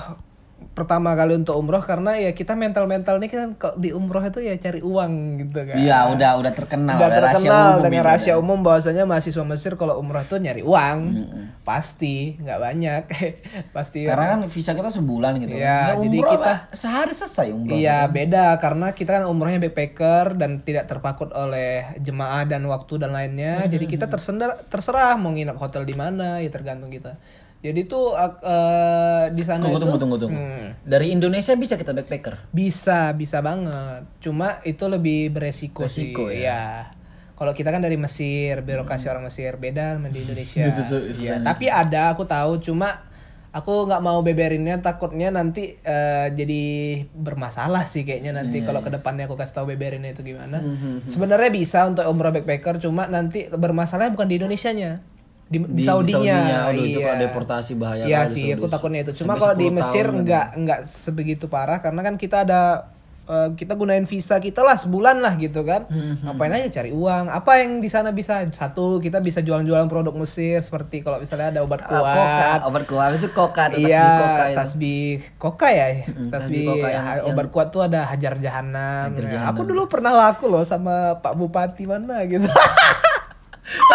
pertama 0.71 1.11
kali 1.11 1.33
untuk 1.33 1.53
umroh 1.53 1.79
karena 1.79 2.15
ya 2.15 2.31
kita 2.31 2.53
mental-mental 2.53 3.17
nih 3.17 3.27
kan 3.27 3.49
kok 3.53 3.75
di 3.75 3.91
umroh 3.91 4.21
itu 4.21 4.39
ya 4.39 4.55
cari 4.55 4.79
uang 4.79 5.11
gitu 5.37 5.59
kan 5.63 5.75
Iya, 5.75 6.09
udah 6.09 6.31
udah 6.37 6.51
terkenal, 6.51 6.95
udah 6.95 7.07
udah 7.07 7.19
rahasia 7.19 7.37
terkenal 7.43 7.67
umum 7.71 7.83
dengan 7.83 8.03
rahasia 8.03 8.27
kan. 8.29 8.39
umum 8.39 8.59
bahwasanya 8.61 9.03
mahasiswa 9.03 9.43
Mesir 9.43 9.73
kalau 9.75 9.95
umroh 9.95 10.23
tuh 10.23 10.37
nyari 10.37 10.61
uang 10.61 10.97
pasti 11.61 12.35
nggak 12.37 12.59
banyak 12.59 13.03
pasti 13.75 14.03
Karena 14.03 14.25
kan 14.31 14.39
visa 14.45 14.71
kita 14.71 14.89
sebulan 14.89 15.37
gitu. 15.37 15.53
Iya, 15.53 15.77
Ya, 15.91 15.99
jadi 15.99 16.17
umroh 16.17 16.31
kita- 16.31 16.57
apa, 16.63 16.73
sehari 16.73 17.11
selesai 17.11 17.47
umroh. 17.49 17.73
Iya 17.73 18.07
beda 18.07 18.45
karena 18.57 18.87
kita 18.91 19.11
kan 19.13 19.23
umrohnya 19.25 19.59
backpacker 19.59 20.33
dan 20.33 20.59
tidak 20.59 20.85
terpaku 20.85 21.27
oleh 21.27 21.83
jemaah 21.97 22.43
dan 22.43 22.63
waktu 22.65 22.97
dan 22.97 23.11
lainnya. 23.11 23.61
Hmm, 23.61 23.69
Jadi 23.69 23.85
kita 23.87 24.05
terserah 24.07 24.57
terserah 24.63 25.13
mau 25.15 25.29
nginap 25.29 25.55
hotel 25.55 25.83
di 25.83 25.93
mana 25.93 26.37
ya 26.37 26.47
tergantung 26.47 26.89
kita. 26.89 27.15
Jadi 27.61 27.85
tuh 27.85 28.17
eh, 28.17 29.25
di 29.31 29.43
sana 29.45 29.61
Tunggu 29.61 29.77
itu 29.77 29.83
tunggu 29.85 29.97
tunggu 29.97 30.17
tunggu. 30.17 30.33
Hmm. 30.35 30.67
Dari 30.81 31.13
Indonesia 31.13 31.53
bisa 31.53 31.77
kita 31.77 31.93
backpacker. 31.93 32.49
bisa 32.49 33.13
bisa 33.13 33.37
banget. 33.39 34.01
Cuma 34.17 34.57
itu 34.63 34.81
lebih 34.85 35.29
beresiko 35.29 35.85
Resiko, 35.85 36.27
sih. 36.27 36.41
ya? 36.41 36.41
Iya. 36.41 36.61
Kalau 37.37 37.53
kita 37.53 37.69
kan 37.69 37.81
dari 37.81 37.97
Mesir, 37.97 38.61
birokrasi 38.61 39.09
orang 39.09 39.25
Mesir 39.25 39.57
beda 39.57 39.97
sama 39.97 40.09
di 40.09 40.21
Indonesia. 40.21 40.65
Susu- 40.77 41.09
Iya, 41.13 41.41
tapi 41.41 41.69
ada 41.69 42.13
aku 42.13 42.25
tahu 42.25 42.61
cuma 42.61 43.05
aku 43.51 43.83
nggak 43.83 43.99
mau 43.99 44.23
beberinnya 44.23 44.79
takutnya 44.79 45.27
nanti 45.27 45.75
eh, 45.77 46.27
jadi 46.31 46.63
bermasalah 47.11 47.83
sih 47.83 48.07
kayaknya 48.07 48.31
nanti 48.31 48.63
kalau 48.63 48.79
ke 48.79 48.87
depannya 48.87 49.27
aku 49.27 49.35
kasih 49.35 49.59
tahu 49.59 49.75
beberinnya 49.75 50.15
itu 50.15 50.23
gimana 50.23 50.63
sebenarnya 51.03 51.51
bisa 51.51 51.83
untuk 51.83 52.07
umroh 52.07 52.31
backpacker 52.31 52.79
cuma 52.79 53.11
nanti 53.11 53.51
bermasalahnya 53.51 54.15
bukan 54.15 54.31
di 54.31 54.39
Indonesia 54.39 54.71
nya 54.71 54.91
di, 55.51 55.57
di, 55.59 55.67
Di- 55.67 55.75
di 55.75 55.83
Saudinya, 55.83 56.71
itu 56.71 56.95
iya. 56.95 57.03
kalau 57.05 57.17
deportasi 57.21 57.71
bahaya 57.75 58.03
Iya 58.03 58.23
sih 58.25 58.47
aku 58.49 58.65
takutnya 58.65 59.03
itu 59.03 59.11
cuma 59.19 59.35
kalau 59.35 59.51
di 59.53 59.67
10 59.67 59.75
Mesir 59.75 60.05
nggak 60.07 60.45
nggak 60.57 60.79
sebegitu 60.83 61.45
parah 61.45 61.77
karena 61.77 61.99
kan 62.01 62.15
kita 62.15 62.41
ada 62.41 62.87
eh, 63.23 63.49
kita 63.53 63.75
gunain 63.75 64.01
visa 64.03 64.37
kita 64.37 64.59
lah 64.61 64.75
sebulan 64.75 65.19
lah 65.19 65.35
gitu 65.35 65.61
kan 65.61 65.85
Hmm, 65.85 66.15
ngapain 66.21 66.49
aja 66.53 66.71
cari 66.73 66.89
uang 66.89 67.27
apa 67.27 67.51
yang 67.59 67.77
di 67.77 67.85
sana 67.85 68.09
bisa 68.09 68.47
satu 68.49 68.97
kita 68.97 69.19
bisa 69.19 69.39
jualan-jualan 69.39 69.85
produk 69.85 70.15
Mesir 70.15 70.57
seperti 70.57 70.99
kalau 70.99 71.19
misalnya 71.19 71.51
ada 71.51 71.61
obat 71.61 71.79
Ah, 71.81 71.91
Koka, 71.91 71.99
kuat 72.01 72.59
obat 72.65 72.83
kuat, 72.85 73.05
habis 73.05 73.21
itu 73.21 73.31
koka, 73.31 73.63
atau 73.65 73.77
tasbih 73.77 73.85
Iya, 73.85 74.07
koka 74.17 74.43
itu. 74.43 74.57
tasbih 74.57 75.03
koka 75.37 75.67
ya, 75.69 75.85
tasbih 75.91 76.29
tasbih 76.29 76.63
koka 76.65 76.79
ya, 76.81 76.93
yang- 76.93 77.07
yang- 77.13 77.27
obat 77.29 77.47
kuat 77.49 77.67
tuh 77.69 77.81
ada 77.83 77.99
hajar 78.05 78.33
jahanam. 78.37 79.05
Hajar 79.11 79.23
Ya. 79.29 79.39
Aku 79.47 79.61
dulu 79.63 79.85
pernah 79.85 80.11
laku 80.11 80.47
loh 80.47 80.63
sama 80.63 80.95
Pak 81.17 81.35
Bupati 81.35 81.83
mana 81.85 82.23
gitu. 82.23 82.47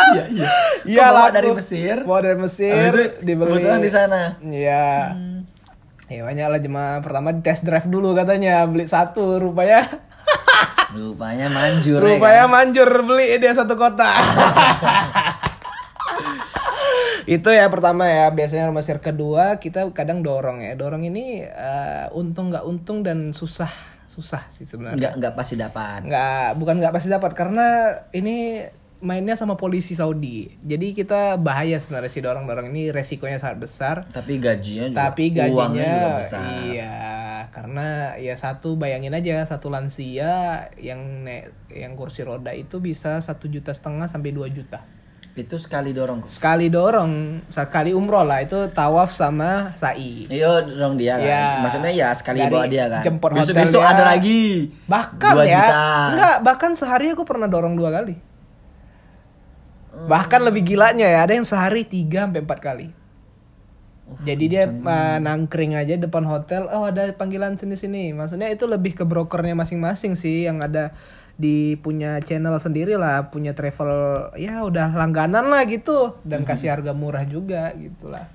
Iya, 0.08 0.24
iya. 0.30 0.48
Iya 0.88 1.06
laku. 1.08 1.34
dari 1.34 1.50
Mesir? 1.52 1.96
Bawa 2.02 2.20
dari 2.20 2.38
Mesir, 2.38 2.72
Habis 2.72 2.92
itu 2.92 3.02
dibeli. 3.22 3.50
kebetulan 3.52 3.80
di 3.80 3.90
sana. 3.90 4.20
Iya. 4.40 4.86
Ya 6.06 6.22
banyak 6.22 6.46
lah 6.46 6.58
jemaah 6.58 6.98
pertama 6.98 7.30
di 7.30 7.40
test 7.40 7.62
drive 7.62 7.84
dulu 7.84 8.14
katanya 8.14 8.62
beli 8.64 8.86
satu 8.86 9.36
rupanya 9.36 9.82
Rupanya 10.94 11.50
manjur 11.50 11.98
ya 11.98 12.14
rupanya 12.14 12.44
kan? 12.44 12.52
manjur 12.52 12.86
beli 13.02 13.26
dia 13.36 13.50
satu 13.50 13.74
kota 13.74 14.06
itu 17.26 17.48
ya 17.50 17.66
pertama 17.66 18.06
ya 18.06 18.30
biasanya 18.30 18.70
rumah 18.70 18.80
share 18.80 19.02
kedua 19.02 19.58
kita 19.58 19.90
kadang 19.90 20.22
dorong 20.22 20.62
ya 20.62 20.72
dorong 20.72 21.02
ini 21.02 21.42
eh, 21.42 22.06
untung 22.12 22.48
nggak 22.48 22.62
untung 22.62 23.02
dan 23.02 23.34
susah 23.34 23.68
susah 24.06 24.46
sih 24.46 24.62
sebenarnya 24.62 24.94
Enggak 24.96 25.12
enggak 25.18 25.34
pasti 25.34 25.54
dapat. 25.58 26.00
nggak 26.02 26.48
bukan 26.54 26.74
nggak 26.78 26.94
pasti 26.94 27.08
dapat 27.10 27.30
karena 27.34 27.66
ini 28.12 28.62
mainnya 28.98 29.34
sama 29.34 29.54
polisi 29.54 29.92
Saudi 29.92 30.48
jadi 30.58 30.92
kita 30.92 31.36
bahaya 31.36 31.76
sebenarnya 31.76 32.08
sih 32.08 32.20
dorong 32.20 32.44
dorong 32.44 32.70
ini 32.70 32.88
resikonya 32.88 33.36
sangat 33.36 33.58
besar 33.60 33.96
Tapi 34.06 34.36
gajinya 34.36 34.88
juga 34.88 35.00
tapi 35.02 35.24
uangnya 35.28 35.44
gajinya 35.44 35.84
juga 35.92 36.10
besar. 36.16 36.42
iya 36.64 36.96
karena 37.48 37.86
ya 38.16 38.34
satu 38.34 38.74
bayangin 38.74 39.12
aja 39.12 39.44
satu 39.44 39.68
lansia 39.68 40.34
yang 40.76 40.98
ne- 41.22 41.46
yang 41.68 41.92
kursi 41.92 42.20
roda 42.20 42.50
itu 42.50 42.78
bisa 42.78 43.18
satu 43.18 43.46
juta 43.46 43.70
setengah 43.70 44.04
sampai 44.04 44.30
2 44.30 44.48
juta 44.50 44.80
Itu 45.34 45.56
sekali 45.56 45.92
dorong 45.92 46.24
sekali 46.24 46.66
dorong 46.66 47.44
sekali 47.46 47.92
umroh 47.92 48.24
lah 48.24 48.40
itu 48.40 48.56
tawaf 48.70 49.12
sama 49.12 49.72
sa'i 49.72 50.24
Iya 50.26 50.64
dorong 50.64 50.96
dia 50.96 51.14
kan. 51.14 51.22
Iya. 51.22 51.44
Maksudnya 51.60 51.92
ya 51.92 52.08
sekali 52.10 52.40
Dari 52.40 52.48
bawa 52.50 52.64
dia 52.66 52.84
kan. 52.88 53.02
jemput 53.02 53.30
besok 53.30 53.52
hotel 53.52 53.60
besok 53.62 53.82
dia. 53.82 53.92
ada 53.92 54.04
lagi. 54.06 54.42
bahkan 54.86 55.32
2 55.36 55.44
ya 55.44 55.60
juta. 55.60 55.84
enggak 56.08 56.36
bahkan 56.40 56.70
sehari 56.72 57.06
aku 57.10 57.22
pernah 57.22 57.44
dorong 57.46 57.76
dua 57.76 57.92
kali 57.92 58.16
Hmm. 59.96 60.12
bahkan 60.12 60.44
lebih 60.44 60.76
gilanya 60.76 61.08
ya 61.08 61.24
ada 61.24 61.32
yang 61.32 61.48
sehari 61.48 61.88
3 61.88 62.28
sampai 62.28 62.44
empat 62.44 62.60
kali 62.60 62.86
jadi 64.28 64.44
dia 64.46 64.64
uh, 64.68 65.18
nangkring 65.18 65.72
aja 65.74 65.96
depan 65.96 66.22
hotel 66.28 66.68
oh 66.70 66.86
ada 66.86 67.10
panggilan 67.16 67.56
sini 67.56 67.74
sini 67.80 68.04
maksudnya 68.12 68.52
itu 68.52 68.68
lebih 68.68 68.92
ke 68.92 69.08
brokernya 69.08 69.56
masing-masing 69.56 70.14
sih 70.14 70.44
yang 70.44 70.60
ada 70.60 70.94
di 71.36 71.80
punya 71.80 72.20
channel 72.20 72.56
sendiri 72.60 72.94
lah 73.00 73.32
punya 73.32 73.56
travel 73.56 74.32
ya 74.36 74.62
udah 74.62 74.94
langganan 74.94 75.48
lah 75.48 75.64
gitu 75.64 76.14
dan 76.22 76.44
Hmm. 76.44 76.48
kasih 76.52 76.76
harga 76.76 76.92
murah 76.92 77.24
juga 77.24 77.72
gitulah 77.74 78.28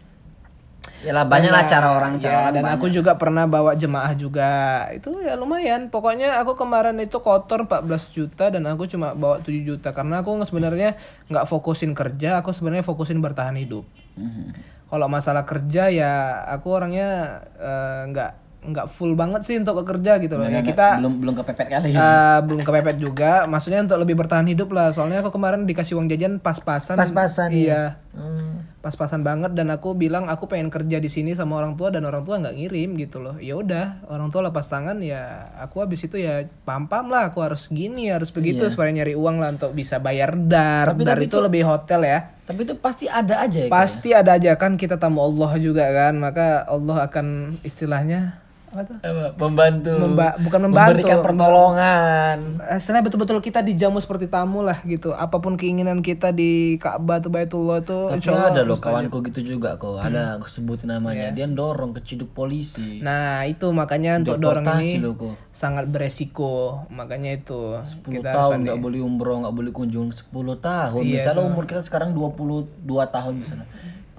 Yalah 1.02 1.26
banyak 1.26 1.50
lah 1.50 1.66
cara 1.66 1.98
orang 1.98 2.18
ya, 2.18 2.22
cara 2.22 2.38
orang 2.38 2.54
dan 2.54 2.64
banyak. 2.64 2.78
aku 2.78 2.86
juga 2.88 3.12
pernah 3.18 3.50
bawa 3.50 3.74
jemaah 3.74 4.14
juga. 4.14 4.50
Itu 4.94 5.18
ya 5.18 5.34
lumayan. 5.34 5.90
Pokoknya 5.90 6.38
aku 6.38 6.54
kemarin 6.54 6.94
itu 7.02 7.18
kotor 7.18 7.66
14 7.66 8.14
juta 8.14 8.54
dan 8.54 8.70
aku 8.70 8.86
cuma 8.86 9.18
bawa 9.18 9.42
7 9.42 9.66
juta. 9.66 9.92
Karena 9.92 10.22
aku 10.22 10.38
sebenarnya 10.46 10.94
nggak 11.26 11.50
fokusin 11.50 11.98
kerja 11.98 12.38
aku 12.38 12.54
sebenarnya 12.54 12.86
fokusin 12.86 13.18
bertahan 13.18 13.58
hidup. 13.58 13.86
Mhm. 14.12 14.78
kalau 14.92 15.08
masalah 15.08 15.48
kerja 15.48 15.88
ya 15.88 16.44
aku 16.52 16.68
orangnya 16.68 17.40
eh, 17.56 18.12
nggak 18.12 18.32
nggak 18.62 18.88
full 18.92 19.16
banget 19.18 19.42
sih 19.42 19.56
untuk 19.58 19.82
kerja 19.82 20.20
gitu 20.20 20.36
loh. 20.38 20.46
Ya 20.46 20.62
kita 20.62 21.00
belum 21.02 21.18
belum 21.18 21.34
kepepet 21.40 21.68
kali. 21.72 21.96
eh, 21.96 22.40
belum 22.46 22.62
kepepet 22.62 23.00
juga. 23.02 23.50
Maksudnya 23.50 23.82
untuk 23.82 23.98
lebih 23.98 24.20
bertahan 24.20 24.46
hidup 24.46 24.70
lah. 24.70 24.94
Soalnya 24.94 25.26
aku 25.26 25.34
kemarin 25.34 25.66
dikasih 25.66 25.98
uang 25.98 26.12
jajan 26.12 26.38
pas-pasan. 26.38 27.00
Pas-pasan, 27.00 27.50
iya. 27.50 27.98
Hmm. 28.14 28.61
Pas-pasan 28.82 29.22
banget 29.22 29.54
dan 29.54 29.70
aku 29.70 29.94
bilang 29.94 30.26
aku 30.26 30.50
pengen 30.50 30.74
kerja 30.74 30.98
di 30.98 31.06
sini 31.06 31.38
sama 31.38 31.62
orang 31.62 31.78
tua 31.78 31.94
dan 31.94 32.02
orang 32.02 32.26
tua 32.26 32.42
nggak 32.42 32.58
ngirim 32.58 32.98
gitu 32.98 33.22
loh. 33.22 33.38
Ya 33.38 33.54
udah 33.54 34.02
orang 34.10 34.34
tua 34.34 34.50
lepas 34.50 34.66
tangan 34.66 34.98
ya 35.06 35.54
aku 35.62 35.86
habis 35.86 36.02
itu 36.02 36.18
ya 36.18 36.50
pam 36.66 36.90
pam 36.90 37.14
lah 37.14 37.30
aku 37.30 37.46
harus 37.46 37.70
gini 37.70 38.10
harus 38.10 38.34
begitu 38.34 38.66
supaya 38.74 38.90
nyari 38.90 39.14
uang 39.14 39.38
lah 39.38 39.54
untuk 39.54 39.78
bisa 39.78 40.02
bayar 40.02 40.34
dar. 40.34 40.98
Dar 40.98 41.22
itu 41.22 41.38
lebih 41.38 41.62
hotel 41.64 42.02
ya. 42.04 42.20
Tapi 42.42 42.68
itu 42.68 42.76
pasti 42.76 43.06
ada 43.08 43.48
aja 43.48 43.64
ya. 43.64 43.70
pasti 43.72 44.12
ada 44.12 44.36
aja 44.36 44.52
kan 44.60 44.76
kita 44.76 45.00
tamu 45.00 45.24
Allah 45.24 45.56
juga 45.56 45.88
kan 45.88 46.20
maka 46.20 46.68
Allah 46.68 47.08
akan 47.08 47.56
istilahnya 47.64 48.42
apa 48.72 48.88
tuh? 48.88 48.98
Membantu. 49.36 49.92
Memba- 50.00 50.36
bukan 50.40 50.60
membantu. 50.64 50.88
Memberikan 50.96 51.18
pertolongan. 51.20 52.36
Istilahnya 52.72 53.04
betul-betul 53.04 53.38
kita 53.44 53.60
dijamu 53.60 54.00
seperti 54.00 54.32
tamu 54.32 54.64
lah 54.64 54.80
gitu 54.88 55.12
apa 55.12 55.44
pun 55.44 55.60
keinginan 55.60 56.00
kita 56.00 56.32
di 56.32 56.80
Ka'bah 56.80 57.20
atau 57.20 57.28
Baitullah 57.28 57.84
itu 57.84 58.00
Tapi 58.16 58.24
Allah 58.32 58.48
ada 58.56 58.62
loh 58.64 58.80
kawanku 58.80 59.20
gitu 59.28 59.56
juga 59.56 59.76
kok. 59.76 60.00
Ada 60.00 60.40
sebutin 60.48 60.96
namanya. 60.96 61.36
Dia 61.36 61.52
dorong 61.52 61.92
ke 61.92 62.02
ciduk 62.02 62.32
polisi. 62.32 63.04
Nah 63.04 63.44
itu 63.44 63.68
makanya 63.76 64.24
untuk 64.24 64.40
dorong 64.40 64.64
ini 64.80 65.04
loh 65.04 65.20
kok. 65.20 65.36
sangat 65.52 65.84
beresiko 65.92 66.88
makanya 66.88 67.36
itu 67.36 67.76
10 67.84 68.08
kita 68.08 68.32
tahun 68.32 68.64
nggak 68.64 68.80
boleh 68.80 69.04
umroh, 69.04 69.44
nggak 69.44 69.56
boleh 69.56 69.72
kunjung 69.76 70.16
10 70.16 70.32
tahun. 70.64 71.04
Iya, 71.04 71.20
misalnya 71.20 71.44
umur 71.44 71.68
kita 71.68 71.84
sekarang 71.84 72.16
22 72.16 72.64
tahun 72.88 73.34
misalnya. 73.36 73.68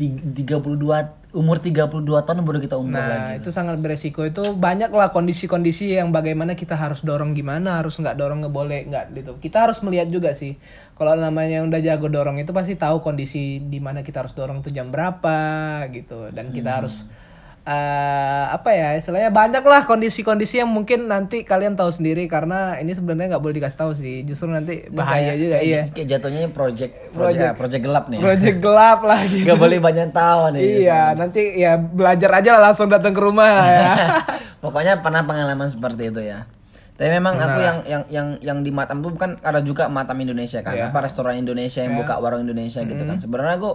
Ti- 0.02 0.42
32 0.42 0.82
umur 1.32 1.56
32 1.56 1.78
tahun 2.02 2.42
baru 2.42 2.58
kita 2.58 2.74
umroh 2.74 2.98
lagi. 2.98 3.16
Nah 3.16 3.32
itu 3.38 3.48
sangat 3.48 3.78
beresiko 3.78 4.20
itu 4.20 4.42
banyak 4.52 4.90
lah 4.90 5.08
kondisi-kondisi 5.08 5.94
yang 5.94 6.10
bagaimana 6.10 6.52
kita 6.52 6.74
harus 6.74 7.00
dorong 7.00 7.32
gimana 7.32 7.78
harus 7.78 7.96
nggak 7.96 8.18
dorong 8.18 8.42
nggak 8.42 8.52
boleh 8.52 8.80
nggak 8.84 9.04
gitu 9.14 9.32
kita 9.38 9.64
harus 9.64 9.80
melihat 9.80 10.10
juga 10.10 10.34
sih 10.34 10.58
kalau 10.92 11.14
namanya 11.14 11.62
udah 11.62 11.78
jago 11.78 12.10
dorong 12.10 12.36
itu 12.36 12.50
pasti 12.50 12.74
tahu 12.74 13.00
kondisi 13.00 13.62
di 13.62 13.78
mana 13.78 14.02
kita 14.02 14.20
harus 14.20 14.34
dorong 14.34 14.60
itu 14.60 14.68
jam 14.68 14.90
berapa 14.90 15.38
gitu 15.88 16.28
dan 16.28 16.50
kita 16.50 16.68
Hmm. 16.68 16.78
harus 16.82 16.94
eh, 17.64 17.74
apa 18.48 18.70
ya 18.70 18.88
istilahnya 18.92 19.30
banyak 19.30 19.62
lah 19.62 19.82
kondisi-kondisi 19.82 20.58
yang 20.58 20.66
mungkin 20.66 21.06
nanti 21.06 21.42
kalian 21.42 21.72
tahu 21.72 21.88
sendiri 21.88 22.26
karena 22.26 22.74
ini 22.76 22.90
sebenarnya 22.90 23.30
nggak 23.30 23.40
boleh 23.40 23.54
dikasih 23.56 23.78
tahu 23.78 23.92
sih 23.92 24.22
justru 24.22 24.48
nanti 24.48 24.86
bahaya 24.88 25.32
juga 25.32 25.56
Kayak- 25.56 25.64
iya 25.64 25.82
Kayak 25.88 26.08
jatuhnya 26.10 26.40
project 26.48 26.92
project, 27.10 27.44
ah, 27.44 27.54
project 27.54 27.82
gelap 27.82 28.04
nih. 28.08 28.18
project 28.18 28.58
gelap 28.66 29.00
lah 29.00 29.20
gitu 29.22 29.46
Gak 29.46 29.58
boleh 29.58 29.78
banyak 29.78 30.08
tahu 30.10 30.42
nih. 30.52 30.62
Iya, 30.82 31.02
nanti 31.14 31.42
ya 31.56 31.72
belajar 31.76 32.30
aja 32.34 32.50
lah 32.52 32.62
langsung 32.66 32.88
datang 32.88 33.10
ke 33.10 33.20
rumah 33.20 33.46
ya. 33.46 33.94
Pokoknya 34.62 34.98
pernah 34.98 35.22
pengalaman 35.22 35.66
seperti 35.66 36.08
itu 36.08 36.18
ya. 36.20 36.46
Tapi 36.92 37.08
memang 37.10 37.34
aku 37.34 37.58
yang 37.58 37.78
yang 37.84 38.02
yang 38.08 38.26
yang 38.40 38.58
di 38.60 38.70
Matam 38.70 39.00
tuh 39.00 39.10
bukan 39.10 39.38
ada 39.40 39.58
juga 39.58 39.86
Matam 39.86 40.14
Indonesia 40.16 40.60
kan, 40.60 40.70
Iya. 40.72 40.88
apa 40.88 40.98
restoran 41.00 41.34
Indonesia 41.36 41.78
yang 41.78 41.94
buka 41.96 42.14
warung 42.16 42.42
Indonesia 42.42 42.78
gitu 42.80 42.90
Mm-hmm. 42.92 43.08
kan. 43.08 43.16
Sebenarnya 43.18 43.54
aku 43.56 43.72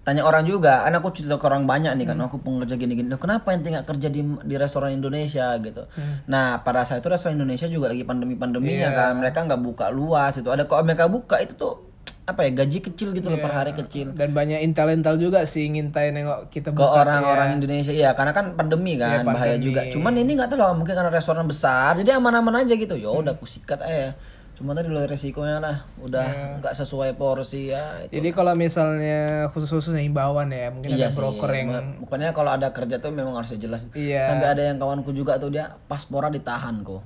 tanya 0.00 0.22
orang 0.22 0.42
juga, 0.42 0.80
kan 0.80 0.92
aku 0.92 1.12
cerita 1.12 1.36
ke 1.36 1.44
orang 1.44 1.64
banyak 1.64 1.92
nih 1.92 2.06
kan, 2.06 2.16
aku 2.18 2.38
pengerja 2.38 2.74
gini-gini. 2.74 3.06
"Loh, 3.06 3.16
Kenapa 3.16 3.52
ente 3.52 3.68
nggak 3.68 3.84
kerja 3.86 4.08
di 4.08 4.20
di 4.24 4.54
restoran 4.56 4.90
Indonesia 4.92 5.52
gitu? 5.56 5.84
Mm. 5.86 6.14
Nah 6.26 6.60
pada 6.60 6.82
saat 6.82 6.98
itu 6.98 7.08
restoran 7.08 7.36
Indonesia 7.36 7.66
juga 7.66 7.86
lagi 7.86 8.02
pandemi-pandeminya 8.02 8.88
Iya. 8.88 8.96
kan, 8.96 9.12
mereka 9.14 9.44
nggak 9.44 9.60
buka 9.60 9.86
luas 9.88 10.34
itu. 10.34 10.48
Ada 10.48 10.64
kalau 10.64 10.82
mereka 10.82 11.04
buka 11.04 11.36
itu 11.38 11.52
tuh 11.52 11.86
apa 12.22 12.46
ya 12.46 12.54
gaji 12.54 12.78
kecil 12.80 13.10
gitu 13.10 13.26
loh 13.26 13.38
per 13.38 13.50
Iya. 13.50 13.58
hari 13.58 13.72
kecil. 13.74 14.14
Dan 14.14 14.30
banyak 14.30 14.62
intel-intel 14.62 15.18
juga 15.18 15.42
sih 15.44 15.66
ngintai 15.66 16.10
nengok 16.10 16.48
kita 16.48 16.70
ke 16.70 16.78
orang-orang 16.80 17.58
Indonesia 17.58 17.90
ya 17.90 18.14
karena 18.14 18.30
kan 18.30 18.54
pandemi 18.54 18.94
kan 18.94 19.20
Iya, 19.20 19.26
bahaya 19.26 19.54
pandemi. 19.54 19.66
juga 19.66 19.80
cuman 19.90 20.12
ini 20.14 20.30
nggak 20.32 20.48
tahu 20.48 20.62
mungkin 20.76 20.94
karena 20.94 21.10
restoran 21.10 21.44
besar 21.44 21.98
jadi 21.98 22.16
aman-aman 22.16 22.62
aja 22.62 22.72
gitu 22.72 22.94
ya 22.94 23.10
udah 23.10 23.34
aku 23.34 23.44
sikat 23.44 23.82
aja 23.82 24.14
cuma 24.60 24.76
tadi 24.76 24.86
lo 24.86 25.00
resikonya 25.02 25.56
lah 25.56 25.76
udah 25.98 26.20
Iya. 26.22 26.46
nggak 26.60 26.74
sesuai 26.76 27.16
porsi 27.16 27.72
ya 27.72 28.04
itu. 28.04 28.12
Jadi 28.12 28.28
kalau 28.30 28.52
misalnya 28.52 29.48
khusus-khusus 29.48 29.96
himbauan 29.96 30.52
ya, 30.52 30.68
mungkin 30.68 30.92
iya 30.92 31.08
ada 31.08 31.08
sih 31.08 31.16
broker 31.16 31.48
yang 31.48 31.96
pokoknya 31.98 32.30
kalau 32.30 32.52
ada 32.52 32.68
kerja 32.68 33.00
tuh 33.00 33.08
memang 33.08 33.32
harus 33.34 33.56
jelas. 33.56 33.88
Iya. 33.90 34.28
sampai 34.28 34.52
ada 34.52 34.62
yang 34.62 34.76
kawanku 34.76 35.10
juga 35.10 35.40
tuh 35.40 35.48
dia 35.48 35.80
paspornya 35.86 36.28
ditahan 36.30 36.84
kok. 36.84 37.00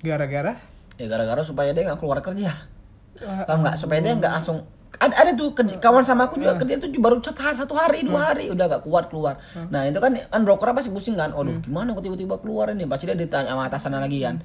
Gara-gara? 0.00 0.56
Ya 0.96 1.04
gara-gara 1.04 1.44
supaya 1.44 1.70
dia 1.70 1.84
nggak 1.84 2.00
keluar 2.00 2.18
kerja. 2.18 2.48
Paham 3.20 3.60
nggak? 3.60 3.76
Supaya 3.76 4.00
dia 4.00 4.16
nggak 4.16 4.32
langsung 4.32 4.64
ada 4.94 5.10
ada 5.12 5.30
tuh 5.34 5.52
kerja- 5.52 5.76
kawan 5.76 6.00
sama 6.00 6.24
aku 6.24 6.38
juga 6.38 6.56
kerja 6.56 6.78
tuh 6.78 6.88
baru 6.96 7.18
satu 7.18 7.36
hari, 7.38 7.56
satu 7.58 7.74
hari 7.74 7.98
dua 8.00 8.30
hari 8.30 8.46
udah 8.46 8.64
gak 8.70 8.82
kuat 8.82 9.10
keluar. 9.10 9.36
Nah 9.68 9.84
itu 9.84 9.98
kan 9.98 10.14
kan 10.16 10.40
broker 10.40 10.70
pasti 10.70 10.88
pusing 10.88 11.14
kan? 11.14 11.30
Waduh 11.30 11.60
gimana 11.60 11.92
kok 11.92 12.00
tiba-tiba 12.00 12.38
keluar 12.38 12.70
ini? 12.70 12.86
Pasti 12.86 13.04
dia 13.04 13.14
ditanya 13.14 13.50
sama 13.50 13.66
atasannya 13.66 14.00
lagi 14.00 14.22
kan 14.22 14.40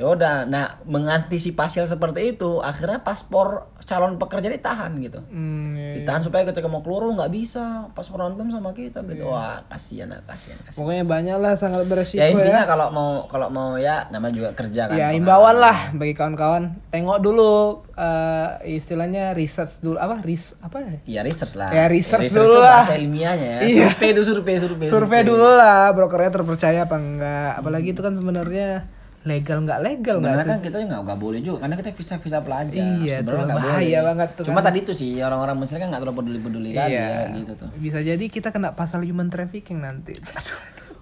Ya 0.00 0.08
udah, 0.08 0.48
nah 0.48 0.80
mengantisipasi 0.88 1.84
hal 1.84 1.84
seperti 1.84 2.32
itu, 2.32 2.64
akhirnya 2.64 3.04
paspor 3.04 3.68
calon 3.84 4.16
pekerja 4.16 4.48
ditahan 4.48 4.96
gitu. 4.96 5.20
Hmm, 5.28 5.76
iya. 5.76 6.00
Ditahan 6.00 6.24
supaya 6.24 6.48
ketika 6.48 6.72
mau 6.72 6.80
keluar 6.80 7.04
nggak 7.12 7.28
bisa 7.28 7.84
paspor 7.92 8.24
nonton 8.24 8.48
sama 8.48 8.72
kita 8.72 9.04
gitu. 9.04 9.28
Wah, 9.28 9.60
kasihan 9.68 10.08
lah, 10.08 10.24
kasihan, 10.24 10.56
kasihan. 10.64 10.80
Pokoknya 10.80 11.04
banyak 11.04 11.36
lah 11.36 11.52
sangat 11.52 11.84
beresiko 11.84 12.16
Ya 12.16 12.30
ya. 12.30 12.38
intinya 12.38 12.64
kalau 12.64 12.88
mau 12.96 13.28
kalau 13.28 13.52
mau 13.52 13.76
ya 13.76 14.08
namanya 14.08 14.40
juga 14.40 14.50
kerja 14.56 14.88
kan. 14.88 14.96
Ya 14.96 15.12
imbauan 15.12 15.60
lah 15.60 15.92
bagi 15.92 16.16
kawan-kawan. 16.16 16.80
Tengok 16.88 17.18
dulu 17.20 17.84
eh, 17.92 18.78
istilahnya 18.80 19.36
research 19.36 19.84
dulu 19.84 20.00
apa 20.00 20.24
ris 20.24 20.56
apa 20.64 20.80
ya? 20.80 20.92
Iya 21.04 21.20
research 21.28 21.60
lah. 21.60 21.76
Ya, 21.76 21.84
research 21.92 22.32
itu 22.32 22.40
dulu 22.40 22.56
lah. 22.56 22.80
bahasa 22.80 22.96
ilmiahnya 22.96 23.48
ya. 23.58 23.60
Iya. 23.68 23.84
Survei 23.92 24.10
dulu 24.16 24.24
survei 24.24 24.56
survei. 24.56 24.86
Survei 24.88 25.20
dulu 25.28 25.44
lah 25.44 25.92
brokernya 25.92 26.32
terpercaya 26.32 26.88
apa 26.88 26.96
enggak. 26.96 27.60
Apalagi 27.60 27.92
itu 27.92 28.00
kan 28.00 28.16
sebenarnya 28.16 28.88
legal 29.20 29.60
nggak 29.60 29.80
legal 29.80 30.16
Sebenarnya 30.16 30.46
kan 30.48 30.58
kita 30.60 30.76
nggak 30.80 31.00
nggak 31.04 31.20
boleh 31.20 31.38
juga 31.38 31.58
karena 31.60 31.76
kita 31.76 31.92
visa 31.92 32.16
visa 32.16 32.38
pelajar. 32.40 32.80
Iya, 32.98 33.20
Sebenarnya 33.20 33.46
nggak 33.46 33.60
bahaya 33.60 33.76
boleh. 33.76 34.02
banget 34.08 34.28
tuh 34.32 34.44
Cuma 34.48 34.56
kan. 34.56 34.64
tadi 34.72 34.78
itu 34.80 34.92
sih 34.96 35.10
orang-orang 35.20 35.56
Mesir 35.60 35.76
kan 35.76 35.86
nggak 35.92 36.00
terlalu 36.00 36.18
peduli 36.18 36.38
peduli 36.40 36.68
Iya. 36.72 36.88
ya 36.88 37.08
gitu 37.36 37.52
tuh. 37.54 37.68
Bisa 37.76 37.98
jadi 38.00 38.24
kita 38.26 38.48
kena 38.48 38.72
pasal 38.72 39.04
human 39.04 39.28
trafficking 39.28 39.78
nanti. 39.78 40.16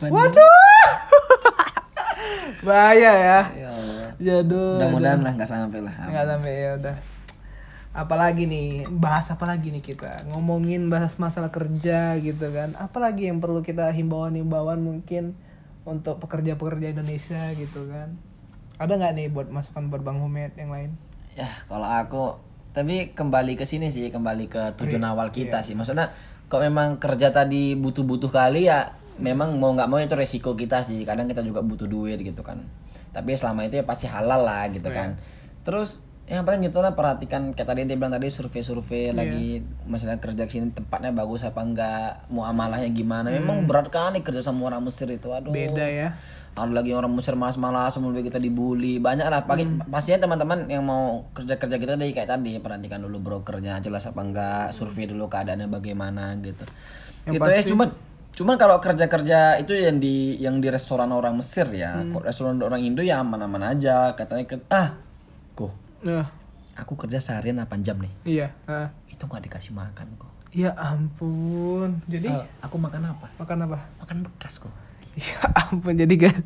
Waduh. 0.01 0.43
Bahaya 2.67 3.13
ya. 3.15 3.41
Ya. 4.19 4.43
Mudah-mudahan 4.43 5.23
lah 5.23 5.33
nggak 5.33 5.47
sampai 5.47 5.79
lah. 5.79 5.95
nggak 5.95 6.27
sampai 6.27 6.53
ya 6.53 6.71
udah 6.75 6.97
apalagi 7.89 8.47
nih 8.47 8.87
bahas 8.95 9.27
apa 9.27 9.43
lagi 9.43 9.71
nih 9.71 9.83
kita 9.83 10.31
ngomongin 10.31 10.87
bahas 10.87 11.19
masalah 11.19 11.51
kerja 11.51 12.15
gitu 12.19 12.47
kan 12.53 12.75
apalagi 12.79 13.27
yang 13.27 13.43
perlu 13.43 13.59
kita 13.59 13.91
himbauan-himbauan 13.91 14.79
mungkin 14.79 15.35
untuk 15.89 16.21
pekerja-pekerja 16.21 16.93
Indonesia 16.93 17.49
gitu 17.57 17.89
kan 17.89 18.15
ada 18.77 18.93
nggak 18.95 19.13
nih 19.17 19.27
buat 19.29 19.49
masukan 19.49 19.89
buat 19.89 20.05
Bang 20.05 20.21
Humed 20.21 20.53
yang 20.55 20.71
lain 20.71 20.93
Ya 21.33 21.47
kalau 21.65 21.87
aku 21.87 22.43
tapi 22.75 23.15
kembali 23.15 23.55
ke 23.55 23.63
sini 23.63 23.89
sih 23.89 24.11
kembali 24.11 24.51
ke 24.51 24.75
tujuan 24.75 25.03
Iya. 25.03 25.15
awal 25.15 25.31
kita 25.31 25.63
sih. 25.63 25.79
Maksudnya 25.79 26.11
kok 26.47 26.59
memang 26.59 26.99
kerja 26.99 27.31
tadi 27.31 27.79
butuh-butuh 27.79 28.27
kali 28.29 28.67
ya 28.67 28.91
memang 29.19 29.55
mau 29.55 29.71
nggak 29.71 29.87
mau 29.87 30.03
itu 30.03 30.19
resiko 30.19 30.59
kita 30.59 30.83
sih. 30.83 31.07
Kadang 31.07 31.31
kita 31.31 31.47
juga 31.47 31.63
butuh 31.63 31.87
duit 31.87 32.19
gitu 32.19 32.43
kan. 32.43 32.67
Tapi 33.15 33.39
selama 33.39 33.63
itu 33.67 33.79
ya 33.79 33.87
pasti 33.87 34.11
halal 34.11 34.43
lah 34.43 34.67
gitu 34.67 34.91
kan. 34.91 35.15
Terus 35.63 36.03
yang 36.29 36.45
paling 36.45 36.61
gitu 36.61 36.85
lah 36.85 36.93
perhatikan 36.93 37.57
kayak 37.57 37.73
tadi 37.73 37.89
yang 37.89 37.97
bilang 37.97 38.13
tadi 38.13 38.29
survei-survei 38.29 39.17
lagi 39.17 39.65
misalnya 39.89 40.21
kerja 40.21 40.45
ke 40.45 40.61
sini 40.61 40.77
tempatnya 40.77 41.09
bagus 41.17 41.41
apa 41.41 41.65
enggak 41.65 42.29
muamalahnya 42.29 42.93
gimana. 42.93 43.33
Memang 43.33 43.65
berat 43.65 43.89
kali 43.89 44.21
kerja 44.21 44.45
sama 44.45 44.69
orang 44.69 44.85
Mesir 44.85 45.09
itu 45.09 45.33
aduh. 45.33 45.49
Beda 45.49 45.89
ya. 45.89 46.13
Ada 46.53 46.69
lagi 46.69 46.93
orang 46.93 47.17
Mesir 47.17 47.33
malas-malas 47.33 47.97
sebelum 47.97 48.13
kita 48.21 48.37
dibully 48.37 49.01
banyak 49.01 49.25
lah. 49.25 49.49
Pagi 49.49 49.65
pastinya 49.89 50.29
teman-teman 50.29 50.69
yang 50.69 50.85
mau 50.85 51.25
kerja-kerja 51.33 51.77
kita 51.81 51.97
tadi 51.97 52.13
kayak 52.13 52.29
tadi 52.29 52.61
perhatikan 52.61 53.01
dulu 53.01 53.25
brokernya 53.25 53.81
jelas 53.81 54.05
apa 54.05 54.21
enggak 54.21 54.77
survei 54.77 55.09
dulu 55.09 55.33
keadaannya 55.33 55.65
bagaimana 55.73 56.37
gitu. 56.45 56.69
Yang 57.25 57.41
gitu 57.41 57.49
ya 57.49 57.63
cuman 57.73 57.89
cuman 58.37 58.55
kalau 58.61 58.77
kerja-kerja 58.85 59.59
itu 59.65 59.73
yang 59.75 59.97
di 59.97 60.37
yang 60.45 60.61
di 60.61 60.69
restoran 60.69 61.09
orang 61.09 61.41
Mesir 61.41 61.67
ya 61.73 62.05
kok 62.05 62.21
restoran 62.21 62.61
orang 62.61 62.85
Indo 62.85 63.01
ya 63.01 63.25
aman-aman 63.25 63.65
aja. 63.65 64.13
Katanya 64.13 64.61
ah 64.69 65.08
kok 65.99 66.07
nah 66.07 66.27
aku 66.79 66.95
kerja 66.95 67.19
seharian 67.19 67.59
8 67.59 67.83
jam 67.83 67.99
nih. 67.99 68.13
Iya 68.23 68.49
ah. 68.71 68.89
itu 69.11 69.19
nggak 69.19 69.51
dikasih 69.51 69.75
makan 69.75 70.07
kok. 70.15 70.31
Ya 70.55 70.73
ampun. 70.79 72.01
Jadi 72.07 72.31
Eh, 72.31 72.47
aku 72.63 72.79
makan 72.79 73.13
apa? 73.13 73.27
Makan 73.37 73.59
apa? 73.67 73.79
Makan 73.99 74.17
bekas 74.23 74.63
kok. 74.63 74.73
Ya 75.19 75.51
ampun 75.67 75.99
jadi 75.99 76.15
guys 76.15 76.39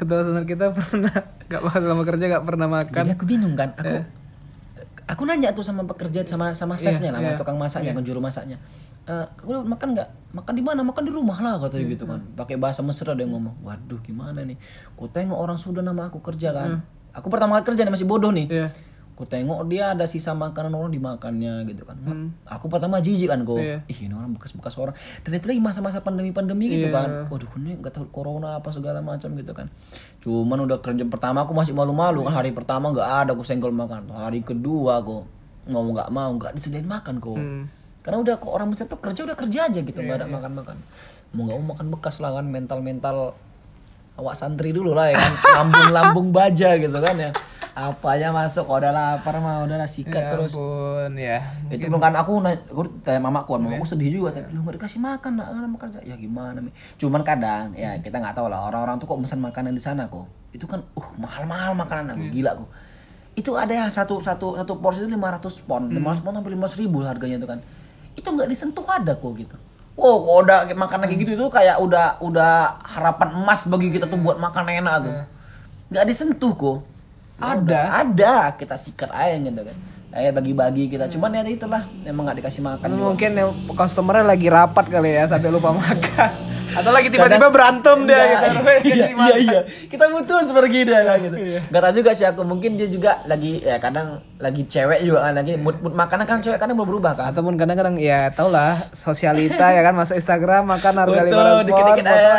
ketua 0.00 0.24
senat 0.24 0.48
kita 0.48 0.72
pernah 0.72 1.12
nggak 1.44 1.60
makan 1.60 1.80
selama 1.84 2.02
kerja 2.08 2.24
nggak 2.24 2.44
pernah 2.48 2.68
makan. 2.72 3.04
Jadi 3.04 3.10
aku 3.12 3.24
bingung 3.28 3.54
kan, 3.54 3.68
aku 3.76 4.00
aku 5.08 5.22
nanya 5.28 5.52
tuh 5.52 5.64
sama 5.64 5.84
pekerja 5.84 6.24
sama 6.24 6.52
sama 6.56 6.80
chefnya 6.80 7.12
lah, 7.12 7.20
sama 7.20 7.30
iya, 7.32 7.38
tukang 7.38 7.58
masaknya, 7.60 7.92
kan 7.92 8.04
juru 8.04 8.20
masaknya. 8.24 8.56
Eh, 9.08 9.26
aku 9.40 9.64
makan 9.64 9.96
nggak? 9.96 10.08
Makan 10.36 10.52
di 10.56 10.64
mana? 10.64 10.80
Makan 10.84 11.02
di 11.04 11.12
rumah 11.12 11.38
lah 11.40 11.56
katanya 11.60 11.84
gitu 11.88 12.04
kan. 12.04 12.20
Pakai 12.36 12.56
bahasa 12.60 12.84
Mesir 12.84 13.08
ada 13.08 13.20
yang 13.20 13.32
ngomong, 13.32 13.56
waduh 13.64 14.00
gimana 14.04 14.44
nih? 14.44 14.60
Ku 14.96 15.08
tengok 15.08 15.36
orang 15.36 15.56
sudah 15.56 15.80
nama 15.80 16.12
aku 16.12 16.20
kerja 16.20 16.52
kan. 16.52 16.84
Aku 17.18 17.28
pertama 17.28 17.58
kali 17.58 17.74
kerja 17.74 17.82
nih 17.82 17.92
masih 17.92 18.06
bodoh 18.06 18.30
nih. 18.30 18.46
Iya. 18.46 18.68
Ku 19.18 19.26
tengok 19.26 19.66
dia 19.66 19.98
ada 19.98 20.06
sisa 20.06 20.30
makanan 20.30 20.78
orang 20.78 20.94
dimakannya 20.94 21.66
gitu 21.66 21.82
kan. 21.82 21.98
Aku 22.46 22.70
pertama 22.70 23.02
jijik 23.02 23.26
kan 23.26 23.42
kok. 23.42 23.58
Iya. 23.58 23.82
Ih 23.90 24.06
ini 24.06 24.14
orang 24.14 24.30
bekas-bekas 24.38 24.78
orang. 24.78 24.94
Dan 25.26 25.34
itu 25.34 25.50
lagi 25.50 25.58
masa-masa 25.58 26.06
pandemi-pandemi 26.06 26.70
gitu 26.70 26.94
kan. 26.94 27.26
Waduh 27.26 27.50
ini 27.58 27.82
nggak 27.82 27.98
tahu 27.98 28.06
corona 28.14 28.62
apa 28.62 28.70
segala 28.70 29.02
macam 29.02 29.34
gitu 29.34 29.50
kan. 29.50 29.66
Cuman 30.22 30.62
udah 30.62 30.78
kerja 30.78 31.02
pertama 31.10 31.42
aku 31.42 31.50
masih 31.50 31.74
malu-malu 31.74 32.22
kan 32.30 32.38
hari 32.38 32.54
pertama 32.54 32.94
nggak 32.94 33.26
ada 33.26 33.30
aku 33.34 33.42
senggol 33.42 33.74
makan. 33.74 34.06
Hari 34.06 34.46
kedua 34.46 35.02
aku 35.02 35.26
mau 35.66 35.82
nggak 35.82 36.08
mau 36.14 36.30
nggak 36.38 36.54
disediain 36.54 36.86
makan 36.86 37.18
kok. 37.18 37.34
Karena 38.06 38.22
udah 38.22 38.34
kok 38.38 38.54
orang 38.54 38.70
Mesir 38.70 38.86
tuh 38.86 39.02
kerja 39.02 39.26
udah 39.26 39.34
kerja 39.34 39.66
aja 39.66 39.80
gitu 39.82 39.98
nggak 39.98 40.22
ada 40.22 40.30
makan-makan. 40.30 40.78
Mau 41.34 41.42
nggak 41.42 41.58
mau 41.58 41.74
makan 41.74 41.90
bekas 41.90 42.22
lah 42.22 42.38
kan 42.38 42.46
mental-mental 42.46 43.34
awak 44.18 44.34
santri 44.34 44.74
dulu 44.74 44.92
lah 44.92 45.14
ya 45.14 45.16
kan? 45.16 45.32
Lambung-lambung 45.62 46.28
baja 46.34 46.74
gitu 46.74 46.98
kan 46.98 47.14
ya. 47.14 47.30
Apanya 47.78 48.34
masuk? 48.34 48.66
Oh, 48.66 48.82
udah 48.82 48.90
lapar 48.90 49.38
mah 49.38 49.62
udahlah 49.62 49.86
sikat 49.86 50.18
ya 50.18 50.34
terus. 50.34 50.58
ampun 50.58 51.14
ya. 51.14 51.38
Itu 51.70 51.86
belum 51.86 52.02
kan 52.02 52.10
aku 52.18 52.42
aku 52.42 52.82
tanya 53.06 53.22
mamaku 53.22 53.54
mamaku 53.62 53.86
sedih 53.86 54.10
juga 54.10 54.34
tadi 54.34 54.50
lu 54.50 54.66
nggak 54.66 54.82
dikasih 54.82 54.98
makan 54.98 55.38
nak 55.38 55.46
anak 55.54 55.78
kerja 55.78 56.02
ya 56.02 56.18
gimana 56.18 56.58
mi? 56.58 56.74
Cuman 56.98 57.22
kadang 57.22 57.70
ya 57.78 57.94
kita 58.02 58.18
nggak 58.18 58.34
tahu 58.34 58.50
lah 58.50 58.66
orang-orang 58.66 58.98
tuh 58.98 59.06
kok 59.06 59.22
pesan 59.22 59.38
makanan 59.38 59.78
di 59.78 59.82
sana 59.82 60.10
kok. 60.10 60.26
Itu 60.50 60.66
kan 60.66 60.82
uh 60.82 61.08
mahal-mahal 61.22 61.78
makanan 61.78 62.18
aku 62.18 62.26
gila 62.34 62.58
kok 62.58 62.70
itu 63.38 63.54
ada 63.54 63.70
yang 63.70 63.86
satu 63.86 64.18
satu 64.18 64.58
satu 64.58 64.82
porsi 64.82 65.06
itu 65.06 65.14
500 65.14 65.38
pon. 65.70 65.86
500 65.86 66.26
pon 66.26 66.34
sampai 66.34 66.52
500 66.58 66.82
ribu 66.82 67.06
harganya 67.06 67.38
itu 67.38 67.46
kan. 67.46 67.62
Itu 68.18 68.34
nggak 68.34 68.50
disentuh 68.50 68.82
ada 68.90 69.14
kok 69.14 69.30
gitu 69.38 69.54
Oh, 69.98 70.22
kok 70.22 70.46
udah 70.46 70.58
makanan 70.78 71.10
kayak 71.10 71.20
gitu 71.26 71.30
itu 71.34 71.46
kayak 71.50 71.82
udah 71.82 72.22
udah 72.22 72.78
harapan 72.86 73.34
emas 73.34 73.66
bagi 73.66 73.90
kita 73.90 74.06
tuh 74.06 74.22
buat 74.22 74.38
makan 74.38 74.70
enak 74.78 74.94
tuh. 75.02 75.14
Nggak 75.90 76.04
disentuh 76.06 76.54
kok. 76.54 76.78
Ada? 77.38 78.02
ada 78.02 78.50
kita 78.54 78.74
sikat 78.78 79.10
aja 79.10 79.38
gitu 79.42 79.62
kan. 79.62 79.76
Kayak 80.14 80.32
bagi-bagi 80.38 80.84
kita. 80.86 81.10
Cuman 81.10 81.34
ya 81.34 81.42
itulah 81.46 81.82
emang 82.06 82.30
nggak 82.30 82.38
dikasih 82.42 82.62
makan. 82.62 82.82
Kan 82.82 82.90
juga. 82.94 83.04
mungkin 83.10 83.30
yang 83.34 83.50
customernya 83.74 84.26
lagi 84.26 84.46
rapat 84.46 84.86
kali 84.86 85.10
ya 85.18 85.26
sampai 85.26 85.50
lupa 85.50 85.74
makan. 85.82 86.30
Atau 86.78 86.90
lagi 86.94 87.08
tiba-tiba 87.10 87.48
berantem 87.50 87.98
dia 88.06 88.16
Enggak, 88.16 88.40
gitu. 88.40 88.58
iya, 88.88 89.06
iya, 89.10 89.34
iya. 89.46 89.60
Kita 89.90 90.04
butuh 90.08 90.40
seperti 90.46 90.86
dia 90.86 91.00
kan 91.02 91.18
gitu. 91.18 91.36
Gak 91.68 91.80
tau 91.82 91.92
juga 91.92 92.10
sih 92.14 92.26
aku 92.26 92.42
mungkin 92.46 92.78
dia 92.78 92.86
juga 92.86 93.20
lagi 93.26 93.60
ya 93.60 93.76
kadang 93.82 94.22
lagi 94.38 94.62
cewek 94.64 95.02
juga 95.02 95.28
kan 95.28 95.32
lagi 95.34 95.58
mood 95.58 95.82
mood 95.82 95.94
makanan 95.94 96.24
kan 96.24 96.38
cewek 96.38 96.58
kadang 96.62 96.78
berubah 96.78 97.18
kan. 97.18 97.34
Ataupun 97.34 97.58
kadang-kadang 97.58 97.98
ya 97.98 98.30
tau 98.30 98.48
lah 98.48 98.78
sosialita 98.94 99.74
ya 99.74 99.82
kan 99.82 99.98
masuk 99.98 100.14
Instagram 100.16 100.70
makan 100.70 100.94
harga 101.02 101.20
lima 101.26 101.42
ratus 101.42 101.74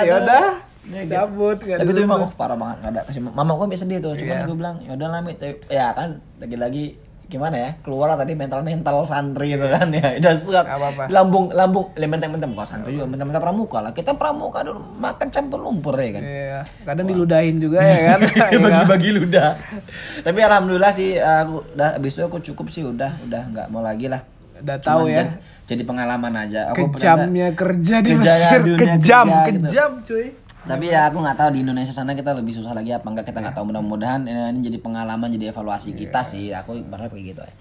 ya 0.07 0.15
udah 0.23 0.69
Ya, 0.89 1.05
gitu. 1.05 1.13
cabut 1.13 1.57
nggak 1.61 1.77
Tapi 1.85 1.91
itu 1.93 2.01
emang 2.01 2.25
oh, 2.25 2.31
parah 2.33 2.57
banget 2.57 2.77
nggak 2.81 2.91
ada 2.97 3.01
kasih 3.05 3.21
mama 3.21 3.51
gue 3.53 3.67
biasa 3.69 3.85
dia 3.85 3.99
tuh 4.01 4.17
cuman 4.17 4.37
gue 4.49 4.57
bilang 4.57 4.75
ya 4.81 4.91
udah 4.97 5.07
lah 5.13 5.21
Mit." 5.21 5.37
ya 5.69 5.93
kan 5.93 6.09
lagi-lagi 6.41 6.97
gimana 7.29 7.55
ya 7.55 7.69
keluar 7.79 8.09
tadi 8.13 8.33
mental 8.33 8.59
mental 8.59 9.05
santri 9.05 9.53
itu 9.53 9.63
kan 9.63 9.85
ya 9.87 10.01
udah 10.19 10.33
suka 10.33 10.61
lambung 11.07 11.53
lambung 11.53 11.93
lementeng 11.93 12.33
menteng 12.33 12.51
bukan 12.51 12.65
santri 12.67 12.97
juga 12.97 13.05
menteng 13.05 13.29
menteng 13.29 13.39
pramuka 13.39 13.79
lah 13.79 13.93
kita 13.93 14.11
pramuka 14.13 14.65
dulu 14.65 14.81
makan 14.97 15.29
campur 15.29 15.61
lumpur 15.61 15.93
ya 15.93 16.09
kan 16.11 16.23
Iya, 16.25 16.59
kadang 16.83 17.05
diludahin 17.05 17.55
juga 17.57 17.79
ya 17.79 17.99
kan. 18.09 18.19
Dia 18.49 18.59
bagi-bagi 18.65 19.09
ludah. 19.13 19.49
Tapi 20.19 20.39
alhamdulillah 20.39 20.89
sih 20.89 21.15
aku 21.15 21.61
udah 21.69 21.89
abis 21.95 22.11
itu 22.11 22.23
aku 22.23 22.37
cukup 22.41 22.67
sih 22.67 22.81
udah 22.81 23.21
udah 23.21 23.41
nggak 23.47 23.67
mau 23.69 23.79
lagi 23.79 24.09
lah. 24.09 24.25
Udah 24.57 24.77
tahu 24.77 25.05
Cuman 25.05 25.13
ya. 25.13 25.21
Jadi, 25.21 25.31
jadi 25.67 25.83
pengalaman 25.85 26.33
aja. 26.35 26.59
Aku 26.69 26.89
pernah- 26.89 26.97
Kejamnya 27.15 27.47
kerja 27.53 27.95
di 28.01 28.09
Kerjanya 28.11 28.49
Mesir, 28.49 28.59
dunia 28.59 28.79
kejam, 28.91 29.25
kerja 29.25 29.39
gitu. 29.45 29.59
kejam 29.61 29.91
cuy. 30.01 30.27
Tapi 30.69 30.85
ya 30.93 31.09
aku 31.09 31.17
nggak 31.25 31.37
tahu 31.41 31.49
di 31.57 31.59
Indonesia 31.65 31.89
sana 31.89 32.13
kita 32.13 32.37
lebih 32.37 32.53
susah 32.53 32.77
lagi 32.77 32.93
apa 32.93 33.09
enggak 33.09 33.25
kita 33.25 33.41
nggak 33.41 33.57
tahu 33.57 33.73
mudah-mudahan 33.73 34.21
ini, 34.29 34.53
ini 34.53 34.59
jadi 34.69 34.77
pengalaman 34.77 35.33
jadi 35.33 35.49
evaluasi 35.49 35.97
kita 35.97 36.21
sih 36.21 36.53
aku 36.53 36.77
berharap 36.85 37.09
kayak 37.09 37.33
gitu 37.33 37.41
ya. 37.41 37.53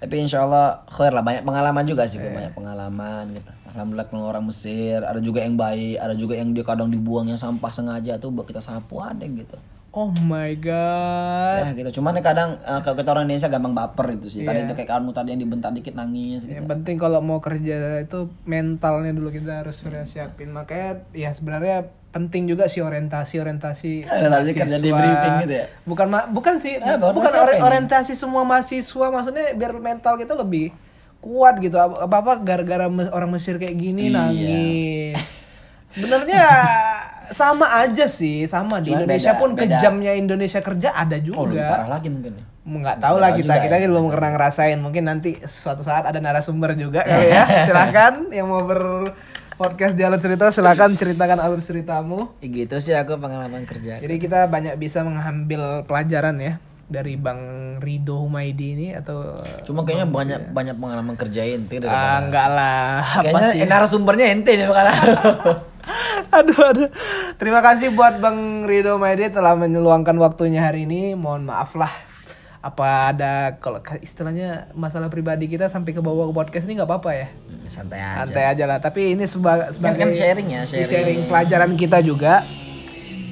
Tapi 0.00 0.14
insya 0.16 0.44
Allah 0.44 0.84
khair 0.88 1.12
lah 1.12 1.24
banyak 1.24 1.44
pengalaman 1.44 1.84
juga 1.88 2.04
sih 2.04 2.20
gua 2.20 2.32
banyak 2.32 2.52
pengalaman 2.52 3.32
gitu. 3.32 3.50
Alhamdulillah 3.72 4.08
kalau 4.12 4.28
orang 4.28 4.44
Mesir 4.44 5.00
ada 5.00 5.20
juga 5.24 5.40
yang 5.40 5.56
baik 5.56 5.96
ada 5.96 6.12
juga 6.12 6.36
yang 6.36 6.52
dia 6.52 6.64
kadang 6.64 6.92
dibuangnya 6.92 7.40
sampah 7.40 7.72
sengaja 7.72 8.20
tuh 8.20 8.28
buat 8.28 8.44
kita 8.44 8.60
sapu 8.60 9.00
ada 9.00 9.24
gitu. 9.24 9.56
Oh 9.90 10.14
my 10.22 10.54
god. 10.62 11.66
Ya 11.66 11.70
gitu. 11.74 11.98
Cuman 11.98 12.14
kadang 12.22 12.62
eh, 12.62 12.80
kalau 12.80 12.94
kita 12.94 13.10
orang 13.10 13.26
Indonesia 13.26 13.50
gampang 13.50 13.74
baper 13.74 14.06
itu 14.14 14.30
sih. 14.30 14.46
Tadi 14.46 14.62
itu 14.62 14.74
kayak 14.78 14.86
kamu 14.86 15.10
tadi 15.10 15.34
yang 15.34 15.42
dibentak 15.42 15.74
dikit 15.74 15.98
nangis 15.98 16.46
gitu. 16.46 16.54
Yang 16.62 16.70
penting 16.70 16.96
kalau 16.96 17.18
mau 17.18 17.42
kerja 17.42 17.98
itu 17.98 18.30
mentalnya 18.46 19.10
dulu 19.10 19.34
kita 19.34 19.66
harus 19.66 19.82
sudah 19.82 20.06
siapin. 20.06 20.54
Makanya 20.54 21.02
ya 21.10 21.34
sebenarnya 21.34 21.90
penting 22.10 22.42
juga 22.44 22.66
sih 22.66 22.80
orientasi 22.80 23.38
orientasi. 23.38 23.92
Orientasi 24.04 24.50
kerja 24.52 24.76
di 24.76 24.90
briefing 24.90 25.34
gitu 25.40 25.54
ya? 25.56 25.66
Bukan 25.82 26.06
ma- 26.06 26.26
bukan 26.26 26.58
sih 26.58 26.74
Eh, 26.74 26.96
bukan 26.96 27.30
ori- 27.36 27.56
ini? 27.56 27.62
orientasi 27.62 28.12
semua 28.12 28.42
mahasiswa 28.42 29.06
maksudnya 29.08 29.52
biar 29.52 29.72
mental 29.74 30.14
kita 30.16 30.34
lebih 30.34 30.74
kuat 31.18 31.58
gitu. 31.58 31.76
Apa 31.76 32.10
apa 32.16 32.32
gara-gara 32.38 32.84
orang 32.88 33.30
Mesir 33.30 33.56
kayak 33.56 33.74
gini 33.74 34.08
Iya. 34.08 34.16
nangis. 34.16 35.14
Sebenarnya 35.90 36.46
sama 37.28 37.66
aja 37.76 38.06
sih, 38.06 38.46
sama 38.46 38.78
di 38.78 38.90
Cuman 38.90 39.02
Indonesia 39.02 39.32
beda- 39.32 39.40
pun 39.40 39.50
beda. 39.52 39.62
kejamnya 39.70 40.12
Indonesia 40.14 40.60
kerja 40.60 40.88
ada 40.92 41.14
Oh, 41.30 41.46
lebih 41.46 41.56
juga. 41.56 41.66
parah 41.68 41.88
lagi 41.90 42.08
mungkin 42.08 42.32
ya. 42.32 42.44
nggak 42.60 42.96
tahu 43.00 43.16
lah 43.18 43.30
kita 43.32 43.54
kita 43.58 43.76
ya. 43.76 43.88
belum 43.88 44.04
pernah 44.08 44.30
ngerasain 44.30 44.78
mungkin 44.78 45.02
nanti 45.04 45.34
suatu 45.40 45.80
saat 45.80 46.04
ada 46.04 46.18
narasumber 46.18 46.76
juga 46.76 47.02
kali 47.02 47.26
ya 47.28 47.42
silakan 47.66 48.30
yang 48.30 48.46
mau 48.46 48.62
ber 48.62 49.10
podcast 49.60 49.92
di 49.92 50.00
alur 50.00 50.16
cerita 50.16 50.48
silakan 50.48 50.96
ceritakan 50.96 51.36
alur 51.36 51.60
ceritamu. 51.60 52.32
Ya 52.40 52.48
gitu 52.48 52.80
sih 52.80 52.96
aku 52.96 53.20
pengalaman 53.20 53.68
kerja. 53.68 54.00
jadi 54.00 54.16
kita 54.16 54.48
banyak 54.48 54.80
bisa 54.80 55.04
mengambil 55.04 55.84
pelajaran 55.84 56.40
ya 56.40 56.56
dari 56.88 57.20
bang 57.20 57.76
Rido 57.76 58.24
Humaidi 58.24 58.72
ini 58.72 58.88
atau 58.96 59.44
Cuma 59.68 59.84
kayaknya 59.84 60.08
banyak 60.08 60.40
banyak 60.56 60.76
pengalaman 60.80 61.14
kerja 61.14 61.44
ente 61.44 61.76
dari 61.76 61.92
ah 61.92 62.24
enggak 62.24 62.48
lah. 62.48 63.20
Kayaknya 63.20 63.48
sih? 63.52 63.68
narasumbernya 63.68 64.26
ente 64.32 64.56
nih 64.56 64.64
bukan 64.64 64.86
aduh 66.40 66.60
aduh. 66.72 66.88
Terima 67.36 67.60
kasih 67.60 67.92
buat 67.92 68.16
bang 68.16 68.64
Rido 68.64 68.96
Humaidi 68.96 69.28
telah 69.28 69.52
meluangkan 69.60 70.16
waktunya 70.16 70.64
hari 70.64 70.88
ini. 70.88 71.12
Mohon 71.12 71.52
maaf 71.52 71.76
lah 71.76 72.09
apa 72.60 72.84
ada 73.08 73.56
kalau 73.56 73.80
istilahnya 73.98 74.68
masalah 74.74 75.08
pribadi 75.08 75.48
kita 75.48 75.66
sampai 75.66 75.96
ke 75.96 76.00
bawah 76.00 76.28
ke 76.28 76.34
podcast 76.34 76.64
ini 76.64 76.76
nggak 76.76 76.88
apa-apa 76.88 77.10
ya 77.14 77.28
Santai 77.66 77.98
aja. 77.98 78.20
santai 78.20 78.44
aja 78.46 78.64
lah 78.68 78.78
tapi 78.78 79.16
ini 79.16 79.24
seba- 79.24 79.72
sebagai 79.72 79.96
kan 79.98 80.12
sharing 80.12 80.48
ya, 80.50 80.62
sharing. 80.64 80.84
sharing. 80.84 81.18
pelajaran 81.24 81.72
kita 81.72 82.04
juga 82.04 82.44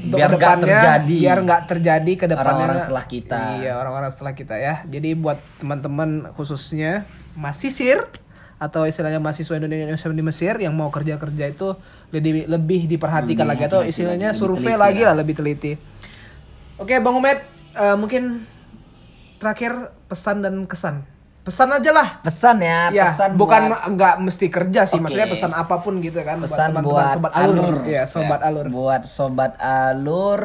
untuk 0.00 0.16
Biar 0.16 0.30
nggak 0.32 0.54
terjadi. 0.62 1.16
biar 1.20 1.38
nggak 1.44 1.62
terjadi 1.66 2.12
ke 2.14 2.26
depannya 2.26 2.48
Orang-orang 2.56 2.78
setelah 2.80 3.04
kita. 3.04 3.40
iya 3.58 3.72
orang-orang 3.76 4.08
setelah 4.08 4.32
kita 4.32 4.54
ya 4.56 4.74
jadi 4.88 5.12
buat 5.12 5.36
teman-teman 5.60 6.32
khususnya 6.32 7.04
masisir 7.34 8.08
atau 8.56 8.88
istilahnya 8.88 9.20
mahasiswa 9.20 9.54
Indonesia 9.54 9.86
di 10.08 10.24
Mesir 10.24 10.56
yang 10.56 10.72
mau 10.72 10.88
kerja 10.88 11.14
kerja 11.14 11.44
itu 11.46 11.76
lebih 12.10 12.48
lebih 12.48 12.88
diperhatikan 12.88 13.44
Lebih 13.44 13.60
lagi 13.60 13.62
atau 13.68 13.80
istilahnya 13.84 14.32
survei 14.32 14.72
lagi 14.72 15.04
lah 15.04 15.12
lebih 15.12 15.36
teliti 15.36 15.76
oke 16.74 16.90
bang 16.90 17.14
Umed 17.14 17.38
eh, 17.76 17.94
mungkin 17.94 18.42
terakhir 19.38 19.72
pesan 20.06 20.42
dan 20.42 20.54
kesan 20.64 21.06
pesan 21.40 21.72
aja 21.72 21.90
lah 21.90 22.20
Pesan 22.20 22.60
ya, 22.60 22.92
Ya, 22.92 23.08
pesan 23.08 23.32
bukan 23.34 23.72
buat- 23.72 23.84
nggak 23.88 24.14
mesti 24.20 24.46
kerja 24.48 24.84
sih, 24.84 25.00
Oke. 25.00 25.08
maksudnya 25.08 25.28
pesan 25.30 25.52
apa 25.52 25.80
pun 25.80 25.96
gitu 25.98 26.20
kan 26.20 26.36
pesan 26.36 26.76
teman-teman 26.76 26.84
buat 26.84 27.08
sobat 27.10 27.32
alur. 27.32 27.56
alur. 27.56 27.76
Siap. 27.82 28.04
sobat 28.06 28.40
alur. 28.42 28.66
Buat 28.68 29.02
sobat 29.02 29.52
alur 29.56 30.40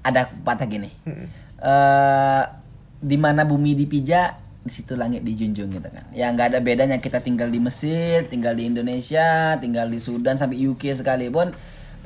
ada 0.00 0.28
patah 0.42 0.66
gini. 0.66 0.92
Eh 1.58 2.42
di 2.98 3.14
mana 3.14 3.42
bumi 3.42 3.72
dipijak, 3.72 4.36
di 4.60 4.68
situ 4.68 4.92
langit 4.92 5.22
dijunjung 5.22 5.70
gitu 5.70 5.88
kan. 5.88 6.04
Ya 6.12 6.28
nggak 6.28 6.52
ada 6.52 6.60
bedanya 6.60 6.98
kita 6.98 7.18
tinggal 7.18 7.48
di 7.48 7.56
Mesir, 7.56 8.26
tinggal 8.26 8.52
di 8.52 8.66
Indonesia, 8.66 9.56
tinggal 9.56 9.86
di 9.86 9.96
Sudan 9.96 10.34
sampai 10.34 10.58
UK 10.60 10.92
sekalipun 10.92 11.54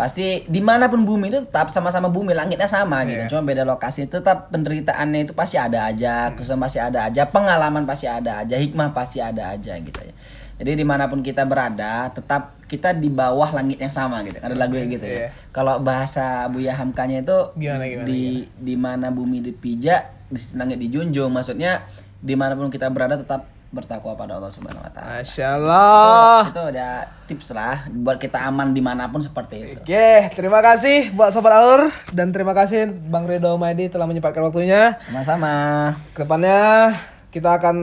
pasti 0.02 0.42
di 0.50 0.58
mana 0.58 0.90
pun 0.90 1.06
bumi 1.06 1.30
itu 1.30 1.46
tetap 1.46 1.70
sama-sama 1.70 2.10
bumi 2.10 2.34
langitnya 2.34 2.66
sama 2.66 3.06
gitu. 3.06 3.38
Cuma 3.38 3.46
beda 3.46 3.62
lokasi 3.62 4.10
tetap 4.10 4.50
penderitaannya 4.50 5.30
itu 5.30 5.30
pasti 5.30 5.62
ada 5.62 5.86
aja 5.86 6.34
kesusahan 6.34 6.58
pasti 6.58 6.82
ada 6.82 7.06
aja 7.06 7.22
pengalaman 7.30 7.86
pasti 7.86 8.10
ada 8.10 8.42
aja 8.42 8.58
hikmah 8.58 8.90
pasti 8.90 9.22
ada 9.22 9.54
aja 9.54 9.78
gitu 9.78 10.02
ya. 10.02 10.10
Jadi 10.58 10.82
di 10.82 10.82
mana 10.82 11.06
pun 11.06 11.22
kita 11.22 11.46
berada 11.46 12.10
tetap 12.10 12.58
kita 12.66 12.90
di 12.98 13.14
bawah 13.14 13.54
langit 13.54 13.78
yang 13.78 13.94
sama 13.94 14.26
gitu 14.26 14.42
ada 14.42 14.58
lagu 14.58 14.74
gitu 14.74 15.06
ya. 15.06 15.30
Kalau 15.54 15.78
bahasa 15.78 16.50
Buya 16.50 16.74
Hamkanya 16.74 17.22
itu 17.22 17.38
Gimana, 17.54 17.86
gimana, 17.86 18.06
di 18.10 18.50
di 18.58 18.74
mana 18.74 19.14
bumi 19.14 19.38
dipijak 19.38 20.26
di 20.26 20.38
langit 20.58 20.82
dijunjung. 20.82 21.30
Maksudnya 21.30 21.86
di 22.18 22.34
mana 22.34 22.58
pun 22.58 22.74
kita 22.74 22.90
berada 22.90 23.22
tetap 23.22 23.46
bertakwa 23.72 24.12
pada 24.12 24.36
Allah 24.36 24.52
Subhanahu 24.52 24.84
Wa 24.84 24.92
Taala 24.92 25.24
Masya 25.24 25.46
Allah. 25.56 26.40
itu 26.52 26.62
ada 26.76 26.88
tips 27.24 27.48
lah 27.50 27.88
buat 27.88 28.20
kita 28.20 28.38
aman 28.44 28.70
di 28.70 28.78
mana 28.78 29.08
pun 29.08 29.18
seperti 29.18 29.74
itu 29.74 29.80
Oke, 29.80 30.28
terima 30.32 30.60
kasih 30.60 31.08
buat 31.10 31.32
sobat 31.32 31.56
alur 31.56 31.88
dan 32.12 32.30
terima 32.30 32.52
kasih 32.52 32.86
Bang 33.08 33.24
Redo 33.24 33.56
Maidi 33.56 33.88
telah 33.88 34.04
menyempatkan 34.04 34.44
waktunya. 34.44 35.00
sama-sama 35.00 35.96
Ke 36.12 36.22
depannya 36.22 36.92
kita 37.28 37.56
akan 37.56 37.76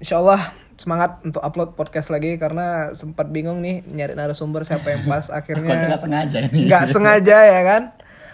insya 0.00 0.16
Allah 0.16 0.40
semangat 0.74 1.20
untuk 1.22 1.38
upload 1.38 1.76
podcast 1.76 2.08
lagi 2.08 2.34
karena 2.34 2.90
sempat 2.92 3.28
bingung 3.28 3.60
nih 3.60 3.84
nyari 3.86 4.16
narasumber 4.16 4.64
siapa 4.64 4.90
yang 4.90 5.04
pas 5.04 5.28
akhirnya 5.38 5.92
nggak 5.92 6.00
sengaja 6.00 6.38
ini 6.40 6.60
nggak 6.66 6.84
sengaja 6.88 7.38
ya 7.44 7.62
kan. 7.62 7.82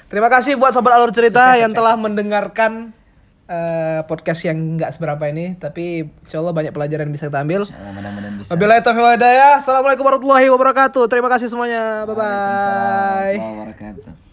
Terima 0.07 0.27
kasih 0.27 0.55
buat 0.55 0.71
sobat 0.71 0.95
alur 0.95 1.11
cerita 1.11 1.55
yang 1.55 1.71
telah 1.71 1.95
mendengarkan 1.95 2.91
eh, 3.51 4.01
podcast 4.07 4.47
yang 4.47 4.79
nggak 4.79 4.95
seberapa 4.95 5.27
ini, 5.27 5.59
tapi 5.59 6.07
insya 6.07 6.39
Allah 6.39 6.55
banyak 6.55 6.71
pelajaran 6.71 7.11
yang 7.11 7.15
bisa 7.19 7.27
kita 7.27 7.43
ambil. 7.43 7.67
Insyaallah 7.67 7.95
mudah-mudahan 7.99 8.35
bisa 8.39 8.51
Wabillahi 8.55 8.81
taufiq 8.87 9.03
wal 9.03 9.15
hidayah. 9.19 9.53
Assalamualaikum 9.59 10.05
warahmatullahi 10.07 10.47
wabarakatuh. 10.55 11.03
Terima 11.11 11.29
kasih 11.29 11.51
semuanya. 11.51 12.07
Bye 12.07 12.15
bye. 12.15 12.23
Waalaikumsalam 12.23 12.79
warahmatullahi 12.79 13.39
wabarakatuh 13.59 14.30